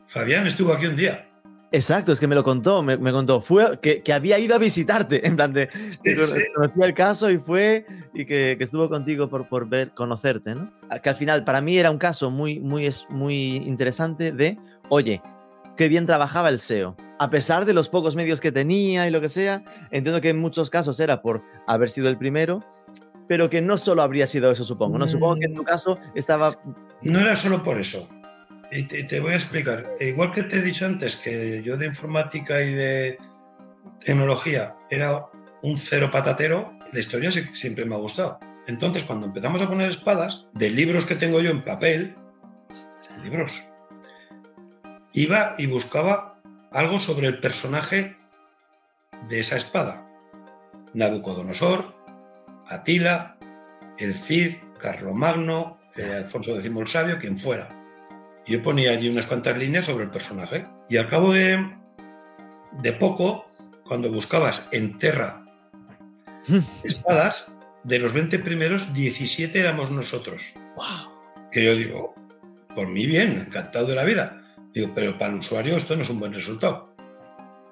Fabián 0.07 0.47
estuvo 0.47 0.73
aquí 0.73 0.87
un 0.87 0.95
día. 0.95 1.29
Exacto, 1.73 2.11
es 2.11 2.19
que 2.19 2.27
me 2.27 2.35
lo 2.35 2.43
contó, 2.43 2.83
me, 2.83 2.97
me 2.97 3.11
contó, 3.11 3.41
fue 3.41 3.79
que, 3.79 4.03
que 4.03 4.13
había 4.13 4.37
ido 4.37 4.53
a 4.53 4.59
visitarte, 4.59 5.25
en 5.27 5.35
plan 5.35 5.53
de, 5.53 5.69
que 6.03 6.13
sí. 6.13 6.33
conocía 6.55 6.85
el 6.85 6.93
caso 6.93 7.31
y 7.31 7.39
fue, 7.39 7.87
y 8.13 8.27
que, 8.27 8.53
que 8.59 8.63
estuvo 8.63 8.87
contigo 8.89 9.27
por, 9.27 9.49
por 9.49 9.67
ver, 9.67 9.91
conocerte, 9.95 10.53
¿no? 10.53 10.71
Que 11.01 11.09
al 11.09 11.15
final, 11.15 11.43
para 11.43 11.61
mí 11.61 11.75
era 11.75 11.89
un 11.89 11.97
caso 11.97 12.29
muy, 12.29 12.59
muy, 12.59 12.87
muy 13.09 13.55
interesante 13.55 14.31
de, 14.31 14.59
oye, 14.89 15.19
qué 15.75 15.87
bien 15.87 16.05
trabajaba 16.05 16.49
el 16.49 16.59
SEO. 16.59 16.95
A 17.17 17.31
pesar 17.31 17.65
de 17.65 17.73
los 17.73 17.89
pocos 17.89 18.15
medios 18.15 18.39
que 18.39 18.51
tenía 18.51 19.07
y 19.07 19.09
lo 19.09 19.19
que 19.19 19.29
sea, 19.29 19.63
entiendo 19.89 20.21
que 20.21 20.29
en 20.29 20.39
muchos 20.39 20.69
casos 20.69 20.99
era 20.99 21.23
por 21.23 21.41
haber 21.65 21.89
sido 21.89 22.07
el 22.07 22.19
primero, 22.19 22.59
pero 23.27 23.49
que 23.49 23.63
no 23.63 23.79
solo 23.79 24.03
habría 24.03 24.27
sido 24.27 24.51
eso, 24.51 24.63
supongo, 24.63 24.99
¿no? 24.99 25.07
Supongo 25.07 25.37
que 25.37 25.45
en 25.45 25.55
tu 25.55 25.63
caso 25.63 25.97
estaba... 26.13 26.55
No 27.01 27.19
era 27.19 27.35
solo 27.35 27.63
por 27.63 27.79
eso. 27.79 28.07
Y 28.75 28.83
te, 28.83 29.03
te 29.03 29.19
voy 29.19 29.33
a 29.33 29.35
explicar. 29.35 29.91
Igual 29.99 30.33
que 30.33 30.43
te 30.43 30.57
he 30.57 30.61
dicho 30.61 30.85
antes 30.85 31.15
que 31.17 31.61
yo 31.63 31.77
de 31.77 31.85
informática 31.85 32.61
y 32.61 32.73
de 32.73 33.19
tecnología 34.03 34.75
era 34.89 35.27
un 35.61 35.77
cero 35.77 36.09
patatero, 36.11 36.73
la 36.91 36.99
historia 36.99 37.31
siempre 37.31 37.85
me 37.85 37.93
ha 37.93 37.99
gustado. 37.99 38.39
Entonces, 38.65 39.03
cuando 39.03 39.27
empezamos 39.27 39.61
a 39.61 39.67
poner 39.67 39.91
espadas, 39.91 40.47
de 40.53 40.71
libros 40.71 41.05
que 41.05 41.15
tengo 41.15 41.39
yo 41.39 41.51
en 41.51 41.63
papel, 41.63 42.15
libros, 43.21 43.63
iba 45.13 45.55
y 45.57 45.67
buscaba 45.67 46.41
algo 46.71 46.99
sobre 46.99 47.27
el 47.27 47.39
personaje 47.39 48.17
de 49.29 49.39
esa 49.39 49.57
espada. 49.57 50.09
Nabucodonosor, 50.93 51.93
Atila, 52.67 53.37
el 53.99 54.15
Cid, 54.15 54.55
Carlomagno, 54.79 55.79
eh, 55.95 56.13
Alfonso 56.17 56.57
X 56.57 56.71
el 56.75 56.87
Sabio, 56.87 57.19
quien 57.19 57.37
fuera. 57.37 57.82
Yo 58.45 58.61
ponía 58.61 58.91
allí 58.91 59.09
unas 59.09 59.25
cuantas 59.25 59.57
líneas 59.57 59.85
sobre 59.85 60.05
el 60.05 60.11
personaje. 60.11 60.67
Y 60.89 60.97
al 60.97 61.09
cabo 61.09 61.33
de, 61.33 61.77
de 62.81 62.93
poco, 62.93 63.47
cuando 63.85 64.11
buscabas 64.11 64.67
en 64.71 64.97
Terra 64.99 65.45
espadas, 66.83 67.57
de 67.83 67.99
los 67.99 68.13
20 68.13 68.39
primeros, 68.39 68.93
17 68.93 69.59
éramos 69.59 69.91
nosotros. 69.91 70.53
Que 71.51 71.65
yo 71.65 71.75
digo, 71.75 72.15
por 72.75 72.87
mí 72.87 73.05
bien, 73.05 73.43
encantado 73.45 73.85
de 73.87 73.95
la 73.95 74.05
vida. 74.05 74.41
Digo, 74.73 74.91
pero 74.95 75.17
para 75.17 75.33
el 75.33 75.39
usuario 75.39 75.77
esto 75.77 75.95
no 75.95 76.03
es 76.03 76.09
un 76.09 76.19
buen 76.19 76.33
resultado. 76.33 76.95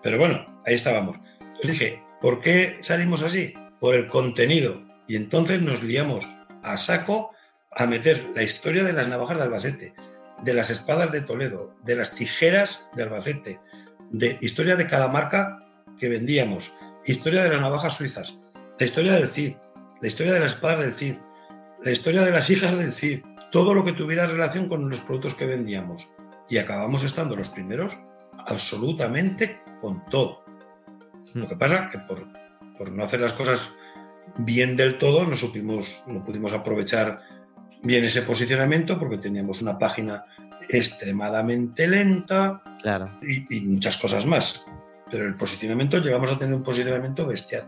Pero 0.04 0.18
bueno, 0.18 0.62
ahí 0.66 0.76
estábamos. 0.76 1.18
Entonces 1.40 1.72
dije, 1.72 2.04
¿por 2.20 2.42
qué 2.42 2.78
salimos 2.82 3.22
así? 3.22 3.54
Por 3.80 3.96
el 3.96 4.08
contenido. 4.08 4.86
Y 5.08 5.16
entonces 5.16 5.62
nos 5.62 5.82
liamos 5.82 6.28
a 6.64 6.78
saco 6.78 7.32
a 7.72 7.86
meter 7.86 8.30
la 8.36 8.44
historia 8.44 8.84
de 8.84 8.94
las 8.94 9.08
navajas 9.08 9.38
de 9.38 9.44
Albacete, 9.44 9.94
de 10.44 10.54
las 10.54 10.70
espadas 10.70 11.12
de 11.12 11.22
Toledo, 11.22 11.76
de 11.84 11.96
las 11.96 12.16
tijeras 12.16 12.88
de 12.96 13.04
Albacete, 13.04 13.60
de 14.10 14.38
historia 14.42 14.76
de 14.76 14.88
cada 14.88 15.08
marca 15.08 15.60
que 15.98 16.10
vendíamos, 16.10 16.74
historia 17.06 17.44
de 17.44 17.50
las 17.50 17.62
navajas 17.62 17.96
suizas, 17.96 18.38
la 18.80 18.86
historia 18.86 19.14
del 19.14 19.30
Cid, 19.30 19.56
la 20.02 20.08
historia 20.08 20.34
de 20.34 20.40
las 20.40 20.54
espadas 20.54 20.80
del 20.80 20.94
Cid, 20.94 21.16
la 21.84 21.92
historia 21.92 22.22
de 22.24 22.32
las 22.32 22.50
hijas 22.50 22.78
del 22.78 22.92
Cid, 22.92 23.24
todo 23.52 23.74
lo 23.74 23.86
que 23.86 23.94
tuviera 23.94 24.26
relación 24.26 24.68
con 24.68 24.90
los 24.90 25.02
productos 25.02 25.36
que 25.36 25.46
vendíamos. 25.46 26.10
Y 26.50 26.58
acabamos 26.58 27.04
estando 27.04 27.36
los 27.36 27.50
primeros 27.50 27.98
absolutamente 28.48 29.62
con 29.80 30.04
todo. 30.06 30.44
Lo 31.34 31.48
que 31.48 31.56
pasa 31.56 31.90
que 31.90 32.00
por, 32.00 32.28
por 32.78 32.92
no 32.92 33.04
hacer 33.04 33.20
las 33.20 33.34
cosas 33.34 33.72
bien 34.38 34.76
del 34.76 34.98
todo, 34.98 35.26
no 35.26 35.36
supimos, 35.36 36.04
no 36.08 36.24
pudimos 36.24 36.54
aprovechar 36.54 37.22
bien 37.84 38.04
ese 38.06 38.22
posicionamiento 38.24 38.98
porque 39.00 39.18
teníamos 39.18 39.62
una 39.62 39.78
página 39.78 40.26
extremadamente 40.70 41.88
lenta 41.88 42.62
Claro. 42.82 43.12
y, 43.22 43.58
y 43.58 43.62
muchas 43.62 43.98
cosas 43.98 44.26
más. 44.26 44.66
Pero 45.10 45.26
el 45.26 45.36
posicionamiento, 45.36 45.98
llegamos 46.00 46.32
a 46.32 46.40
tener 46.40 46.56
un 46.56 46.64
posicionamiento 46.64 47.26
bestial. 47.28 47.68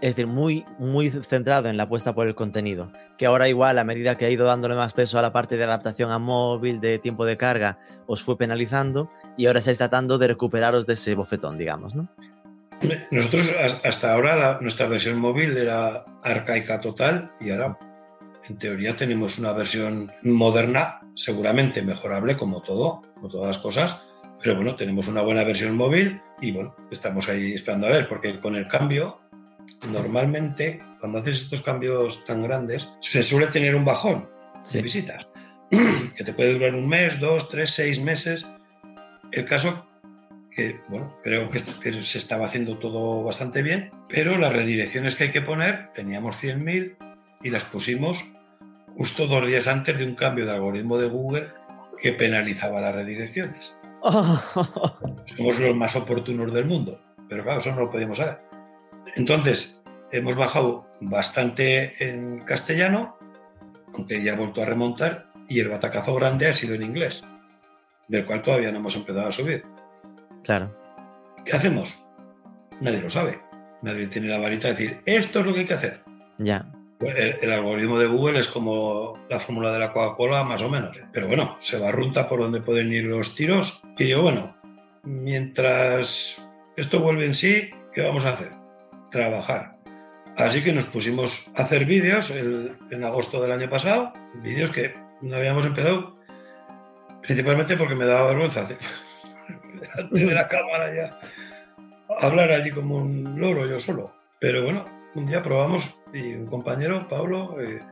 Es 0.00 0.16
decir, 0.16 0.26
muy, 0.26 0.64
muy 0.80 1.10
centrado 1.10 1.68
en 1.68 1.76
la 1.76 1.84
apuesta 1.84 2.12
por 2.12 2.26
el 2.26 2.34
contenido. 2.34 2.90
Que 3.16 3.26
ahora 3.26 3.48
igual, 3.48 3.78
a 3.78 3.84
medida 3.84 4.16
que 4.18 4.24
ha 4.24 4.30
ido 4.30 4.44
dándole 4.46 4.74
más 4.74 4.92
peso 4.94 5.16
a 5.16 5.22
la 5.22 5.32
parte 5.32 5.56
de 5.56 5.62
adaptación 5.62 6.10
a 6.10 6.18
móvil, 6.18 6.80
de 6.80 6.98
tiempo 6.98 7.24
de 7.24 7.36
carga, 7.36 7.78
os 8.06 8.20
fue 8.20 8.36
penalizando 8.36 9.08
y 9.36 9.46
ahora 9.46 9.60
estáis 9.60 9.78
tratando 9.78 10.18
de 10.18 10.26
recuperaros 10.26 10.86
de 10.86 10.94
ese 10.94 11.14
bofetón, 11.14 11.56
digamos, 11.56 11.94
¿no? 11.94 12.08
Nosotros 13.12 13.54
has- 13.62 13.84
hasta 13.84 14.12
ahora 14.12 14.34
la- 14.34 14.58
nuestra 14.60 14.88
versión 14.88 15.18
móvil 15.20 15.56
era 15.56 16.04
arcaica 16.24 16.80
total 16.80 17.30
y 17.38 17.50
ahora 17.50 17.78
en 18.48 18.58
teoría 18.58 18.96
tenemos 18.96 19.38
una 19.38 19.52
versión 19.52 20.12
moderna, 20.22 21.00
seguramente 21.14 21.82
mejorable 21.82 22.36
como 22.36 22.62
todo, 22.62 23.02
como 23.14 23.28
todas 23.28 23.48
las 23.48 23.58
cosas, 23.58 24.02
pero 24.42 24.56
bueno, 24.56 24.74
tenemos 24.74 25.06
una 25.06 25.22
buena 25.22 25.44
versión 25.44 25.76
móvil 25.76 26.20
y 26.40 26.50
bueno, 26.52 26.74
estamos 26.90 27.28
ahí 27.28 27.52
esperando 27.52 27.86
a 27.86 27.90
ver, 27.90 28.08
porque 28.08 28.40
con 28.40 28.56
el 28.56 28.66
cambio, 28.66 29.20
normalmente 29.88 30.82
cuando 30.98 31.18
haces 31.18 31.42
estos 31.42 31.62
cambios 31.62 32.24
tan 32.24 32.42
grandes, 32.42 32.88
se 33.00 33.22
suele 33.22 33.46
tener 33.46 33.74
un 33.74 33.84
bajón 33.84 34.28
de 34.72 34.82
visitas, 34.82 35.26
que 36.16 36.24
te 36.24 36.32
puede 36.32 36.54
durar 36.54 36.74
un 36.74 36.88
mes, 36.88 37.20
dos, 37.20 37.48
tres, 37.48 37.70
seis 37.70 38.00
meses. 38.00 38.48
El 39.30 39.44
caso 39.44 39.88
que, 40.50 40.80
bueno, 40.88 41.16
creo 41.22 41.50
que 41.50 41.58
se 41.58 42.18
estaba 42.18 42.46
haciendo 42.46 42.78
todo 42.78 43.24
bastante 43.24 43.62
bien, 43.62 43.90
pero 44.08 44.36
las 44.36 44.52
redirecciones 44.52 45.16
que 45.16 45.24
hay 45.24 45.32
que 45.32 45.40
poner, 45.40 45.90
teníamos 45.94 46.42
100.000 46.42 46.96
y 47.42 47.50
las 47.50 47.64
pusimos 47.64 48.32
justo 48.96 49.26
dos 49.26 49.46
días 49.46 49.68
antes 49.68 49.98
de 49.98 50.04
un 50.04 50.14
cambio 50.14 50.44
de 50.44 50.52
algoritmo 50.52 50.98
de 50.98 51.08
Google 51.08 51.48
que 52.00 52.12
penalizaba 52.12 52.80
las 52.80 52.94
redirecciones. 52.94 53.76
Somos 54.02 55.58
los 55.58 55.76
más 55.76 55.96
oportunos 55.96 56.52
del 56.52 56.64
mundo, 56.64 57.00
pero 57.28 57.44
claro, 57.44 57.60
eso 57.60 57.72
no 57.72 57.80
lo 57.80 57.90
podíamos 57.90 58.18
saber. 58.18 58.40
Entonces, 59.16 59.82
hemos 60.10 60.36
bajado 60.36 60.88
bastante 61.00 61.94
en 62.06 62.40
castellano, 62.40 63.16
aunque 63.94 64.22
ya 64.22 64.32
ha 64.32 64.36
vuelto 64.36 64.62
a 64.62 64.66
remontar, 64.66 65.30
y 65.48 65.60
el 65.60 65.68
batacazo 65.68 66.14
grande 66.14 66.48
ha 66.48 66.52
sido 66.52 66.74
en 66.74 66.82
inglés, 66.82 67.24
del 68.08 68.26
cual 68.26 68.42
todavía 68.42 68.72
no 68.72 68.78
hemos 68.78 68.96
empezado 68.96 69.28
a 69.28 69.32
subir. 69.32 69.64
Claro. 70.42 70.76
¿Qué 71.44 71.52
hacemos? 71.52 72.04
Nadie 72.80 73.00
lo 73.00 73.10
sabe. 73.10 73.40
Nadie 73.82 74.06
tiene 74.06 74.28
la 74.28 74.38
varita 74.38 74.68
de 74.68 74.74
decir, 74.74 75.02
esto 75.06 75.40
es 75.40 75.46
lo 75.46 75.54
que 75.54 75.60
hay 75.60 75.66
que 75.66 75.74
hacer. 75.74 76.02
Ya. 76.38 76.70
El, 77.06 77.36
el 77.42 77.52
algoritmo 77.52 77.98
de 77.98 78.06
Google 78.06 78.40
es 78.40 78.48
como 78.48 79.18
la 79.28 79.40
fórmula 79.40 79.72
de 79.72 79.78
la 79.78 79.92
Coca-Cola, 79.92 80.44
más 80.44 80.62
o 80.62 80.68
menos. 80.68 80.98
Pero 81.12 81.28
bueno, 81.28 81.56
se 81.58 81.78
barrunta 81.78 82.28
por 82.28 82.40
donde 82.40 82.60
pueden 82.60 82.92
ir 82.92 83.04
los 83.04 83.34
tiros. 83.34 83.82
Y 83.98 84.04
digo, 84.04 84.22
bueno, 84.22 84.56
mientras 85.02 86.46
esto 86.76 87.00
vuelve 87.00 87.26
en 87.26 87.34
sí, 87.34 87.70
¿qué 87.92 88.02
vamos 88.02 88.24
a 88.24 88.30
hacer? 88.30 88.52
Trabajar. 89.10 89.76
Así 90.36 90.62
que 90.62 90.72
nos 90.72 90.86
pusimos 90.86 91.50
a 91.56 91.62
hacer 91.62 91.84
vídeos 91.84 92.30
en 92.30 93.04
agosto 93.04 93.42
del 93.42 93.52
año 93.52 93.68
pasado. 93.68 94.12
Vídeos 94.42 94.70
que 94.70 94.94
no 95.20 95.36
habíamos 95.36 95.66
empezado 95.66 96.16
principalmente 97.22 97.76
porque 97.76 97.94
me 97.94 98.04
daba 98.04 98.28
vergüenza 98.28 98.64
delante 98.64 98.84
de 100.26 100.34
la 100.34 100.48
cámara 100.48 100.92
ya 100.92 101.20
hablar 102.20 102.50
allí 102.50 102.70
como 102.70 102.96
un 102.96 103.40
loro 103.40 103.66
yo 103.66 103.78
solo. 103.78 104.12
Pero 104.40 104.64
bueno, 104.64 104.84
un 105.14 105.26
día 105.26 105.42
probamos 105.42 105.96
y 106.12 106.34
un 106.34 106.46
compañero, 106.46 107.06
Pablo, 107.08 107.60
eh, 107.60 107.82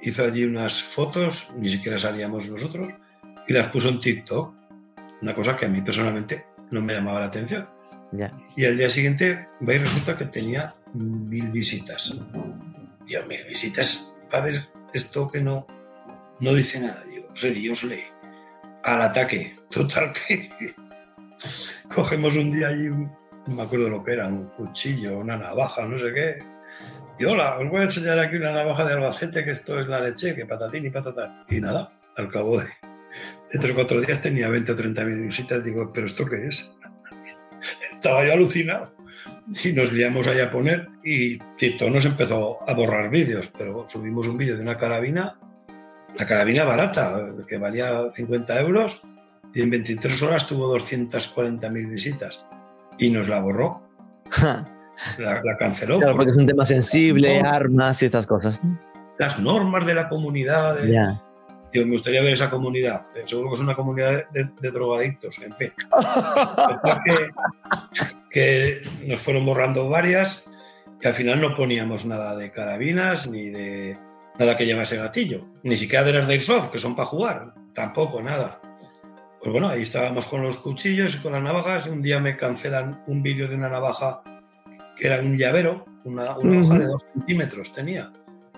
hizo 0.00 0.24
allí 0.24 0.44
unas 0.44 0.82
fotos, 0.82 1.50
ni 1.56 1.68
siquiera 1.68 1.98
salíamos 1.98 2.48
nosotros, 2.48 2.92
y 3.46 3.52
las 3.52 3.68
puso 3.68 3.88
en 3.88 4.00
TikTok. 4.00 4.54
Una 5.22 5.34
cosa 5.34 5.56
que 5.56 5.66
a 5.66 5.68
mí 5.68 5.80
personalmente 5.80 6.46
no 6.70 6.80
me 6.80 6.94
llamaba 6.94 7.20
la 7.20 7.26
atención. 7.26 7.68
Ya. 8.12 8.36
Y 8.56 8.64
al 8.64 8.76
día 8.76 8.90
siguiente 8.90 9.48
va 9.66 9.74
y 9.74 9.78
resulta 9.78 10.16
que 10.16 10.26
tenía 10.26 10.74
mil 10.92 11.50
visitas. 11.50 12.14
Dios, 13.06 13.26
mil 13.26 13.44
visitas. 13.44 14.14
A 14.32 14.40
ver 14.40 14.68
esto 14.92 15.30
que 15.30 15.40
no, 15.40 15.66
no 16.40 16.54
dice 16.54 16.80
nada. 16.80 17.02
Digo. 17.04 17.28
Al 18.84 19.02
ataque. 19.02 19.56
Total 19.70 20.12
que 20.12 20.50
cogemos 21.94 22.36
un 22.36 22.52
día 22.52 22.68
allí, 22.68 22.88
no 22.88 23.54
me 23.54 23.62
acuerdo 23.62 23.88
lo 23.88 24.02
que 24.02 24.12
era, 24.12 24.26
un 24.26 24.46
cuchillo, 24.50 25.18
una 25.18 25.36
navaja, 25.36 25.86
no 25.86 25.98
sé 25.98 26.14
qué. 26.14 26.55
Y 27.18 27.24
hola, 27.24 27.58
os 27.58 27.70
voy 27.70 27.80
a 27.80 27.84
enseñar 27.84 28.18
aquí 28.18 28.36
una 28.36 28.52
navaja 28.52 28.84
de 28.84 28.92
Albacete, 28.92 29.42
que 29.42 29.52
esto 29.52 29.80
es 29.80 29.86
la 29.86 30.00
leche, 30.00 30.34
que 30.34 30.44
patatín 30.44 30.84
y 30.84 30.90
patatán. 30.90 31.44
Y 31.48 31.60
nada, 31.60 31.90
al 32.16 32.30
cabo 32.30 32.58
de, 32.58 32.64
de 32.64 33.58
tres 33.58 33.72
o 33.72 33.74
cuatro 33.74 34.00
días 34.02 34.20
tenía 34.20 34.48
20 34.48 34.72
o 34.72 34.76
30 34.76 35.04
mil 35.04 35.22
visitas. 35.22 35.64
Digo, 35.64 35.90
¿pero 35.94 36.06
esto 36.06 36.26
qué 36.26 36.46
es? 36.46 36.76
Estaba 37.90 38.26
yo 38.26 38.34
alucinado. 38.34 38.94
Y 39.64 39.72
nos 39.72 39.92
liamos 39.92 40.26
ahí 40.26 40.40
a 40.40 40.50
poner 40.50 40.88
y 41.02 41.38
TikTok 41.38 41.90
nos 41.90 42.04
empezó 42.04 42.58
a 42.68 42.74
borrar 42.74 43.08
vídeos, 43.08 43.50
pero 43.56 43.88
subimos 43.88 44.26
un 44.26 44.36
vídeo 44.36 44.56
de 44.56 44.62
una 44.62 44.76
carabina, 44.76 45.38
la 46.16 46.26
carabina 46.26 46.64
barata, 46.64 47.16
que 47.46 47.56
valía 47.56 48.12
50 48.12 48.60
euros, 48.60 49.00
y 49.54 49.62
en 49.62 49.70
23 49.70 50.20
horas 50.22 50.46
tuvo 50.48 50.76
240.000 50.76 51.88
visitas. 51.88 52.44
Y 52.98 53.10
nos 53.10 53.28
la 53.28 53.40
borró, 53.40 53.88
la, 55.18 55.40
la 55.42 55.56
canceló. 55.58 55.98
Claro, 55.98 56.12
por 56.12 56.18
porque 56.24 56.30
es 56.32 56.36
un 56.36 56.46
tema 56.46 56.64
sensible, 56.66 57.42
No. 57.42 57.48
armas 57.48 58.02
y 58.02 58.06
estas 58.06 58.26
cosas. 58.26 58.60
las 59.18 59.38
normas 59.38 59.86
de 59.86 59.94
la 59.94 60.08
comunidad. 60.08 60.76
de- 60.80 60.92
Ya. 60.92 61.22
Tío, 61.72 61.84
me 61.84 61.92
gustaría 61.92 62.22
ver 62.22 62.32
esa 62.34 62.48
comunidad. 62.48 63.02
Eh, 63.16 63.22
Seguro 63.26 63.48
que 63.50 63.54
es 63.56 63.60
una 63.60 63.74
comunidad 63.74 64.24
de, 64.30 64.48
de- 64.60 64.70
drogadictos, 64.70 65.38
en 65.40 65.54
fin. 65.56 65.72
Que, 67.04 67.30
que 68.30 68.82
nos 69.06 69.20
fueron 69.20 69.44
borrando 69.44 69.88
varias 69.88 70.50
y 71.00 71.06
al 71.06 71.14
final 71.14 71.40
no 71.40 71.54
poníamos 71.54 72.04
nada 72.06 72.36
de 72.36 72.52
carabinas 72.52 73.26
ni 73.28 73.50
de 73.50 73.98
nada 74.38 74.56
que 74.56 74.66
llevase 74.66 74.96
gatillo. 74.96 75.46
Ni 75.62 75.76
siquiera 75.76 76.04
de 76.04 76.12
las 76.12 76.26
de 76.28 76.34
Airsoft, 76.34 76.70
que 76.70 76.78
son 76.78 76.94
para 76.94 77.06
jugar. 77.06 77.54
Tampoco, 77.74 78.22
nada. 78.22 78.60
Pues 79.40 79.52
bueno, 79.52 79.68
ahí 79.68 79.82
estábamos 79.82 80.26
con 80.26 80.42
los 80.42 80.58
cuchillos 80.58 81.14
y 81.16 81.18
con 81.18 81.32
las 81.32 81.42
navajas. 81.42 81.86
Un 81.86 82.02
día 82.02 82.20
me 82.20 82.36
cancelan 82.36 83.02
un 83.06 83.22
vídeo 83.22 83.48
de 83.48 83.56
una 83.56 83.68
navaja 83.68 84.22
que 84.96 85.06
era 85.06 85.20
un 85.20 85.36
llavero, 85.36 85.86
una, 86.04 86.36
una 86.38 86.60
hoja 86.60 86.78
de 86.78 86.86
dos 86.86 87.02
centímetros 87.12 87.72
tenía. 87.72 88.12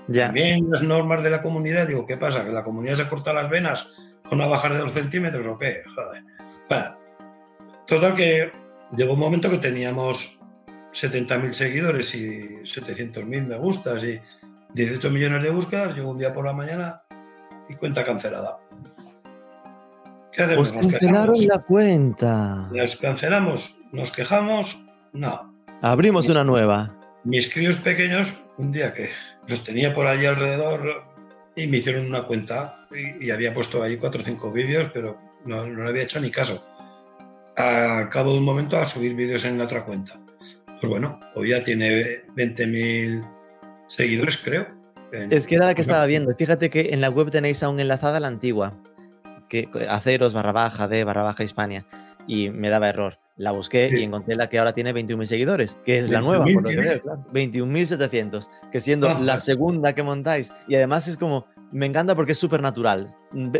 Ya. 0.07 0.27
También 0.27 0.71
las 0.71 0.83
normas 0.83 1.23
de 1.23 1.31
la 1.31 1.43
comunidad, 1.43 1.87
digo, 1.87 2.07
¿qué 2.07 2.17
pasa? 2.17 2.45
¿Que 2.45 2.53
la 2.53 2.65
comunidad 2.65 2.97
se 2.97 3.09
corta 3.09 3.33
las 3.33 3.51
venas 3.51 3.91
con 4.29 4.39
navajas 4.39 4.73
de 4.73 4.79
dos 4.79 4.93
centímetros 4.93 5.47
o 5.47 5.59
qué? 5.59 5.83
Joder. 5.95 6.23
Bueno, 6.69 6.99
total 7.87 8.15
que 8.15 8.53
llegó 8.97 9.15
un 9.15 9.21
momento 9.21 9.51
que 9.51 9.59
teníamos 9.59 10.41
70.000 10.93 11.53
seguidores 11.53 12.15
y 12.15 12.63
700.000 12.65 13.47
me 13.47 13.57
gustas 13.59 14.03
y 14.05 14.21
18 14.75 15.11
millones 15.11 15.43
de 15.43 15.51
búsquedas. 15.51 15.95
Llegó 15.95 16.11
un 16.11 16.19
día 16.19 16.33
por 16.33 16.47
la 16.47 16.53
mañana 16.53 17.03
y 17.69 17.75
cuenta 17.75 18.05
cancelada. 18.05 18.59
¿Qué 20.33 20.43
hacemos? 20.43 20.69
Os 20.69 20.75
¿Nos 20.75 20.87
cancelaron 20.93 21.47
la 21.47 21.59
cuenta. 21.59 22.69
¿Nos 22.73 22.97
cancelamos? 22.97 23.79
¿Nos 23.93 24.11
quejamos? 24.13 24.87
No. 25.13 25.58
Abrimos 25.83 26.29
una 26.29 26.45
nueva. 26.45 26.95
mis 27.25 27.53
críos 27.53 27.77
pequeños, 27.77 28.35
un 28.57 28.73
día 28.73 28.93
que 28.95 29.11
los 29.47 29.63
tenía 29.65 29.95
por 29.95 30.07
allí 30.07 30.27
alrededor 30.27 31.05
y 31.55 31.67
me 31.67 31.79
hicieron 31.79 32.07
una 32.07 32.25
cuenta 32.25 32.75
y, 32.91 33.27
y 33.27 33.31
había 33.31 33.53
puesto 33.55 33.83
ahí 33.83 33.97
cuatro 33.97 34.23
o 34.23 34.25
cinco 34.25 34.53
vídeos, 34.53 34.91
pero 34.93 35.19
no, 35.45 35.67
no 35.67 35.85
le 35.85 35.91
había 35.91 36.03
hecho 36.03 36.21
ni 36.21 36.31
caso. 36.31 36.65
Al 37.57 38.09
cabo 38.09 38.33
de 38.33 38.39
un 38.39 38.45
momento 38.45 38.77
a 38.77 38.87
subir 38.87 39.15
vídeos 39.15 39.45
en 39.45 39.59
la 39.59 39.65
otra 39.65 39.85
cuenta. 39.85 40.15
Pues 40.81 40.89
bueno, 40.89 41.19
hoy 41.35 41.51
ya 41.51 41.65
tiene 41.65 42.23
20.000 42.37 43.25
seguidores, 43.89 44.39
creo. 44.39 44.67
En- 45.13 45.33
Es 45.33 45.47
que 45.47 45.57
era 45.57 45.67
la 45.67 45.75
que 45.75 45.81
estaba 45.83 46.07
viendo. 46.07 46.33
Fíjate 46.37 46.71
que 46.71 46.91
en 46.93 47.01
la 47.01 47.09
web 47.11 47.31
tenéis 47.31 47.63
aún 47.65 47.81
enlazada 47.81 48.21
la 48.21 48.29
antigua. 48.29 48.75
Que 49.49 49.69
aceros 49.89 50.35
barra 50.35 50.53
baja 50.53 50.87
de 50.87 51.03
barra 51.03 51.25
baja 51.25 51.43
Hispania. 51.43 51.85
Y 52.29 52.51
me 52.51 52.71
daba 52.71 52.89
error. 52.91 53.19
La 53.39 53.53
busqué 53.53 53.89
Sí. 53.89 54.01
y 54.01 54.03
encontré 54.03 54.35
la 54.37 54.49
que 54.51 54.59
ahora 54.59 54.73
tiene 54.73 54.93
21.000 54.93 55.25
seguidores, 55.27 55.79
que 55.85 55.99
es 55.99 56.11
la 56.11 56.21
nueva, 56.21 56.45
21.000 56.45 56.55
por 56.55 56.63
lo 56.65 56.69
que 56.69 56.77
veo, 56.89 57.03
claro. 57.03 57.25
21.700, 57.33 58.51
que 58.71 58.81
siendo 58.81 59.09
Ah, 59.09 59.19
la 59.23 59.39
segunda 59.39 59.95
que 59.95 60.03
montáis. 60.03 60.53
Y 60.67 60.75
además 60.75 61.07
es 61.09 61.17
como, 61.17 61.47
me 61.71 61.87
encanta 61.87 62.15
porque 62.15 62.33
es 62.33 62.39
súper 62.39 62.61
natural. 62.63 63.07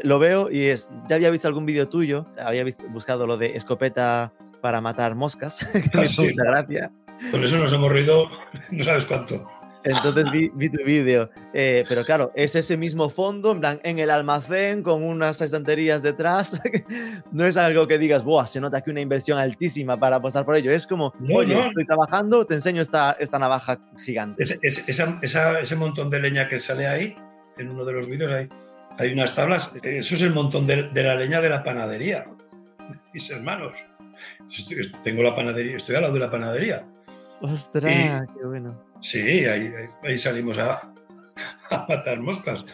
Lo 0.03 0.19
veo 0.19 0.51
y 0.51 0.65
es, 0.67 0.89
ya 1.09 1.17
había 1.17 1.31
visto 1.31 1.47
algún 1.49 1.65
vídeo 1.65 1.89
tuyo, 1.89 2.27
había 2.39 2.65
vis- 2.65 2.85
buscado 2.91 3.27
lo 3.27 3.37
de 3.39 3.57
escopeta 3.57 4.33
para 4.61 4.81
matar 4.81 5.15
moscas, 5.15 5.59
que 5.73 5.79
me 5.95 6.01
Ah, 6.03 6.05
hizo 6.05 6.23
sí. 6.23 6.31
mucha 6.35 6.51
gracia. 6.51 6.91
Con 7.31 7.43
eso 7.45 7.57
nos 7.59 7.73
hemos 7.73 7.91
reído, 7.91 8.29
no 8.73 8.85
sabes 8.85 9.05
cuánto. 9.05 9.47
Entonces 9.85 10.31
vi, 10.31 10.51
vi 10.55 10.69
tu 10.71 10.83
vídeo. 10.85 11.31
Eh, 11.55 11.85
pero 11.89 12.05
claro, 12.05 12.33
es 12.35 12.55
ese 12.57 12.77
mismo 12.77 13.09
fondo, 13.11 13.53
en 13.53 13.61
plan, 13.61 13.81
en 13.85 13.99
el 13.99 14.11
almacén, 14.11 14.83
con 14.83 15.03
unas 15.03 15.41
estanterías 15.41 16.03
detrás. 16.03 16.61
no 17.33 17.45
es 17.45 17.57
algo 17.57 17.87
que 17.87 17.99
digas, 17.99 18.25
Buah, 18.25 18.47
se 18.47 18.61
nota 18.61 18.81
que 18.81 18.91
una 18.91 19.01
inversión 19.01 19.39
altísima 19.39 19.99
para 19.99 20.17
apostar 20.17 20.45
por 20.45 20.57
ello. 20.57 20.71
Es 20.73 20.87
como, 20.87 21.13
No, 21.21 21.37
oye, 21.37 21.55
no. 21.55 21.61
estoy 21.63 21.87
trabajando, 21.87 22.45
te 22.47 22.55
enseño 22.55 22.83
esta, 22.83 23.17
esta 23.21 23.39
navaja 23.39 23.79
gigante. 23.99 24.43
Ese, 24.43 24.59
ese- 24.63 24.91
esa- 24.91 25.19
esa- 25.23 25.61
ese 25.61 25.77
montón 25.77 26.11
de 26.11 26.21
leña 26.21 26.49
que 26.49 26.59
sale 26.59 26.87
ahí, 26.87 27.17
en 27.57 27.71
uno 27.71 27.85
de 27.85 27.93
los 27.93 28.07
vídeos, 28.09 28.33
hay, 28.33 28.49
hay 28.99 29.13
unas 29.13 29.35
tablas. 29.35 29.73
Eso 29.83 30.15
es 30.17 30.23
el 30.23 30.35
montón 30.35 30.67
de, 30.67 30.91
de 30.91 31.03
la 31.03 31.15
leña 31.15 31.41
de 31.41 31.49
la 31.49 31.63
panadería. 31.63 32.25
Mis 33.15 33.31
hermanos. 33.31 33.73
Estoy- 34.51 34.91
tengo 35.05 35.23
la 35.23 35.37
panadería, 35.37 35.77
estoy 35.77 35.97
al 35.97 36.03
lado 36.03 36.15
de 36.15 36.21
la 36.21 36.31
panadería. 36.31 36.85
Ostras, 37.41 38.27
qué 38.37 38.47
bueno. 38.47 38.77
Sí, 39.01 39.45
ahí, 39.47 40.19
salimos 40.19 40.59
a, 40.59 40.93
a 41.71 41.87
matar 41.89 42.21
moscas. 42.21 42.67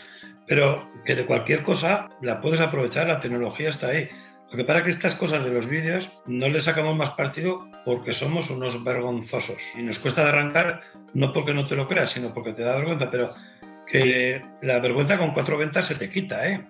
Pero 0.47 0.91
que 1.05 1.15
de 1.15 1.27
cualquier 1.27 1.63
cosa 1.63 2.09
la 2.21 2.41
puedes 2.41 2.61
aprovechar, 2.61 3.07
la 3.07 3.21
tecnología 3.21 3.71
está 3.71 3.89
ahí. 3.89 4.09
Lo 4.51 4.59
que 4.59 4.65
pasa 4.65 4.79
es 4.79 4.85
que 4.85 4.91
estas 4.91 5.17
cosas 5.17 5.45
de 5.45 5.51
los 5.51 5.67
vídeos 5.69 6.13
no 6.27 6.49
le 6.49 6.61
sacamos 6.61 6.97
más 6.97 7.11
partido 7.11 7.69
porque 7.85 8.13
somos 8.13 8.51
unos 8.51 8.85
vergonzosos. 8.85 9.61
Y 9.77 9.83
nos 9.83 9.99
cuesta 9.99 10.29
arrancar, 10.29 10.83
no 11.13 11.33
porque 11.33 11.55
no 11.55 11.67
te 11.67 11.77
lo 11.77 11.89
creas, 11.89 12.11
sino 12.11 12.33
porque 12.33 12.53
te 12.53 12.63
da 12.63 12.77
vergüenza. 12.77 13.11
Pero 13.11 13.35
que 13.91 14.45
la 14.63 14.79
vergüenza 14.79 15.19
con 15.19 15.33
cuatro 15.33 15.59
ventas 15.59 15.87
se 15.87 15.95
te 15.95 16.11
quita, 16.11 16.49
¿eh? 16.49 16.67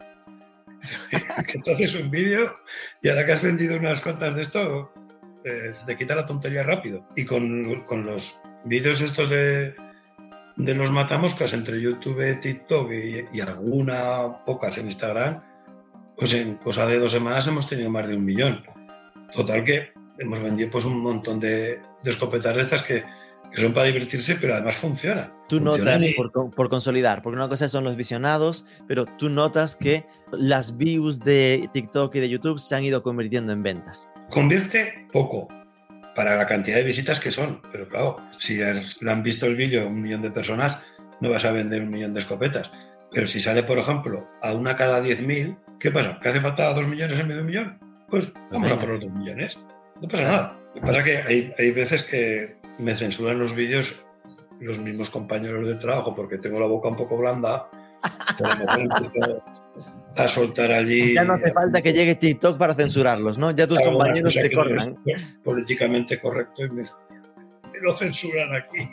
que 1.47 1.59
tú 1.61 1.73
un 2.03 2.11
vídeo 2.11 2.57
y 3.03 3.09
ahora 3.09 3.25
que 3.25 3.33
has 3.33 3.43
vendido 3.43 3.77
unas 3.77 4.01
cuantas 4.01 4.35
de 4.35 4.43
esto, 4.43 4.93
eh, 5.45 5.71
se 5.73 5.87
te 5.87 5.97
quita 5.97 6.15
la 6.15 6.27
tontería 6.27 6.63
rápido. 6.63 7.07
Y 7.17 7.25
con, 7.25 7.85
con 7.85 8.07
los 8.07 8.41
vídeos 8.65 9.01
estos 9.01 9.29
de, 9.31 9.75
de 10.57 10.75
los 10.75 10.91
matamoscas 10.91 11.53
entre 11.53 11.81
YouTube, 11.81 12.39
TikTok 12.41 12.91
y, 12.93 13.37
y 13.37 13.41
alguna 13.41 14.45
pocas 14.45 14.79
en 14.79 14.87
Instagram, 14.87 15.43
pues 16.17 16.35
en 16.35 16.57
cosa 16.57 16.87
de 16.87 16.99
dos 16.99 17.13
semanas 17.13 17.47
hemos 17.47 17.69
tenido 17.69 17.91
más 17.91 18.07
de 18.09 18.17
un 18.17 18.25
millón. 18.25 18.63
Total 19.35 19.65
que 19.65 19.93
hemos 20.19 20.41
vendido 20.43 20.71
pues 20.71 20.85
un 20.85 21.01
montón 21.01 21.41
de, 21.41 21.79
de 22.03 22.11
escopetas 22.11 22.55
de 22.55 22.63
estas 22.63 22.83
que, 22.85 23.03
que 23.53 23.61
son 23.61 23.73
para 23.73 23.87
divertirse, 23.87 24.37
pero 24.41 24.55
además 24.55 24.77
funcionan. 24.77 25.33
Tú 25.49 25.59
Funcionan 25.59 25.95
notas, 26.01 26.05
y- 26.11 26.15
por, 26.15 26.51
por 26.53 26.69
consolidar, 26.71 27.21
porque 27.23 27.37
una 27.37 27.49
cosa 27.49 27.69
son 27.69 27.85
los 27.85 27.97
visionados, 27.97 28.65
pero 28.87 29.05
tú 29.05 29.29
notas 29.29 29.75
que 29.77 30.07
las 30.33 30.77
views 30.77 31.19
de 31.21 31.69
TikTok 31.73 32.15
y 32.15 32.21
de 32.21 32.29
YouTube 32.31 32.59
se 32.61 32.75
han 32.77 32.85
ido 32.85 33.03
convirtiendo 33.03 33.53
en 33.53 33.63
ventas. 33.63 34.09
Convierte 34.31 35.07
poco 35.13 35.49
para 36.15 36.37
la 36.37 36.47
cantidad 36.47 36.77
de 36.77 36.85
visitas 36.85 37.21
que 37.21 37.31
son, 37.31 37.61
pero 37.73 37.89
claro, 37.89 38.17
si 38.39 38.63
has- 38.63 39.01
le 39.03 39.11
han 39.11 39.23
visto 39.23 39.47
el 39.47 39.57
vídeo 39.57 39.89
un 39.89 40.01
millón 40.03 40.23
de 40.23 40.31
personas, 40.31 40.81
no 41.21 41.31
vas 41.31 41.45
a 41.45 41.53
vender 41.53 41.83
un 41.83 41.91
millón 41.91 42.15
de 42.15 42.21
escopetas. 42.21 42.71
Pero 43.13 43.27
si 43.27 43.41
sale, 43.41 43.63
por 43.63 43.79
ejemplo, 43.79 44.29
a 44.43 44.53
una 44.53 44.77
cada 44.77 45.01
10.000, 45.03 45.57
¿qué 45.79 45.91
pasa? 45.91 46.19
¿Que 46.21 46.29
hace 46.31 46.41
falta 46.41 46.73
dos 46.75 46.87
millones 46.87 47.19
en 47.19 47.27
medio 47.29 47.37
de 47.37 47.41
un 47.43 47.47
millón? 47.47 47.79
Pues 48.09 48.33
vamos 48.51 48.71
a 48.71 48.79
por 48.79 48.89
los 48.91 49.01
dos 49.01 49.13
millones. 49.13 49.59
No 50.01 50.09
pasa 50.09 50.25
nada. 50.25 50.61
Lo 50.75 50.81
que 50.81 50.87
pasa 50.87 50.99
es 50.99 51.05
que 51.05 51.17
hay, 51.19 51.53
hay 51.59 51.71
veces 51.71 52.03
que 52.03 52.57
me 52.79 52.95
censuran 52.95 53.39
los 53.39 53.55
vídeos 53.55 54.05
los 54.61 54.79
mismos 54.79 55.11
compañeros 55.11 55.67
de 55.69 55.75
trabajo 55.75 56.15
porque 56.15 56.39
tengo 56.39 56.59
la 56.61 56.67
boca 56.67 56.89
un 56.89 56.97
poco 56.97 57.19
blanda. 57.19 57.69
que 58.39 58.45
a 60.17 60.29
soltar 60.29 60.71
allí. 60.73 61.15
Ya 61.15 61.25
no 61.25 61.35
hace 61.35 61.53
falta 61.53 61.83
que 61.83 61.93
llegue 61.93 62.15
TikTok 62.15 62.57
para 62.59 62.75
censurarlos, 62.75 63.37
¿no? 63.39 63.51
Ya 63.51 63.67
tus 63.67 63.81
compañeros 63.81 64.33
te 64.35 64.49
no 64.55 64.91
es 65.07 65.23
políticamente 65.43 66.21
correcto 66.21 66.65
y 66.65 66.71
me, 66.71 66.83
me 66.83 67.81
lo 67.83 67.93
censuran 67.95 68.55
aquí. 68.55 68.89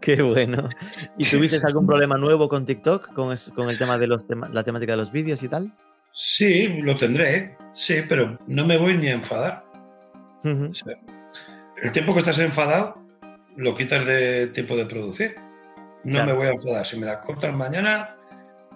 Qué 0.00 0.20
bueno. 0.20 0.68
¿Y 1.16 1.24
tuviste 1.24 1.58
algún 1.66 1.86
problema 1.86 2.16
nuevo 2.16 2.48
con 2.48 2.66
TikTok, 2.66 3.12
con, 3.14 3.32
es- 3.32 3.50
con 3.54 3.70
el 3.70 3.78
tema 3.78 3.98
de 3.98 4.08
los 4.08 4.26
tema- 4.26 4.48
la 4.52 4.62
temática 4.64 4.92
de 4.92 4.98
los 4.98 5.12
vídeos 5.12 5.42
y 5.42 5.48
tal? 5.48 5.72
Sí, 6.12 6.80
lo 6.82 6.96
tendré, 6.96 7.56
sí, 7.72 8.02
pero 8.08 8.38
no 8.46 8.66
me 8.66 8.76
voy 8.76 8.98
ni 8.98 9.08
a 9.08 9.14
enfadar. 9.14 9.64
Ujú. 10.44 10.66
O 10.70 10.74
sea, 10.74 10.94
el 11.82 11.92
tiempo 11.92 12.12
que 12.12 12.18
estás 12.18 12.38
enfadado 12.40 13.00
lo 13.56 13.74
quitas 13.76 14.04
de 14.04 14.48
tiempo 14.48 14.76
de 14.76 14.84
producir. 14.86 15.36
No 16.04 16.12
Claro. 16.14 16.26
me 16.26 16.32
voy 16.34 16.46
a 16.48 16.50
enfadar. 16.50 16.84
Si 16.84 16.98
me 16.98 17.06
la 17.06 17.20
cortan 17.22 17.56
mañana, 17.56 18.16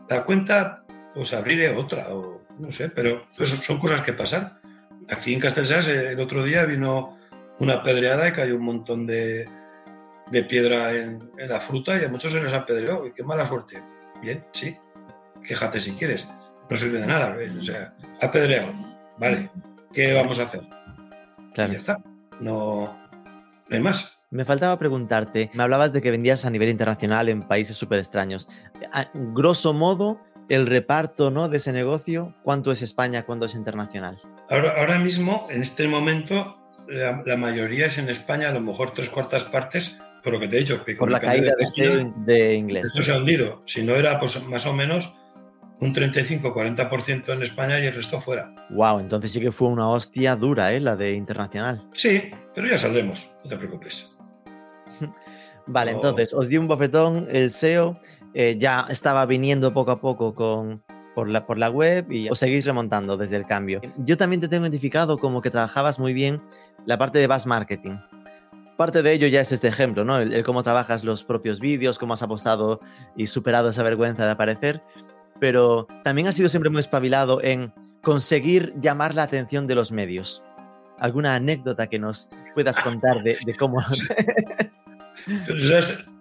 la 0.08 0.24
cuenta, 0.24 0.84
pues 1.16 1.32
abriré 1.32 1.70
otra 1.70 2.08
o 2.10 2.42
no 2.58 2.70
sé, 2.70 2.90
pero 2.90 3.26
pues 3.36 3.48
son 3.50 3.80
cosas 3.80 4.02
que 4.02 4.12
pasan. 4.12 4.60
Aquí 5.08 5.32
en 5.32 5.40
Castellsas 5.40 5.88
eh, 5.88 6.12
el 6.12 6.20
otro 6.20 6.44
día 6.44 6.64
vino 6.66 7.16
una 7.58 7.82
pedreada 7.82 8.28
y 8.28 8.32
cayó 8.32 8.56
un 8.56 8.64
montón 8.64 9.06
de, 9.06 9.48
de 10.30 10.42
piedra 10.44 10.92
en, 10.94 11.30
en 11.38 11.48
la 11.48 11.58
fruta 11.58 11.98
y 11.98 12.04
a 12.04 12.08
muchos 12.08 12.32
se 12.32 12.42
les 12.42 12.52
apedreó. 12.52 13.06
Y 13.06 13.12
qué 13.12 13.22
mala 13.22 13.46
suerte. 13.46 13.82
bien, 14.20 14.44
sí. 14.52 14.76
Quéjate 15.42 15.80
si 15.80 15.92
quieres. 15.92 16.28
No 16.68 16.76
sirve 16.76 17.00
de 17.00 17.06
nada. 17.06 17.34
O 17.58 17.64
sea, 17.64 17.94
apedreado. 18.20 18.72
Vale. 19.16 19.50
¿Qué 19.92 20.12
vamos 20.12 20.38
a 20.38 20.42
hacer? 20.42 20.60
Claro. 21.54 21.70
Y 21.70 21.72
ya 21.72 21.78
está. 21.78 21.96
No, 22.40 22.94
no 23.68 23.76
hay 23.76 23.80
más. 23.80 24.20
Me 24.30 24.44
faltaba 24.44 24.78
preguntarte, 24.78 25.50
me 25.54 25.62
hablabas 25.62 25.92
de 25.92 26.02
que 26.02 26.10
vendías 26.10 26.44
a 26.44 26.50
nivel 26.50 26.68
internacional 26.68 27.28
en 27.30 27.42
países 27.42 27.76
súper 27.76 28.00
extraños. 28.00 28.48
A 28.92 29.08
grosso 29.14 29.72
modo, 29.72 30.20
el 30.48 30.66
reparto 30.66 31.30
¿no? 31.30 31.48
de 31.48 31.58
ese 31.58 31.72
negocio, 31.72 32.34
¿cuánto 32.42 32.72
es 32.72 32.82
España, 32.82 33.24
cuánto 33.24 33.46
es 33.46 33.54
internacional? 33.54 34.18
Ahora, 34.50 34.74
ahora 34.78 34.98
mismo, 34.98 35.46
en 35.50 35.62
este 35.62 35.88
momento, 35.88 36.58
la, 36.88 37.22
la 37.24 37.36
mayoría 37.36 37.86
es 37.86 37.98
en 37.98 38.08
España, 38.08 38.48
a 38.48 38.52
lo 38.52 38.60
mejor 38.60 38.92
tres 38.92 39.08
cuartas 39.08 39.44
partes, 39.44 39.98
por 40.22 40.32
lo 40.32 40.40
que 40.40 40.48
te 40.48 40.56
he 40.56 40.60
dicho, 40.60 40.84
que 40.84 40.96
Por 40.96 41.06
con 41.06 41.12
la 41.12 41.20
caída 41.20 41.52
de, 42.16 42.54
inglés. 42.54 42.86
esto 42.86 43.00
se 43.00 43.12
ha 43.12 43.18
hundido. 43.18 43.62
Si 43.64 43.84
no 43.84 43.94
era, 43.94 44.18
pues 44.18 44.42
más 44.48 44.66
o 44.66 44.72
menos 44.72 45.14
un 45.78 45.94
35-40% 45.94 47.32
en 47.32 47.42
España 47.42 47.78
y 47.78 47.86
el 47.86 47.94
resto 47.94 48.20
fuera. 48.20 48.52
Wow, 48.70 48.98
entonces 48.98 49.30
sí 49.30 49.40
que 49.40 49.52
fue 49.52 49.68
una 49.68 49.88
hostia 49.88 50.34
dura, 50.34 50.72
¿eh? 50.72 50.80
La 50.80 50.96
de 50.96 51.12
internacional. 51.12 51.86
Sí, 51.92 52.30
pero 52.54 52.66
ya 52.66 52.76
saldremos, 52.76 53.30
no 53.44 53.50
te 53.50 53.56
preocupes. 53.56 54.16
Vale, 55.68 55.92
entonces 55.92 56.32
os 56.32 56.48
di 56.48 56.56
un 56.56 56.66
bofetón, 56.66 57.28
el 57.30 57.50
SEO 57.50 57.98
eh, 58.38 58.56
ya 58.58 58.86
estaba 58.90 59.24
viniendo 59.24 59.72
poco 59.72 59.92
a 59.92 59.98
poco 59.98 60.34
con, 60.34 60.82
por, 61.14 61.26
la, 61.26 61.46
por 61.46 61.56
la 61.56 61.70
web 61.70 62.12
y 62.12 62.28
os 62.28 62.38
seguís 62.38 62.66
remontando 62.66 63.16
desde 63.16 63.36
el 63.36 63.46
cambio. 63.46 63.80
Yo 63.96 64.18
también 64.18 64.42
te 64.42 64.48
tengo 64.48 64.64
identificado 64.64 65.16
como 65.16 65.40
que 65.40 65.50
trabajabas 65.50 65.98
muy 65.98 66.12
bien 66.12 66.42
la 66.84 66.98
parte 66.98 67.18
de 67.18 67.28
Bass 67.28 67.46
Marketing. 67.46 67.96
Parte 68.76 69.02
de 69.02 69.14
ello 69.14 69.26
ya 69.26 69.40
es 69.40 69.52
este 69.52 69.68
ejemplo, 69.68 70.04
¿no? 70.04 70.18
El, 70.18 70.34
el 70.34 70.44
cómo 70.44 70.62
trabajas 70.62 71.02
los 71.02 71.24
propios 71.24 71.60
vídeos, 71.60 71.98
cómo 71.98 72.12
has 72.12 72.22
apostado 72.22 72.80
y 73.16 73.24
superado 73.24 73.70
esa 73.70 73.82
vergüenza 73.82 74.26
de 74.26 74.32
aparecer. 74.32 74.82
Pero 75.40 75.86
también 76.04 76.28
has 76.28 76.34
sido 76.34 76.50
siempre 76.50 76.68
muy 76.68 76.80
espabilado 76.80 77.42
en 77.42 77.72
conseguir 78.02 78.74
llamar 78.78 79.14
la 79.14 79.22
atención 79.22 79.66
de 79.66 79.76
los 79.76 79.92
medios. 79.92 80.42
¿Alguna 80.98 81.34
anécdota 81.34 81.86
que 81.86 81.98
nos 81.98 82.28
puedas 82.52 82.78
contar 82.80 83.22
de, 83.22 83.38
de 83.46 83.56
cómo... 83.56 83.78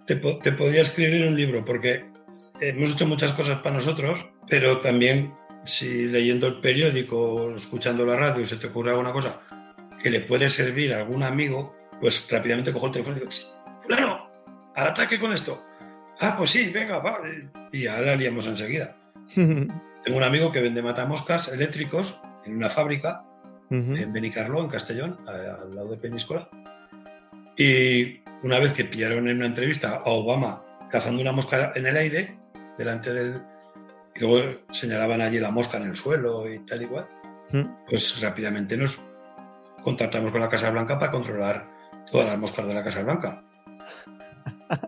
Te, 0.06 0.16
te 0.16 0.52
podía 0.52 0.82
escribir 0.82 1.26
un 1.26 1.36
libro 1.36 1.64
porque 1.64 2.06
hemos 2.60 2.90
hecho 2.90 3.06
muchas 3.06 3.32
cosas 3.32 3.60
para 3.60 3.76
nosotros, 3.76 4.28
pero 4.48 4.80
también 4.80 5.34
si 5.64 6.06
leyendo 6.06 6.46
el 6.46 6.60
periódico 6.60 7.18
o 7.18 7.56
escuchando 7.56 8.06
la 8.06 8.16
radio 8.16 8.46
se 8.46 8.56
te 8.56 8.68
ocurre 8.68 8.90
alguna 8.90 9.12
cosa 9.12 9.40
que 10.02 10.10
le 10.10 10.20
puede 10.20 10.48
servir 10.50 10.94
a 10.94 10.98
algún 10.98 11.22
amigo, 11.22 11.76
pues 12.00 12.28
rápidamente 12.30 12.72
cojo 12.72 12.86
el 12.86 12.92
teléfono 12.92 13.16
y 13.16 13.20
digo, 13.20 13.30
"Ch, 13.30 13.46
fulano, 13.82 14.30
al 14.74 14.88
ataque 14.88 15.18
con 15.18 15.32
esto. 15.32 15.64
Ah, 16.20 16.34
pues 16.38 16.50
sí, 16.50 16.70
venga, 16.70 16.98
va. 16.98 17.18
Y 17.72 17.86
ahora 17.86 18.08
la 18.08 18.16
liamos 18.16 18.46
enseguida. 18.46 18.96
Tengo 19.34 20.18
un 20.18 20.22
amigo 20.22 20.52
que 20.52 20.60
vende 20.60 20.82
matamoscas 20.82 21.48
eléctricos 21.52 22.20
en 22.44 22.56
una 22.56 22.70
fábrica 22.70 23.24
Ujú. 23.70 23.96
en 23.96 24.12
Benicarló, 24.12 24.60
en 24.60 24.68
Castellón, 24.68 25.18
al 25.26 25.74
lado 25.74 25.88
de 25.90 25.96
Peñíscola. 25.96 26.48
Y 27.56 28.20
una 28.46 28.58
vez 28.60 28.72
que 28.72 28.84
pillaron 28.84 29.28
en 29.28 29.38
una 29.38 29.46
entrevista 29.46 29.96
a 30.04 30.10
Obama 30.10 30.62
cazando 30.90 31.20
una 31.20 31.32
mosca 31.32 31.72
en 31.74 31.84
el 31.86 31.96
aire, 31.96 32.38
delante 32.78 33.12
del... 33.12 33.42
Y 34.14 34.20
luego 34.20 34.60
señalaban 34.72 35.20
allí 35.20 35.40
la 35.40 35.50
mosca 35.50 35.76
en 35.78 35.88
el 35.88 35.96
suelo 35.96 36.48
y 36.50 36.60
tal 36.64 36.82
y 36.82 36.86
cual, 36.86 37.06
Ujú. 37.52 37.68
pues 37.88 38.20
rápidamente 38.20 38.76
nos 38.76 38.98
contactamos 39.82 40.30
con 40.32 40.40
la 40.40 40.48
Casa 40.48 40.70
Blanca 40.70 40.98
para 40.98 41.10
controlar 41.12 41.68
todas 42.10 42.26
las 42.28 42.38
moscas 42.38 42.66
de 42.68 42.74
la 42.74 42.84
Casa 42.84 43.02
Blanca. 43.02 43.42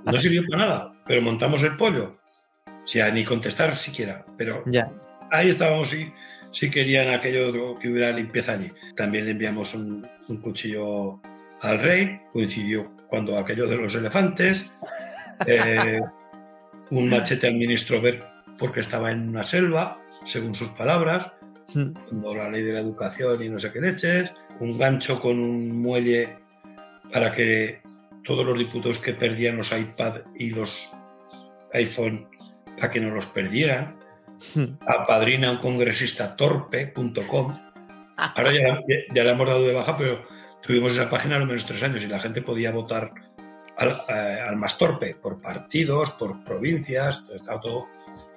No 0.05 0.19
sirvió 0.19 0.43
para 0.49 0.63
nada, 0.67 0.93
pero 1.07 1.21
montamos 1.21 1.63
el 1.63 1.77
pollo. 1.77 2.19
O 2.67 2.87
sea, 2.87 3.11
ni 3.11 3.25
contestar 3.25 3.77
siquiera, 3.77 4.25
pero 4.39 4.63
Ya. 4.67 4.91
ahí 5.31 5.49
estábamos 5.51 5.91
si, 5.91 6.11
si 6.53 6.71
querían 6.71 7.11
aquello 7.13 7.77
que 7.79 7.89
hubiera 7.89 8.13
limpieza 8.13 8.53
allí. 8.53 8.73
También 8.97 9.25
le 9.27 9.33
enviamos 9.33 9.75
un, 9.75 10.09
un 10.29 10.37
cuchillo 10.41 11.21
al 11.61 11.81
rey, 11.81 12.21
coincidió 12.33 12.97
cuando 13.09 13.39
aquello 13.39 13.67
de 13.67 13.77
los 13.77 13.95
elefantes, 13.95 14.73
eh, 15.47 16.01
un 16.91 17.09
machete 17.09 17.47
al 17.49 17.55
ministro 17.55 18.01
Ver 18.01 18.25
porque 18.59 18.81
estaba 18.81 19.11
en 19.11 19.29
una 19.29 19.45
selva, 19.45 20.01
según 20.25 20.55
sus 20.55 20.69
palabras, 20.71 21.33
Ujú. 21.71 21.93
cuando 22.09 22.35
la 22.35 22.51
ley 22.51 22.63
de 22.63 22.73
la 22.73 22.81
educación 22.81 23.43
y 23.43 23.49
no 23.49 23.59
sé 23.59 23.73
qué 23.73 23.81
leches, 23.81 24.33
un 24.61 24.79
gancho 24.79 25.21
con 25.21 25.39
un 25.39 25.81
muelle 25.81 26.39
para 27.13 27.33
que 27.33 27.83
todos 28.25 28.45
los 28.45 28.59
diputados 28.59 28.99
que 28.99 29.13
perdían 29.13 29.57
los 29.59 29.73
iPad 29.73 30.23
y 30.35 30.51
los 30.51 30.91
iPhone, 31.73 32.29
para 32.77 32.91
que 32.91 33.01
no 33.01 33.15
los 33.15 33.27
perdieran 33.27 33.97
Ujú. 34.55 34.77
apadrina 34.87 35.49
a 35.49 35.53
un 35.53 35.59
congresista 35.59 36.37
torpe.com. 36.37 37.59
Ahora 38.17 38.53
ya, 38.53 39.25
la 39.25 39.31
hemos 39.33 39.47
dado 39.47 39.63
de 39.63 39.73
baja, 39.73 39.97
pero 39.97 40.27
tuvimos 40.63 40.95
esa 40.95 41.09
página 41.09 41.37
a 41.37 41.39
lo 41.39 41.47
menos 41.47 41.67
tres 41.67 41.83
años 41.83 42.03
y 42.03 42.07
la 42.07 42.21
gente 42.21 42.43
podía 42.43 42.73
votar 42.73 43.13
al, 43.77 44.01
eh, 44.09 44.41
al 44.47 44.57
más 44.57 44.77
torpe, 44.77 45.17
por 45.21 45.41
partidos, 45.41 46.11
por 46.13 46.43
provincias, 46.45 47.27
estaba 47.35 47.61
todo 47.61 47.89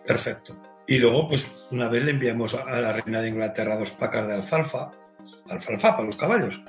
perfecto. 0.06 0.56
Y 0.88 0.98
luego, 0.98 1.28
pues 1.28 1.68
una 1.72 1.88
vez 1.88 2.04
le 2.04 2.12
enviamos 2.12 2.54
a, 2.54 2.82
la 2.82 2.94
reina 2.94 3.22
de 3.22 3.30
Inglaterra 3.30 3.78
dos 3.78 3.92
pacas 3.92 4.28
de 4.28 4.34
alfalfa, 4.34 4.92
alfalfa 5.50 5.96
para 5.96 6.08
los 6.08 6.18
caballos, 6.18 6.62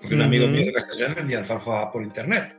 porque 0.00 0.14
un 0.14 0.22
amigo 0.22 0.44
Ujú. 0.44 0.54
mío 0.54 0.66
de 0.66 0.72
Castellón 0.72 1.14
vendía 1.14 1.38
alfalfa 1.38 1.90
por 1.90 2.02
internet. 2.02 2.58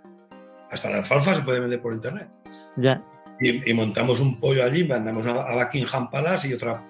Hasta 0.72 0.90
la 0.90 0.98
alfalfa 0.98 1.36
se 1.36 1.42
puede 1.42 1.60
vender 1.60 1.82
por 1.82 1.94
internet. 1.94 2.30
Ya. 2.78 3.04
Y, 3.40 3.70
y 3.70 3.74
montamos 3.74 4.20
un 4.20 4.40
pollo 4.40 4.64
allí, 4.64 4.84
mandamos 4.84 5.26
a, 5.26 5.56
Buckingham 5.56 6.10
Palace 6.10 6.48
y 6.48 6.54
otra, 6.54 6.84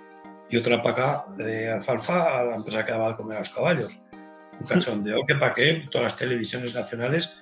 y 0.49 0.57
otra 0.57 0.77
acá 0.77 1.25
de 1.37 1.69
alfalfa 1.69 2.39
a 2.39 2.43
la 2.43 2.55
empresa 2.55 2.85
que 2.85 2.91
daba 2.91 3.09
de 3.09 3.15
comer 3.15 3.37
a 3.37 3.39
los 3.39 3.49
caballos. 3.49 3.99
Un 4.61 4.67
cachondeo 4.67 5.25
que 5.25 5.35
para 5.35 5.55
qué 5.55 5.87
todas 5.89 6.03
las 6.05 6.17
televisiones 6.17 6.75
nacionales 6.75 7.33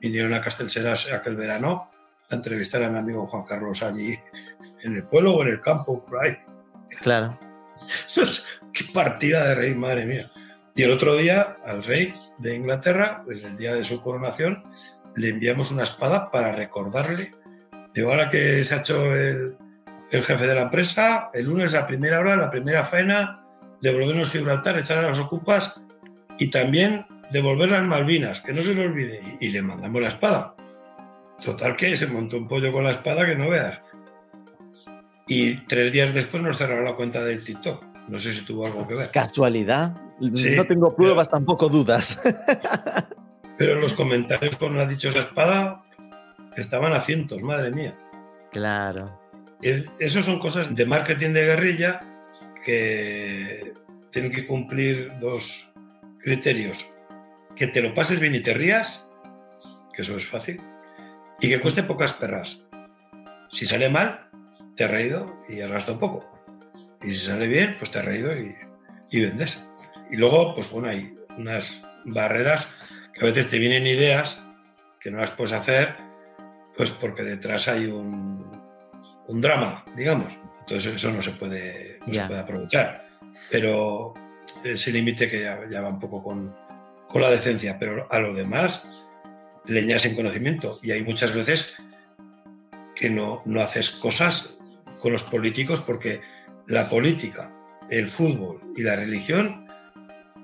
vinieron 0.00 0.32
a 0.32 0.40
Castelseras 0.40 1.12
aquel 1.12 1.34
verano 1.34 1.90
a 2.30 2.34
entrevistar 2.36 2.84
a 2.84 2.90
mi 2.90 2.98
amigo 2.98 3.26
Juan 3.26 3.44
Carlos 3.44 3.82
allí 3.82 4.14
en 4.84 4.94
el 4.94 5.02
pueblo 5.04 5.34
o 5.34 5.42
en 5.42 5.48
el 5.48 5.60
campo, 5.60 6.04
por 6.04 6.22
ahí. 6.22 6.32
Claro. 7.00 7.38
Eso 8.06 8.22
es- 8.22 8.44
qué 8.72 8.84
partida 8.94 9.44
de 9.48 9.54
rey, 9.56 9.74
madre 9.74 10.06
mía. 10.06 10.30
Y 10.76 10.82
el 10.84 10.92
otro 10.92 11.16
día 11.16 11.56
al 11.64 11.82
rey 11.82 12.14
de 12.38 12.54
Inglaterra, 12.54 13.24
en 13.28 13.44
el 13.44 13.56
día 13.56 13.74
de 13.74 13.82
su 13.84 14.00
coronación, 14.02 14.62
le 15.16 15.30
enviamos 15.30 15.72
una 15.72 15.82
espada 15.82 16.30
para 16.30 16.52
recordarle. 16.52 17.32
Digo, 17.92 18.10
ahora 18.12 18.30
que 18.30 18.62
se 18.62 18.74
ha 18.74 18.78
hecho 18.78 19.16
el, 19.16 19.56
el 20.12 20.24
jefe 20.24 20.46
de 20.46 20.54
la 20.54 20.62
empresa, 20.62 21.30
el 21.34 21.46
lunes 21.46 21.74
a 21.74 21.88
primera 21.88 22.20
hora, 22.20 22.36
la 22.36 22.50
primera 22.52 22.84
faena, 22.84 23.44
devolvernos 23.82 24.30
Gibraltar, 24.30 24.78
echar 24.78 24.98
a 25.04 25.08
las 25.10 25.18
ocupas 25.18 25.80
y 26.38 26.48
también 26.48 27.04
devolver 27.30 27.70
las 27.70 27.84
Malvinas, 27.84 28.40
que 28.40 28.52
no 28.52 28.62
se 28.62 28.74
le 28.74 28.86
olvide. 28.86 29.20
Y, 29.40 29.50
le 29.50 29.62
mandamos 29.62 30.00
la 30.00 30.08
espada. 30.08 30.54
Total 31.44 31.76
que 31.76 31.96
se 31.96 32.06
montó 32.06 32.38
un 32.38 32.48
pollo 32.48 32.72
con 32.72 32.84
la 32.84 32.92
espada 32.92 33.26
que 33.26 33.36
no 33.36 33.50
veas. 33.50 33.80
Y 35.26 35.56
tres 35.66 35.92
días 35.92 36.14
después 36.14 36.42
nos 36.42 36.56
cerraron 36.56 36.84
la 36.84 36.96
cuenta 36.96 37.22
de 37.24 37.38
TikTok. 37.38 37.84
No 38.08 38.18
sé 38.18 38.32
si 38.32 38.44
tuvo 38.44 38.66
algo 38.66 38.86
que 38.88 38.94
ver. 38.94 39.10
Casualidad. 39.10 39.94
Sí, 40.34 40.56
no 40.56 40.64
tengo 40.64 40.96
pruebas, 40.96 41.30
tampoco 41.30 41.68
dudas. 41.68 42.20
Pero 43.58 43.80
los 43.80 43.92
comentarios 43.92 44.56
con 44.56 44.76
la 44.76 44.86
dichosa 44.86 45.20
espada 45.20 45.84
estaban 46.56 46.92
a 46.92 47.00
cientos, 47.00 47.42
madre 47.42 47.70
mía. 47.70 47.98
claro. 48.52 49.20
Eso 49.60 50.22
son 50.22 50.38
cosas 50.38 50.72
de 50.72 50.86
marketing 50.86 51.30
de 51.30 51.44
guerrilla 51.44 52.00
que 52.64 53.74
tienen 54.12 54.30
que 54.30 54.46
cumplir 54.46 55.18
dos 55.18 55.67
criterios. 56.28 56.86
Que 57.56 57.66
te 57.66 57.80
lo 57.80 57.94
pases 57.94 58.20
bien 58.20 58.34
y 58.34 58.40
te 58.40 58.52
rías, 58.52 59.08
que 59.94 60.02
eso 60.02 60.16
es 60.16 60.26
fácil, 60.26 60.60
y 61.40 61.48
que 61.48 61.60
cueste 61.60 61.82
pocas 61.82 62.12
perras. 62.12 62.64
Si 63.48 63.64
sale 63.64 63.88
mal, 63.88 64.28
te 64.76 64.84
has 64.84 64.90
reído 64.90 65.40
y 65.48 65.60
has 65.62 65.70
gastado 65.70 65.98
poco. 65.98 66.30
Y 67.02 67.10
si 67.12 67.26
sale 67.26 67.48
bien, 67.48 67.76
pues 67.78 67.90
te 67.90 67.98
has 67.98 68.04
reído 68.04 68.32
y, 68.38 68.54
y 69.10 69.20
vendes. 69.22 69.66
Y 70.10 70.16
luego, 70.16 70.54
pues 70.54 70.70
bueno, 70.70 70.88
hay 70.88 71.16
unas 71.36 71.88
barreras 72.04 72.68
que 73.14 73.24
a 73.24 73.28
veces 73.28 73.48
te 73.48 73.58
vienen 73.58 73.86
ideas 73.86 74.44
que 75.00 75.10
no 75.10 75.18
las 75.18 75.30
puedes 75.30 75.52
hacer, 75.52 75.96
pues 76.76 76.90
porque 76.90 77.22
detrás 77.22 77.68
hay 77.68 77.86
un, 77.86 78.62
un 79.26 79.40
drama, 79.40 79.82
digamos. 79.96 80.38
Entonces 80.60 80.96
eso 80.96 81.10
no 81.10 81.22
se 81.22 81.30
puede, 81.32 81.98
no 82.06 82.12
se 82.12 82.24
puede 82.26 82.40
aprovechar. 82.40 83.08
Pero 83.50 84.12
ese 84.64 84.92
límite 84.92 85.28
que 85.28 85.42
ya, 85.42 85.60
ya 85.70 85.80
va 85.80 85.88
un 85.88 86.00
poco 86.00 86.22
con, 86.22 86.54
con 87.08 87.22
la 87.22 87.30
decencia. 87.30 87.78
Pero 87.78 88.06
a 88.10 88.18
lo 88.18 88.34
demás, 88.34 88.86
leñas 89.66 90.02
sin 90.02 90.14
conocimiento. 90.16 90.78
Y 90.82 90.90
hay 90.92 91.02
muchas 91.02 91.34
veces 91.34 91.74
que 92.94 93.10
no, 93.10 93.42
no 93.44 93.60
haces 93.60 93.90
cosas 93.92 94.58
con 95.00 95.12
los 95.12 95.22
políticos 95.22 95.80
porque 95.86 96.20
la 96.66 96.88
política, 96.88 97.52
el 97.90 98.08
fútbol 98.08 98.60
y 98.76 98.82
la 98.82 98.96
religión 98.96 99.66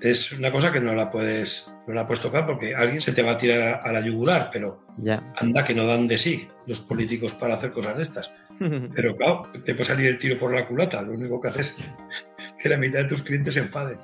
es 0.01 0.31
una 0.31 0.51
cosa 0.51 0.71
que 0.71 0.79
no 0.79 0.93
la 0.93 1.09
puedes 1.09 1.71
no 1.87 1.93
la 1.93 2.07
puedes 2.07 2.21
tocar 2.21 2.45
porque 2.45 2.75
alguien 2.75 3.01
se 3.01 3.11
te 3.11 3.21
va 3.21 3.31
a 3.31 3.37
tirar 3.37 3.81
a, 3.83 3.91
la 3.91 4.01
yugular, 4.01 4.49
pero 4.51 4.85
Ya. 4.97 5.23
anda 5.37 5.63
que 5.63 5.75
no 5.75 5.85
dan 5.85 6.07
de 6.07 6.17
sí 6.17 6.47
los 6.65 6.81
políticos 6.81 7.33
para 7.33 7.55
hacer 7.55 7.71
cosas 7.71 7.97
de 7.97 8.03
estas. 8.03 8.33
Pero 8.95 9.15
claro, 9.15 9.43
te 9.63 9.73
puede 9.75 9.83
salir 9.83 10.07
el 10.07 10.17
tiro 10.17 10.39
por 10.39 10.51
la 10.53 10.67
culata. 10.67 11.01
Lo 11.03 11.13
único 11.13 11.39
que 11.39 11.49
haces 11.49 11.75
es 11.77 11.85
que 12.65 12.69
la 12.69 12.77
mitad 12.77 12.97
de 12.97 13.05
tus 13.05 13.21
clientes 13.21 13.53
se 13.53 13.59
enfaden. 13.59 13.95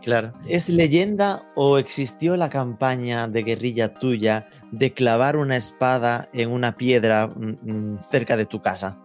Claro. 0.00 0.32
¿Es 0.48 0.68
leyenda 0.68 1.42
o 1.56 1.76
existió 1.78 2.36
la 2.36 2.48
campaña 2.48 3.26
de 3.26 3.42
guerrilla 3.42 3.94
tuya 3.94 4.48
de 4.70 4.92
clavar 4.94 5.36
una 5.36 5.56
espada 5.56 6.28
en 6.32 6.52
una 6.52 6.76
piedra 6.76 7.26
mm, 7.26 7.58
mm, 7.94 7.98
cerca 8.08 8.36
de 8.36 8.46
tu 8.46 8.62
casa? 8.62 8.96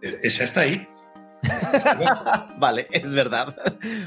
E- 0.00 0.20
Esa 0.22 0.44
está 0.44 0.60
ahí. 0.62 0.88
vale, 2.58 2.86
es 2.90 3.12
verdad. 3.12 3.54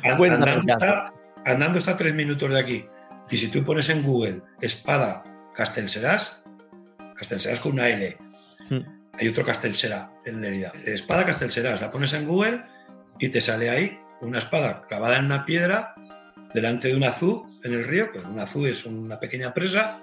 Andando 0.04 0.47
está, 0.74 1.12
andando 1.45 1.78
está 1.78 1.91
a 1.91 1.97
tres 1.97 2.16
minutos 2.16 2.50
de 2.52 2.60
aquí. 2.60 2.86
Y 3.30 3.38
si 3.38 3.50
tú 3.50 3.64
pones 3.64 3.88
en 3.89 4.02
Google 4.02 4.41
espada 4.62 5.24
Castelserás, 5.54 6.50
Castelserás 7.16 7.60
con 7.60 7.74
una 7.74 7.88
L, 7.89 8.18
Hmm. 8.72 8.82
hay 9.14 9.28
otro 9.28 9.45
Castelsera 9.45 10.12
en 10.26 10.41
Lerida. 10.41 10.72
Espada 10.86 11.26
Castelserás, 11.26 11.80
la 11.82 11.91
pones 11.91 12.14
en 12.14 12.28
Google 12.28 12.64
y 13.20 13.30
te 13.30 13.41
sale 13.41 13.70
ahí 13.70 14.00
una 14.22 14.39
espada 14.39 14.86
clavada 14.88 15.17
en 15.17 15.26
una 15.26 15.45
piedra 15.45 15.95
delante 16.53 16.88
de 16.88 16.95
un 16.95 17.03
azú 17.03 17.59
en 17.63 17.74
el 17.74 17.86
río, 17.86 18.11
que 18.11 18.20
un 18.20 18.39
azú 18.39 18.65
es 18.65 18.86
una 18.86 19.20
pequeña 19.20 19.53
presa, 19.53 20.01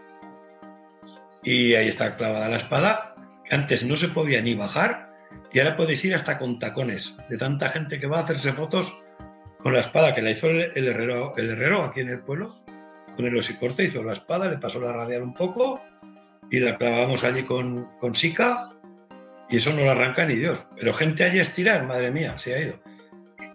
y 1.42 1.74
ahí 1.74 1.88
está 1.88 2.16
clavada 2.16 2.48
la 2.48 2.56
espada, 2.56 3.14
que 3.44 3.54
antes 3.54 3.84
no 3.84 3.96
se 3.96 4.08
podía 4.08 4.40
ni 4.42 4.54
bajar, 4.54 5.14
y 5.52 5.58
ahora 5.58 5.76
puedes 5.76 6.04
ir 6.04 6.14
hasta 6.14 6.38
con 6.38 6.58
tacones, 6.58 7.16
de 7.28 7.38
tanta 7.38 7.68
gente 7.68 8.00
que 8.00 8.06
va 8.06 8.18
a 8.18 8.22
hacerse 8.22 8.52
fotos 8.52 9.02
con 9.62 9.72
la 9.72 9.80
espada 9.80 10.14
que 10.14 10.22
la 10.22 10.30
hizo 10.30 10.48
el, 10.48 10.86
herrero, 10.86 11.34
el 11.36 11.50
herrero 11.50 11.82
aquí 11.82 12.00
en 12.00 12.10
el 12.10 12.20
pueblo, 12.20 12.54
con 13.16 13.24
el 13.24 13.36
osicorte 13.36 13.84
hizo 13.84 14.02
la 14.02 14.12
espada, 14.12 14.48
le 14.48 14.58
pasó 14.58 14.80
la 14.80 14.92
radial 14.92 15.22
un 15.22 15.34
poco 15.34 15.82
y 16.50 16.60
la 16.60 16.76
clavamos 16.76 17.24
allí 17.24 17.42
con, 17.42 17.86
con 17.98 18.14
sica 18.14 18.70
y 19.48 19.56
eso 19.56 19.72
no 19.72 19.82
lo 19.82 19.90
arranca 19.90 20.24
ni 20.26 20.34
Dios. 20.34 20.66
Pero 20.76 20.92
gente 20.92 21.24
allí 21.24 21.38
estirar, 21.38 21.84
madre 21.86 22.10
mía, 22.10 22.38
se 22.38 22.54
ha 22.54 22.60
ido. 22.60 22.80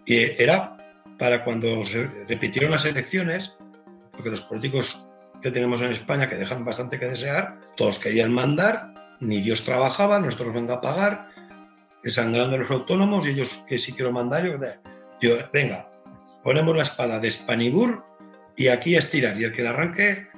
Y 0.06 0.16
era 0.42 0.76
para 1.18 1.44
cuando 1.44 1.84
se 1.84 2.06
repitieron 2.28 2.70
las 2.70 2.84
elecciones, 2.84 3.54
porque 4.12 4.30
los 4.30 4.42
políticos 4.42 5.08
que 5.40 5.50
tenemos 5.50 5.80
en 5.82 5.92
España, 5.92 6.28
que 6.28 6.36
dejan 6.36 6.64
bastante 6.64 6.98
que 6.98 7.06
desear, 7.06 7.60
todos 7.76 7.98
querían 7.98 8.32
mandar, 8.32 8.94
ni 9.20 9.40
Dios 9.40 9.64
trabajaba, 9.64 10.18
nosotros 10.18 10.54
venga 10.54 10.74
a 10.74 10.80
pagar, 10.80 11.28
desangrando 12.02 12.56
a 12.56 12.58
los 12.58 12.70
autónomos 12.70 13.26
y 13.26 13.30
ellos 13.30 13.64
que 13.66 13.78
sí 13.78 13.92
quiero 13.92 14.12
mandar, 14.12 14.44
yo, 14.44 14.58
yo, 15.20 15.36
venga, 15.52 15.92
ponemos 16.42 16.76
la 16.76 16.82
espada 16.82 17.18
de 17.20 17.30
Spanibur 17.30 18.04
y 18.56 18.68
aquí 18.68 18.96
a 18.96 18.98
estirar. 18.98 19.38
Y 19.40 19.44
el 19.44 19.52
que 19.52 19.62
la 19.62 19.70
arranque, 19.70 20.28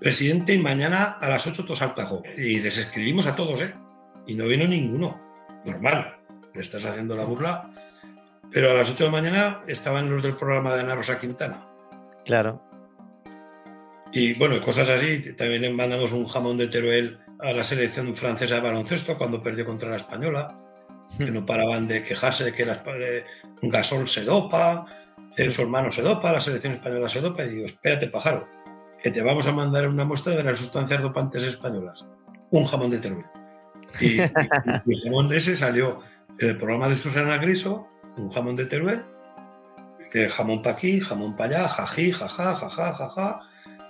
presidente, 0.00 0.54
y 0.54 0.58
mañana 0.58 1.16
a 1.20 1.28
las 1.28 1.46
8 1.46 1.64
todos 1.64 1.82
al 1.82 1.94
tajo. 1.94 2.22
Y 2.36 2.60
les 2.60 2.78
escribimos 2.78 3.26
a 3.26 3.36
todos, 3.36 3.60
¿eh? 3.62 3.72
Y 4.26 4.34
no 4.34 4.46
vino 4.46 4.66
ninguno. 4.66 5.20
Normal, 5.64 6.18
le 6.54 6.60
estás 6.60 6.84
haciendo 6.84 7.16
la 7.16 7.24
burla. 7.24 7.70
Pero 8.54 8.70
a 8.70 8.74
las 8.74 8.88
8 8.90 9.04
de 9.04 9.10
la 9.10 9.20
mañana 9.20 9.62
estaban 9.66 10.08
los 10.10 10.22
del 10.22 10.36
programa 10.36 10.72
de 10.74 10.80
Ana 10.80 10.94
Rosa 10.94 11.18
Quintana. 11.18 11.66
Claro. 12.24 12.62
Y 14.12 14.34
bueno, 14.34 14.60
cosas 14.60 14.88
así. 14.88 15.34
También 15.34 15.62
le 15.62 15.70
mandamos 15.72 16.12
un 16.12 16.26
jamón 16.26 16.56
de 16.56 16.68
Teruel 16.68 17.18
a 17.40 17.52
la 17.52 17.64
selección 17.64 18.14
francesa 18.14 18.54
de 18.56 18.60
baloncesto 18.60 19.18
cuando 19.18 19.42
perdió 19.42 19.66
contra 19.66 19.90
la 19.90 19.96
española, 19.96 20.56
que 21.18 21.30
no 21.32 21.44
paraban 21.44 21.88
de 21.88 22.04
quejarse 22.04 22.44
de 22.44 22.52
que 22.52 22.64
la, 22.64 22.80
eh, 22.86 23.24
Gasol 23.62 24.08
se 24.08 24.24
dopa, 24.24 24.86
de 25.36 25.50
su 25.50 25.62
hermano 25.62 25.90
se 25.90 26.02
dopa, 26.02 26.32
la 26.32 26.40
selección 26.40 26.74
española 26.74 27.08
se 27.08 27.20
dopa. 27.20 27.42
Y 27.44 27.48
digo, 27.48 27.66
espérate, 27.66 28.06
pájaro, 28.06 28.48
que 29.02 29.10
te 29.10 29.20
vamos 29.20 29.48
a 29.48 29.52
mandar 29.52 29.88
una 29.88 30.04
muestra 30.04 30.36
de 30.36 30.44
las 30.44 30.60
sustancias 30.60 31.02
dopantes 31.02 31.42
españolas. 31.42 32.06
Un 32.50 32.64
jamón 32.66 32.92
de 32.92 32.98
Teruel. 32.98 33.24
Y, 34.00 34.20
y- 34.20 34.30
y 34.86 34.94
el 34.94 35.00
jamón 35.02 35.28
de 35.28 35.38
ese 35.38 35.56
salió 35.56 36.00
en 36.38 36.50
el 36.50 36.56
programa 36.56 36.88
de 36.88 36.96
Susana 36.96 37.36
Griso, 37.38 37.88
un 38.16 38.30
jamón 38.30 38.56
de 38.56 38.66
Teruel, 38.66 39.04
jamón 40.30 40.62
pa' 40.62 40.70
aquí, 40.70 41.00
jamón 41.00 41.34
pa' 41.36 41.44
allá, 41.44 41.68
jají, 41.68 42.12
jaja, 42.12 42.54
jaja, 42.54 42.92
jaja. 42.94 43.40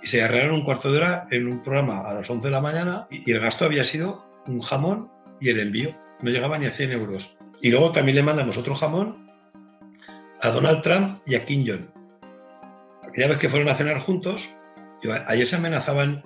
Y 0.01 0.07
se 0.07 0.23
agarraron 0.23 0.55
un 0.55 0.63
cuarto 0.65 0.91
de 0.91 0.97
hora 0.97 1.25
en 1.31 1.47
un 1.47 1.61
programa 1.63 2.07
a 2.09 2.13
las 2.13 2.29
11 2.29 2.47
de 2.47 2.51
la 2.51 2.61
mañana 2.61 3.07
y 3.09 3.31
el 3.31 3.39
gasto 3.39 3.65
había 3.65 3.83
sido 3.83 4.25
un 4.47 4.59
jamón 4.59 5.11
y 5.39 5.49
el 5.49 5.59
envío. 5.59 5.95
No 6.21 6.29
llegaba 6.31 6.57
ni 6.57 6.65
a 6.67 6.71
100 6.71 6.91
euros. 6.91 7.37
Y 7.61 7.71
luego 7.71 7.91
también 7.91 8.15
le 8.15 8.23
mandamos 8.23 8.57
otro 8.57 8.75
jamón 8.75 9.29
a 10.41 10.49
Donald 10.49 10.81
Trump 10.83 11.19
y 11.25 11.35
a 11.35 11.45
Kim 11.45 11.65
Jong. 11.67 11.89
Aquella 13.07 13.29
vez 13.29 13.37
que 13.37 13.49
fueron 13.49 13.69
a 13.69 13.75
cenar 13.75 13.99
juntos, 14.01 14.49
yo, 15.01 15.11
ayer 15.27 15.47
se 15.47 15.55
amenazaban 15.55 16.23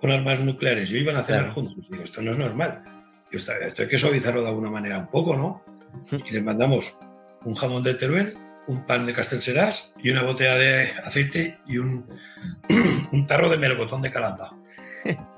con 0.00 0.10
armas 0.10 0.40
nucleares, 0.40 0.88
yo 0.90 0.98
iban 0.98 1.16
a 1.16 1.22
cenar 1.22 1.42
Claro. 1.44 1.54
juntos. 1.54 1.88
Digo, 1.90 2.02
esto 2.02 2.20
no 2.22 2.32
es 2.32 2.38
normal. 2.38 2.84
Esto 3.30 3.52
hay 3.82 3.88
que 3.88 3.98
suavizarlo 3.98 4.42
de 4.42 4.48
alguna 4.48 4.70
manera 4.70 4.98
un 4.98 5.06
poco, 5.08 5.36
¿no? 5.36 5.62
Y 6.10 6.32
les 6.32 6.42
mandamos 6.42 6.98
un 7.44 7.54
jamón 7.54 7.82
de 7.82 7.94
Teruel, 7.94 8.34
un 8.66 8.86
pan 8.86 9.06
de 9.06 9.14
Castelserás 9.14 9.94
y 10.02 10.10
una 10.10 10.22
botella 10.22 10.56
de 10.56 10.92
aceite 11.04 11.58
y 11.66 11.78
un, 11.78 12.08
un 13.12 13.26
tarro 13.26 13.48
de 13.48 13.56
melocotón 13.58 14.02
de 14.02 14.10
calanda. 14.10 14.50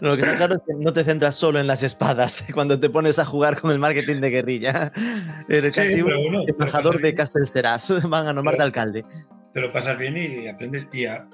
Lo 0.00 0.16
que 0.16 0.22
está 0.22 0.36
claro 0.38 0.54
es 0.54 0.60
que 0.66 0.72
no 0.82 0.92
te 0.94 1.04
centras 1.04 1.34
solo 1.34 1.58
en 1.60 1.66
las 1.66 1.82
espadas 1.82 2.44
cuando 2.54 2.80
te 2.80 2.88
pones 2.88 3.18
a 3.18 3.26
jugar 3.26 3.60
con 3.60 3.70
el 3.70 3.78
marketing 3.78 4.20
de 4.20 4.30
guerrilla. 4.30 4.92
Eres 5.48 5.74
Sí, 5.74 5.80
casi 5.82 6.00
un 6.00 6.08
bueno, 6.30 6.44
embajador 6.48 6.96
de 6.96 7.02
bien. 7.02 7.16
Castelsteras. 7.16 7.92
Van 8.08 8.26
a 8.26 8.32
nombrarte 8.32 8.58
Pero- 8.58 8.64
alcalde. 8.66 9.04
Te 9.52 9.60
lo 9.60 9.72
pasas 9.72 9.98
bien 9.98 10.16
y 10.16 10.48
aprendes. 10.48 10.86
Y, 10.92 11.04
a- 11.06 11.28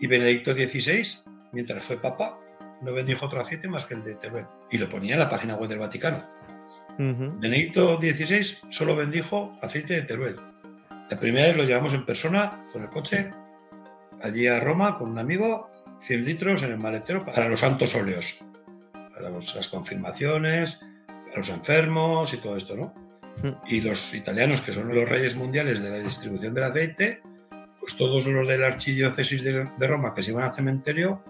y 0.00 0.06
Benedicto 0.08 0.52
XVI, 0.54 1.06
mientras 1.52 1.84
fue 1.84 2.00
papa, 2.00 2.38
no 2.82 2.92
bendijo 2.92 3.26
otro 3.26 3.40
aceite 3.40 3.68
más 3.68 3.84
que 3.86 3.94
el 3.94 4.02
de 4.02 4.16
Teruel. 4.16 4.46
Y 4.72 4.78
lo 4.78 4.88
ponía 4.88 5.12
en 5.14 5.20
la 5.20 5.30
página 5.30 5.54
web 5.54 5.68
del 5.68 5.78
Vaticano. 5.78 6.26
Ujú. 6.98 7.38
Benedicto 7.40 7.98
XVI 8.00 8.56
solo 8.70 8.94
bendijo 8.96 9.56
aceite 9.60 9.94
de 9.94 10.02
Teruel. 10.02 10.36
La 11.10 11.18
primera 11.18 11.46
vez 11.48 11.56
lo 11.56 11.64
llevamos 11.64 11.92
en 11.94 12.04
persona 12.06 12.62
con 12.72 12.82
el 12.82 12.88
coche 12.88 13.30
allí 14.22 14.46
a 14.46 14.60
Roma 14.60 14.96
con 14.96 15.10
un 15.10 15.18
amigo, 15.18 15.68
100 16.00 16.24
litros 16.24 16.62
en 16.62 16.70
el 16.72 16.78
maletero 16.78 17.24
para 17.24 17.48
los 17.48 17.60
santos 17.60 17.94
óleos, 17.94 18.42
para 18.92 19.28
los- 19.30 19.54
las 19.54 19.68
confirmaciones, 19.68 20.80
para 21.06 21.36
los 21.38 21.48
enfermos 21.50 22.32
y 22.32 22.38
todo 22.38 22.56
esto, 22.56 22.74
¿no? 22.76 22.94
Y 23.66 23.80
los 23.80 24.14
italianos, 24.14 24.60
que 24.62 24.72
son 24.72 24.94
los 24.94 25.08
reyes 25.08 25.34
mundiales 25.36 25.82
de 25.82 25.90
la 25.90 25.98
distribución 25.98 26.54
del 26.54 26.64
aceite, 26.64 27.20
pues 27.80 27.96
todos 27.96 28.24
los 28.26 28.48
de 28.48 28.56
la 28.56 28.68
archidiócesis 28.68 29.42
de, 29.42 29.68
de 29.76 29.86
Roma 29.86 30.14
que 30.14 30.22
se 30.22 30.30
iban 30.30 30.44
al 30.44 30.54
cementerio, 30.54 31.22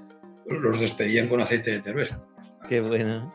los 0.47 0.79
despedían 0.79 1.27
con 1.29 1.41
aceite 1.41 1.71
de 1.73 1.81
Teruel. 1.81 2.09
Qué 2.69 2.81
bueno. 2.81 3.35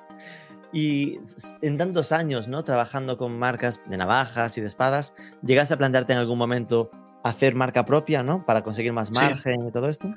Y 0.71 1.19
en 1.61 1.77
tantos 1.77 2.11
años, 2.11 2.47
¿no? 2.47 2.63
Trabajando 2.63 3.17
con 3.17 3.37
marcas 3.39 3.81
de 3.87 3.97
navajas 3.97 4.57
y 4.57 4.61
de 4.61 4.67
espadas, 4.67 5.13
¿llegaste 5.43 5.73
a 5.73 5.77
plantearte 5.77 6.13
en 6.13 6.19
algún 6.19 6.37
momento 6.37 6.91
hacer 7.23 7.55
marca 7.55 7.85
propia, 7.85 8.21
¿no? 8.23 8.45
Para 8.45 8.61
conseguir 8.63 8.93
más 8.93 9.07
Sí. 9.07 9.13
margen 9.13 9.67
y 9.67 9.71
todo 9.71 9.89
esto. 9.89 10.13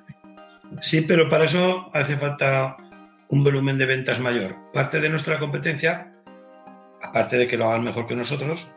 Sí, 0.81 1.03
pero 1.03 1.29
para 1.29 1.45
eso 1.45 1.89
hace 1.95 2.17
falta 2.17 2.77
un 3.29 3.43
volumen 3.45 3.79
de 3.79 3.87
ventas 3.87 4.21
mayor. 4.21 4.57
Parte 4.73 5.01
de 5.01 5.09
nuestra 5.09 5.39
competencia, 5.39 6.13
aparte 7.03 7.37
de 7.39 7.47
que 7.49 7.57
lo 7.57 7.69
hagan 7.69 7.83
mejor 7.85 8.07
que 8.07 8.15
nosotros, 8.15 8.71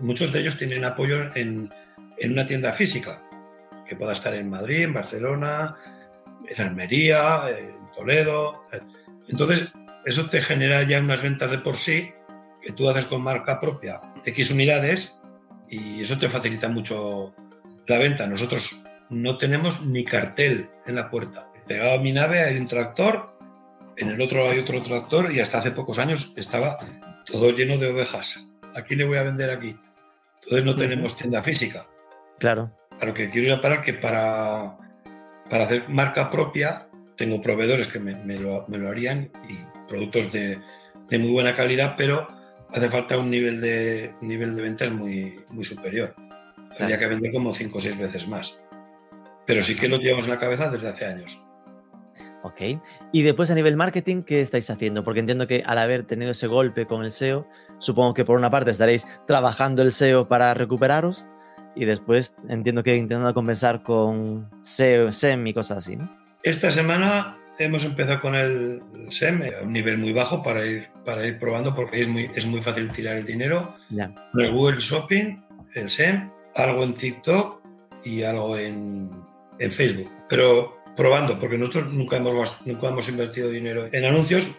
muchos 0.00 0.32
de 0.32 0.40
ellos 0.40 0.58
tienen 0.58 0.84
apoyo 0.84 1.34
en, 1.36 1.72
en 2.18 2.32
una 2.32 2.46
tienda 2.46 2.72
física, 2.72 3.22
que 3.86 3.96
pueda 3.96 4.12
estar 4.12 4.34
en 4.34 4.50
Madrid, 4.50 4.82
en 4.82 4.94
Barcelona, 4.94 5.76
en 6.48 6.66
Almería, 6.66 7.42
en 7.56 7.92
Toledo. 7.92 8.62
Entonces, 9.28 9.72
eso 10.06 10.28
te 10.28 10.42
genera 10.42 10.82
ya 10.82 11.00
unas 11.00 11.22
ventas 11.22 11.50
de 11.50 11.58
por 11.58 11.76
sí, 11.76 12.12
que 12.60 12.72
tú 12.72 12.88
haces 12.88 13.06
con 13.06 13.22
marca 13.22 13.60
propia, 13.60 14.00
X 14.24 14.50
unidades, 14.50 15.22
y 15.68 16.02
eso 16.02 16.18
te 16.18 16.28
facilita 16.28 16.68
mucho 16.68 17.34
la 17.86 17.98
venta. 17.98 18.26
Nosotros 18.26 18.80
no 19.10 19.38
tenemos 19.38 19.82
ni 19.82 20.04
cartel 20.04 20.70
en 20.86 20.96
la 20.96 21.10
puerta. 21.10 21.50
Pegado 21.66 21.98
a 21.98 22.02
mi 22.02 22.12
nave 22.12 22.40
hay 22.40 22.56
un 22.58 22.68
tractor, 22.68 23.38
en 23.96 24.10
el 24.10 24.20
otro 24.20 24.48
hay 24.48 24.58
otro 24.58 24.82
tractor 24.82 25.32
y 25.32 25.40
hasta 25.40 25.58
hace 25.58 25.70
pocos 25.70 25.98
años 25.98 26.32
estaba 26.36 26.78
todo 27.24 27.50
lleno 27.50 27.78
de 27.78 27.90
ovejas. 27.90 28.48
¿A 28.74 28.82
quién 28.82 28.98
le 28.98 29.06
voy 29.06 29.18
a 29.18 29.22
vender 29.22 29.50
aquí? 29.50 29.76
Entonces 30.42 30.64
no 30.64 30.76
tenemos 30.76 31.16
tienda 31.16 31.42
física. 31.42 31.86
Claro. 32.38 32.70
A 33.00 33.06
lo 33.06 33.14
que 33.14 33.30
quiero 33.30 33.48
ir 33.48 33.54
a 33.54 33.60
parar 33.60 33.82
que 33.82 33.94
para, 33.94 34.76
para 35.48 35.64
hacer 35.64 35.88
marca 35.88 36.30
propia 36.30 36.88
tengo 37.16 37.40
proveedores 37.40 37.88
que 37.88 38.00
me, 38.00 38.14
me 38.16 38.38
lo, 38.38 38.64
me 38.68 38.78
lo 38.78 38.90
harían 38.90 39.30
y 39.48 39.73
productos 39.88 40.32
de, 40.32 40.58
de 41.08 41.18
muy 41.18 41.30
buena 41.30 41.54
calidad, 41.54 41.94
pero 41.96 42.28
hace 42.72 42.88
falta 42.88 43.18
un 43.18 43.30
nivel 43.30 43.60
de, 43.60 44.14
un 44.20 44.28
nivel 44.28 44.56
de 44.56 44.62
ventas 44.62 44.90
muy, 44.90 45.34
muy 45.50 45.64
superior. 45.64 46.14
Habría 46.78 46.98
que 46.98 47.06
vender 47.06 47.32
como 47.32 47.54
5 47.54 47.78
o 47.78 47.80
6 47.80 47.98
veces 47.98 48.26
más. 48.26 48.60
Pero 49.46 49.62
sí 49.62 49.76
que 49.76 49.88
lo 49.88 49.98
llevamos 49.98 50.24
en 50.24 50.32
la 50.32 50.38
cabeza 50.38 50.70
desde 50.70 50.88
hace 50.88 51.06
años. 51.06 51.44
Ok. 52.42 52.60
Y 53.12 53.22
después 53.22 53.50
a 53.50 53.54
nivel 53.54 53.76
marketing, 53.76 54.22
¿qué 54.22 54.40
estáis 54.40 54.68
haciendo? 54.70 55.04
Porque 55.04 55.20
entiendo 55.20 55.46
que 55.46 55.62
al 55.64 55.78
haber 55.78 56.04
tenido 56.04 56.32
ese 56.32 56.46
golpe 56.46 56.86
con 56.86 57.04
el 57.04 57.12
SEO, 57.12 57.46
supongo 57.78 58.12
que 58.12 58.24
por 58.24 58.36
una 58.36 58.50
parte 58.50 58.70
estaréis 58.70 59.06
trabajando 59.26 59.82
el 59.82 59.92
SEO 59.92 60.28
para 60.28 60.52
recuperaros 60.52 61.28
y 61.76 61.84
después 61.84 62.36
entiendo 62.48 62.82
que 62.82 62.96
intentando 62.96 63.32
compensar 63.34 63.82
con 63.82 64.50
SEO, 64.62 65.12
SEM 65.12 65.46
y 65.46 65.54
cosas 65.54 65.78
así, 65.78 65.96
¿no? 65.96 66.14
Esta 66.42 66.70
semana 66.70 67.38
hemos 67.58 67.84
empezado 67.84 68.20
con 68.20 68.34
el 68.34 68.80
SEM 69.08 69.42
a 69.42 69.64
un 69.64 69.72
nivel 69.72 69.98
muy 69.98 70.12
bajo 70.12 70.42
para 70.42 70.64
ir, 70.64 70.88
para 71.04 71.26
ir 71.26 71.38
probando 71.38 71.74
porque 71.74 72.02
es 72.02 72.08
muy, 72.08 72.30
es 72.34 72.46
muy 72.46 72.62
fácil 72.62 72.90
tirar 72.90 73.16
el 73.16 73.26
dinero. 73.26 73.76
Con 74.32 74.40
el 74.40 74.52
Google 74.52 74.80
Shopping, 74.80 75.42
el 75.74 75.90
SEM, 75.90 76.30
algo 76.54 76.84
en 76.84 76.94
TikTok 76.94 77.60
y 78.04 78.22
algo 78.22 78.56
en, 78.56 79.10
en 79.58 79.72
Facebook. 79.72 80.10
Pero 80.28 80.78
probando, 80.96 81.38
porque 81.38 81.58
nosotros 81.58 81.92
nunca 81.92 82.16
hemos, 82.16 82.66
nunca 82.66 82.88
hemos 82.88 83.08
invertido 83.08 83.48
dinero 83.50 83.88
en 83.90 84.04
anuncios, 84.04 84.56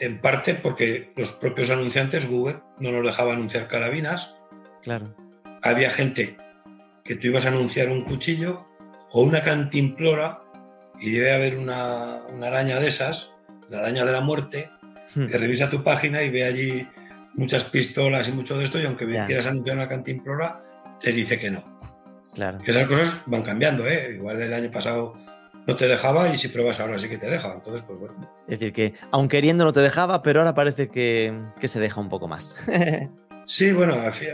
en 0.00 0.20
parte 0.20 0.54
porque 0.54 1.12
los 1.16 1.30
propios 1.32 1.70
anunciantes, 1.70 2.28
Google, 2.28 2.56
no 2.78 2.90
nos 2.90 3.04
dejaba 3.04 3.32
anunciar 3.34 3.68
carabinas. 3.68 4.34
Claro. 4.82 5.14
Había 5.62 5.90
gente 5.90 6.36
que 7.04 7.14
tú 7.14 7.28
ibas 7.28 7.46
a 7.46 7.48
anunciar 7.48 7.88
un 7.88 8.02
cuchillo 8.02 8.66
o 9.10 9.22
una 9.22 9.42
cantimplora 9.42 10.38
y 11.02 11.10
debe 11.12 11.32
haber 11.32 11.56
una, 11.58 12.16
una 12.32 12.46
araña 12.46 12.78
de 12.80 12.88
esas, 12.88 13.32
la 13.68 13.80
araña 13.80 14.04
de 14.04 14.12
la 14.12 14.20
muerte, 14.20 14.70
Hmm. 15.14 15.26
que 15.26 15.36
revisa 15.36 15.68
tu 15.68 15.82
página 15.82 16.22
y 16.22 16.30
ve 16.30 16.44
allí 16.44 16.88
muchas 17.34 17.64
pistolas 17.64 18.28
y 18.28 18.32
mucho 18.32 18.56
de 18.56 18.64
esto 18.64 18.80
y 18.80 18.86
aunque 18.86 19.10
Ya. 19.12 19.24
quieras 19.26 19.46
anunciar 19.46 19.76
una 19.76 19.88
cantimplora, 19.88 20.62
te 21.00 21.12
dice 21.12 21.38
que 21.38 21.50
no. 21.50 21.62
Claro. 22.34 22.58
Que 22.64 22.70
esas 22.70 22.86
cosas 22.88 23.12
van 23.26 23.42
cambiando, 23.42 23.86
¿eh? 23.86 24.12
Igual 24.14 24.40
el 24.40 24.54
año 24.54 24.70
pasado 24.70 25.12
no 25.66 25.76
te 25.76 25.86
dejaba 25.86 26.28
y 26.32 26.38
si 26.38 26.48
pruebas 26.48 26.80
ahora 26.80 26.98
sí 26.98 27.08
que 27.10 27.18
te 27.18 27.28
deja. 27.28 27.52
Entonces, 27.52 27.82
pues 27.86 27.98
bueno. 27.98 28.14
Es 28.48 28.58
decir, 28.60 28.72
que 28.72 28.94
aun 29.10 29.28
queriendo 29.28 29.64
no 29.64 29.72
te 29.74 29.80
dejaba, 29.80 30.22
pero 30.22 30.40
ahora 30.40 30.54
parece 30.54 30.88
que, 30.88 31.38
que 31.60 31.68
se 31.68 31.78
deja 31.80 32.00
un 32.00 32.08
poco 32.08 32.28
más. 32.28 32.56
Sí, 33.44 33.72
bueno, 33.72 33.94
al, 34.00 34.12
fi- 34.14 34.28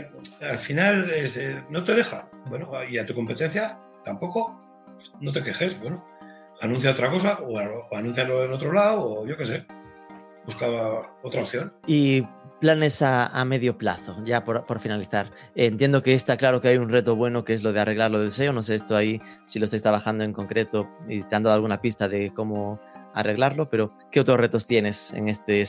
al 0.47 0.57
final 0.59 1.09
es 1.09 1.33
de- 1.33 1.63
no 1.71 1.83
te 1.83 1.95
deja. 1.95 2.29
Bueno, 2.45 2.69
y 2.87 2.99
a 2.99 3.05
tu 3.07 3.15
competencia 3.15 3.79
tampoco. 4.05 4.55
No 5.19 5.31
te 5.33 5.41
quejes, 5.43 5.79
bueno. 5.81 6.05
Anuncia 6.61 6.91
otra 6.91 7.09
cosa 7.09 7.39
o, 7.41 7.57
o 7.57 7.95
anúncialo 7.95 8.43
en 8.43 8.51
otro 8.51 8.71
lado 8.71 9.01
o 9.01 9.27
yo 9.27 9.37
qué 9.37 9.45
sé. 9.45 9.65
Buscaba 10.45 11.03
otra 11.21 11.43
opción. 11.43 11.73
y 11.85 12.23
planes 12.59 13.01
a, 13.01 13.27
a 13.27 13.45
medio 13.45 13.77
plazo, 13.77 14.17
ya 14.23 14.43
por, 14.43 14.65
por 14.65 14.79
finalizar. 14.79 15.31
Entiendo 15.55 16.03
que 16.03 16.13
está 16.13 16.37
claro 16.37 16.61
que 16.61 16.67
hay 16.69 16.77
un 16.77 16.89
reto 16.89 17.15
bueno 17.15 17.45
que 17.45 17.53
es 17.53 17.63
lo 17.63 17.71
de 17.73 17.79
arreglar 17.79 18.11
lo 18.11 18.19
del 18.19 18.31
SEO. 18.31 18.53
No 18.53 18.63
sé 18.63 18.75
esto 18.75 18.95
ahí 18.95 19.21
si 19.45 19.59
lo 19.59 19.65
estáis 19.65 19.81
trabajando 19.83 20.23
en 20.23 20.33
concreto 20.33 20.89
y 21.07 21.21
te 21.23 21.35
han 21.35 21.43
dado 21.43 21.55
alguna 21.55 21.81
pista 21.81 22.07
de 22.07 22.33
cómo 22.33 22.79
arreglarlo, 23.13 23.69
pero 23.69 23.93
¿qué 24.11 24.19
otros 24.19 24.39
retos 24.39 24.65
tienes 24.65 25.13
en 25.13 25.29
este 25.29 25.63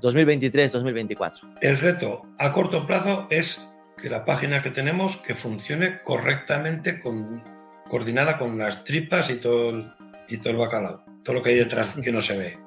2023-2024? 0.00 1.58
El 1.60 1.78
reto 1.78 2.26
a 2.38 2.52
corto 2.52 2.86
plazo 2.86 3.26
es 3.30 3.68
que 4.00 4.08
la 4.08 4.24
página 4.24 4.62
que 4.62 4.70
tenemos 4.70 5.16
que 5.16 5.34
funcione 5.34 6.02
correctamente, 6.02 7.00
con, 7.00 7.42
coordinada 7.88 8.38
con 8.38 8.58
las 8.58 8.84
tripas 8.84 9.28
y 9.30 9.36
todo, 9.36 9.70
el, 9.70 9.92
y 10.28 10.38
todo 10.38 10.50
el 10.50 10.56
bacalao, 10.56 11.04
todo 11.24 11.36
lo 11.36 11.42
que 11.42 11.50
hay 11.50 11.56
detrás 11.56 11.94
que 11.94 12.12
no 12.12 12.22
se 12.22 12.38
ve. 12.38 12.58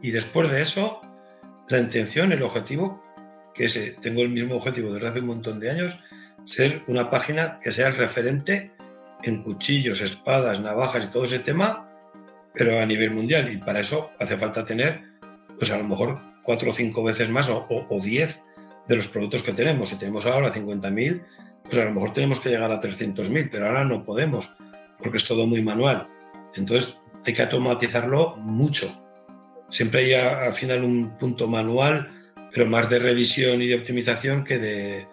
Y 0.00 0.10
después 0.10 0.50
de 0.50 0.62
eso, 0.62 1.00
la 1.68 1.78
intención, 1.78 2.32
el 2.32 2.42
objetivo, 2.42 3.02
que 3.54 3.66
ese, 3.66 3.92
tengo 4.00 4.22
el 4.22 4.28
mismo 4.28 4.56
objetivo 4.56 4.92
desde 4.92 5.08
hace 5.08 5.20
un 5.20 5.26
montón 5.26 5.60
de 5.60 5.70
años, 5.70 5.98
ser 6.44 6.82
una 6.86 7.10
página 7.10 7.60
que 7.62 7.72
sea 7.72 7.88
el 7.88 7.96
referente 7.96 8.72
en 9.22 9.42
cuchillos, 9.42 10.00
espadas, 10.00 10.60
navajas 10.60 11.04
y 11.04 11.10
todo 11.10 11.24
ese 11.24 11.38
tema, 11.38 11.86
pero 12.54 12.80
a 12.80 12.86
nivel 12.86 13.12
mundial. 13.12 13.52
Y 13.52 13.58
para 13.58 13.80
eso 13.80 14.10
hace 14.18 14.36
falta 14.36 14.64
tener, 14.64 15.02
pues 15.58 15.70
a 15.70 15.78
lo 15.78 15.84
mejor 15.84 16.20
cuatro 16.42 16.70
o 16.70 16.74
cinco 16.74 17.04
veces 17.04 17.28
más 17.28 17.48
o, 17.48 17.58
o, 17.58 17.86
o 17.88 18.00
diez 18.00 18.42
de 18.88 18.96
los 18.96 19.08
productos 19.08 19.42
que 19.42 19.52
tenemos. 19.52 19.90
Si 19.90 19.96
tenemos 19.96 20.26
ahora 20.26 20.52
50.000, 20.52 21.22
pues 21.64 21.78
a 21.78 21.84
lo 21.84 21.94
mejor 21.94 22.12
tenemos 22.12 22.40
que 22.40 22.50
llegar 22.50 22.72
a 22.72 22.80
300.000, 22.80 23.48
pero 23.50 23.66
ahora 23.66 23.84
no 23.84 24.02
podemos, 24.04 24.54
porque 24.98 25.18
es 25.18 25.24
todo 25.24 25.46
muy 25.46 25.62
manual. 25.62 26.08
Entonces 26.54 26.96
hay 27.26 27.34
que 27.34 27.42
automatizarlo 27.42 28.36
mucho. 28.36 28.92
Siempre 29.70 30.00
hay 30.00 30.14
a- 30.14 30.42
al 30.44 30.54
final 30.54 30.84
un 30.84 31.16
punto 31.18 31.46
manual, 31.48 32.10
pero 32.52 32.66
más 32.66 32.90
de 32.90 32.98
revisión 32.98 33.62
y 33.62 33.68
de 33.68 33.76
optimización 33.76 34.44
que 34.44 34.58
de, 34.58 35.08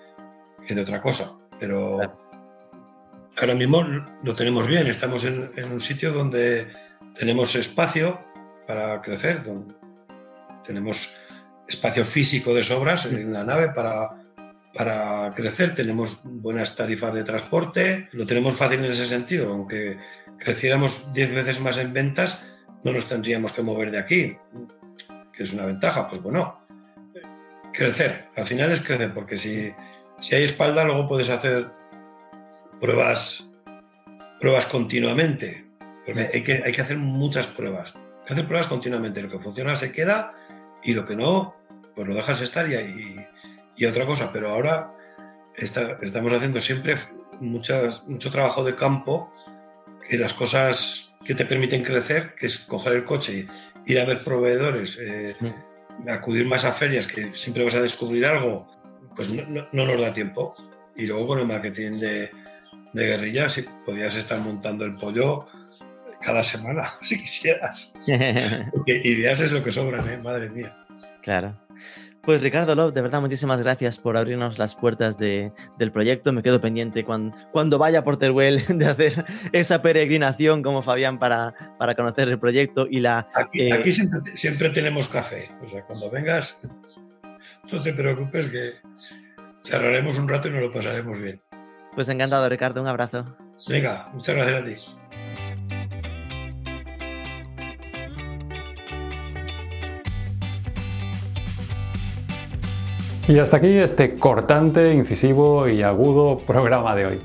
que 0.67 0.75
de 0.75 0.81
otra 0.81 1.01
cosa. 1.01 1.31
Pero 1.59 1.97
Claro. 1.97 2.19
ahora 3.37 3.55
mismo 3.55 3.83
lo 4.23 4.35
tenemos 4.35 4.67
bien, 4.67 4.87
estamos 4.87 5.23
en, 5.23 5.49
en 5.55 5.71
un 5.71 5.81
sitio 5.81 6.11
donde 6.11 6.67
tenemos 7.17 7.55
espacio 7.55 8.19
para 8.67 9.01
crecer, 9.01 9.43
donde 9.43 9.73
tenemos 10.63 11.15
espacio 11.67 12.03
físico 12.05 12.53
de 12.53 12.63
sobras 12.63 13.05
en 13.05 13.31
la 13.31 13.43
nave 13.43 13.69
para, 13.69 14.09
para 14.75 15.31
crecer, 15.35 15.73
tenemos 15.75 16.21
buenas 16.23 16.75
tarifas 16.75 17.13
de 17.13 17.23
transporte, 17.23 18.07
lo 18.13 18.25
tenemos 18.25 18.55
fácil 18.55 18.79
en 18.83 18.91
ese 18.91 19.05
sentido, 19.05 19.53
aunque 19.53 19.97
creciéramos 20.39 21.13
10 21.13 21.33
veces 21.35 21.59
más 21.59 21.77
en 21.77 21.93
ventas, 21.93 22.45
no 22.83 22.91
nos 22.93 23.05
tendríamos 23.07 23.51
que 23.51 23.61
mover 23.61 23.91
de 23.91 23.99
aquí, 23.99 24.37
que 25.33 25.43
es 25.43 25.53
una 25.53 25.65
ventaja, 25.65 26.07
pues 26.07 26.21
bueno, 26.21 26.61
crecer, 27.73 28.27
al 28.35 28.47
final 28.47 28.71
es 28.71 28.81
crecer, 28.81 29.13
porque 29.13 29.37
si, 29.37 29.71
si 30.19 30.35
hay 30.35 30.43
espalda 30.43 30.83
luego 30.83 31.07
puedes 31.07 31.29
hacer 31.29 31.69
pruebas, 32.79 33.49
pruebas 34.39 34.65
continuamente, 34.67 35.65
porque 36.05 36.29
hay 36.33 36.43
que, 36.43 36.61
hay 36.65 36.71
que 36.71 36.81
hacer 36.81 36.97
muchas 36.97 37.47
pruebas, 37.47 37.93
hay 37.95 38.25
que 38.27 38.33
hacer 38.33 38.47
pruebas 38.47 38.67
continuamente, 38.67 39.21
lo 39.21 39.29
que 39.29 39.39
funciona 39.39 39.75
se 39.75 39.91
queda 39.91 40.33
y 40.83 40.93
lo 40.93 41.05
que 41.05 41.15
no, 41.15 41.55
pues 41.95 42.07
lo 42.07 42.15
dejas 42.15 42.41
estar 42.41 42.67
y, 42.69 42.75
y, 42.75 43.15
y 43.75 43.85
otra 43.85 44.05
cosa, 44.05 44.31
pero 44.31 44.51
ahora 44.51 44.93
está- 45.55 45.97
estamos 46.01 46.31
haciendo 46.33 46.61
siempre 46.61 46.97
muchas, 47.41 48.07
mucho 48.07 48.31
trabajo 48.31 48.63
de 48.63 48.75
campo, 48.75 49.33
que 50.09 50.17
las 50.17 50.33
cosas 50.33 51.13
que 51.25 51.35
te 51.35 51.45
permiten 51.45 51.83
crecer, 51.83 52.33
que 52.35 52.47
es 52.47 52.57
coger 52.57 52.93
el 52.93 53.05
coche 53.05 53.47
ir 53.85 53.99
a 53.99 54.05
ver 54.05 54.23
proveedores, 54.23 54.97
eh, 55.01 55.35
acudir 56.09 56.45
más 56.45 56.65
a 56.65 56.71
ferias, 56.71 57.07
que 57.07 57.31
siempre 57.35 57.63
vas 57.63 57.75
a 57.75 57.81
descubrir 57.81 58.25
algo, 58.25 58.69
pues 59.15 59.29
no, 59.31 59.43
no- 59.47 59.67
no 59.71 59.85
nos 59.85 59.99
da 60.01 60.13
tiempo. 60.13 60.55
Y 60.95 61.05
luego 61.05 61.27
con 61.27 61.39
el 61.39 61.45
marketing 61.47 61.99
de, 61.99 62.31
de 62.93 63.05
guerrilla, 63.05 63.49
si 63.49 63.63
podías 63.85 64.15
estar 64.15 64.39
montando 64.39 64.85
el 64.85 64.95
pollo 64.97 65.47
cada 66.21 66.43
semana, 66.43 66.87
si 67.01 67.17
quisieras. 67.19 67.93
Porque 68.71 68.99
ideas 69.03 69.39
es 69.39 69.51
lo 69.51 69.63
que 69.63 69.71
sobran, 69.71 70.07
¿eh? 70.09 70.17
madre 70.17 70.49
mía. 70.49 70.75
Claro. 71.21 71.55
Pues 72.29 72.43
Ricardo 72.43 72.75
Love, 72.75 72.93
de 72.93 73.01
verdad, 73.01 73.21
muchísimas 73.21 73.59
gracias 73.59 73.97
por 73.97 74.15
abrirnos 74.15 74.59
las 74.59 74.75
puertas 74.75 75.17
de- 75.17 75.51
del 75.79 75.91
proyecto. 75.91 76.31
Me 76.31 76.43
quedo 76.43 76.61
pendiente 76.61 77.03
cuan- 77.03 77.33
cuando 77.51 77.79
vaya 77.79 78.03
por 78.03 78.17
Teruel 78.17 78.63
de 78.67 78.85
hacer 78.85 79.25
esa 79.51 79.81
peregrinación 79.81 80.61
como 80.61 80.83
Fabián 80.83 81.17
para, 81.17 81.55
para 81.79 81.95
conocer 81.95 82.29
el 82.29 82.37
proyecto 82.39 82.85
y 82.87 82.99
la... 82.99 83.27
Aquí, 83.33 83.61
Eh, 83.61 83.73
aquí 83.73 83.91
siempre, 83.91 84.19
siempre 84.37 84.69
tenemos 84.69 85.07
café. 85.09 85.49
O 85.65 85.67
sea, 85.69 85.83
cuando 85.85 86.11
vengas, 86.11 86.61
no 87.71 87.81
te 87.81 87.93
preocupes 87.93 88.45
que 88.51 88.69
charlaremos 89.63 90.19
un 90.19 90.29
rato 90.29 90.49
y 90.49 90.51
nos 90.51 90.61
lo 90.61 90.71
pasaremos 90.71 91.17
bien. 91.19 91.41
Pues 91.95 92.09
encantado, 92.09 92.47
Ricardo, 92.47 92.79
un 92.79 92.87
abrazo. 92.89 93.25
Venga, 93.67 94.07
muchas 94.13 94.35
gracias 94.35 94.61
a 94.61 94.65
ti. 94.65 94.73
Y 103.29 103.37
hasta 103.37 103.57
aquí 103.57 103.77
este 103.77 104.15
cortante, 104.15 104.91
incisivo 104.91 105.69
y 105.69 105.83
agudo 105.83 106.39
programa 106.39 106.95
de 106.95 107.05
hoy. 107.05 107.19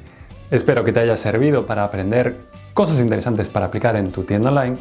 Espero 0.51 0.85
que 0.85 0.93
te 0.93 1.01
haya 1.01 1.17
servido 1.17 1.65
para 1.65 1.83
aprender 1.83 2.37
cosas 2.75 3.01
interesantes 3.01 3.49
para 3.49 3.65
aplicar 3.65 3.97
en 3.97 4.13
tu 4.13 4.25
tienda 4.25 4.51
online. 4.51 4.77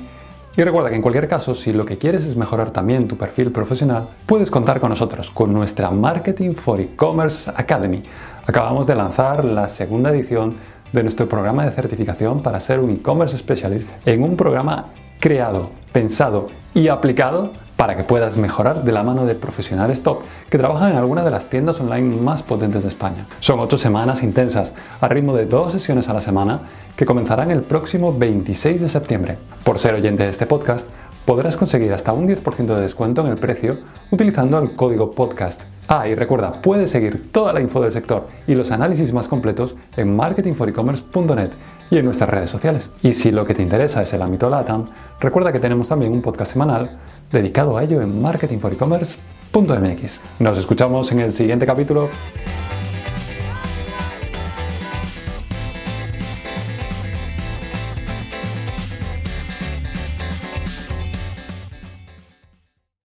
Y 0.58 0.62
recuerda 0.64 0.90
que 0.90 0.98
en 0.98 1.02
cualquier 1.02 1.30
caso, 1.30 1.56
si 1.56 1.72
lo 1.72 1.86
que 1.86 1.98
quieres 1.98 2.26
es 2.26 2.36
mejorar 2.36 2.72
también 2.72 3.08
tu 3.08 3.16
perfil 3.16 3.54
profesional, 3.54 4.10
puedes 4.26 4.52
contar 4.52 4.82
con 4.82 4.90
nosotros, 4.90 5.32
con 5.32 5.54
nuestra 5.54 5.90
Marketing 5.92 6.56
for 6.56 6.82
E-Commerce 6.82 7.50
Academy. 7.56 8.04
Acabamos 8.46 8.86
de 8.86 8.96
lanzar 8.96 9.46
la 9.46 9.70
segunda 9.70 10.10
edición 10.10 10.56
de 10.92 11.04
nuestro 11.04 11.30
programa 11.30 11.64
de 11.64 11.72
certificación 11.72 12.44
para 12.44 12.60
ser 12.60 12.82
un 12.82 12.90
e-commerce 12.90 13.38
specialist 13.38 13.90
en 14.06 14.24
un 14.24 14.36
programa 14.36 14.88
creado, 15.22 15.70
pensado 15.94 16.50
y 16.74 16.90
aplicado 16.90 17.54
para 17.84 17.98
que 17.98 18.06
puedas 18.06 18.38
mejorar 18.38 18.86
de 18.86 18.94
la 18.94 19.04
mano 19.04 19.26
de 19.26 19.36
profesionales 19.36 20.04
top 20.04 20.22
que 20.50 20.58
trabajan 20.58 20.94
en 20.94 20.98
alguna 20.98 21.22
de 21.22 21.32
las 21.32 21.48
tiendas 21.48 21.82
online 21.82 22.16
más 22.16 22.42
potentes 22.42 22.84
de 22.84 22.88
España. 22.88 23.26
Son 23.42 23.60
ocho 23.60 23.78
semanas 23.78 24.24
intensas, 24.24 24.72
a 25.02 25.10
ritmo 25.10 25.36
de 25.36 25.46
dos 25.46 25.74
sesiones 25.74 26.08
a 26.08 26.14
la 26.14 26.22
semana, 26.22 26.62
que 26.96 27.06
comenzarán 27.06 27.52
el 27.52 27.62
próximo 27.62 28.18
26 28.18 28.80
de 28.80 28.88
septiembre. 28.88 29.38
Por 29.66 29.80
ser 29.80 29.96
oyente 29.96 30.24
de 30.24 30.30
este 30.30 30.46
podcast, 30.46 30.88
podrás 31.26 31.58
conseguir 31.58 31.92
hasta 31.92 32.14
un 32.14 32.26
10% 32.26 32.74
de 32.74 32.80
descuento 32.80 33.20
en 33.26 33.34
el 33.34 33.38
precio 33.38 33.80
utilizando 34.12 34.60
el 34.60 34.78
código 34.78 35.12
podcast. 35.12 35.60
Ah, 35.90 36.08
y 36.08 36.16
recuerda, 36.16 36.62
puedes 36.62 36.90
seguir 36.90 37.34
toda 37.34 37.52
la 37.52 37.60
info 37.60 37.82
del 37.82 37.92
sector 37.92 38.30
y 38.48 38.56
los 38.56 38.72
análisis 38.72 39.12
más 39.12 39.28
completos 39.28 39.76
en 39.98 40.16
marketingforecommerce.net 40.16 41.50
y 41.92 41.98
en 41.98 42.06
nuestras 42.06 42.30
redes 42.30 42.50
sociales. 42.50 42.90
Y 43.02 43.12
si 43.12 43.32
lo 43.32 43.46
que 43.46 43.54
te 43.54 43.62
interesa 43.62 44.02
es 44.02 44.14
el 44.14 44.22
ámbito 44.22 44.50
LATAM, 44.50 44.86
recuerda 45.20 45.52
que 45.52 45.60
tenemos 45.60 45.90
también 45.90 46.14
un 46.14 46.22
podcast 46.22 46.54
semanal 46.54 46.98
dedicado 47.34 47.78
a 47.78 47.84
ello 47.84 48.02
en 48.02 48.22
marketingforecommerce.mx. 48.22 50.22
Nos 50.40 50.58
escuchamos 50.58 51.12
en 51.12 51.20
el 51.20 51.34
siguiente 51.34 51.66
capítulo. 51.66 52.10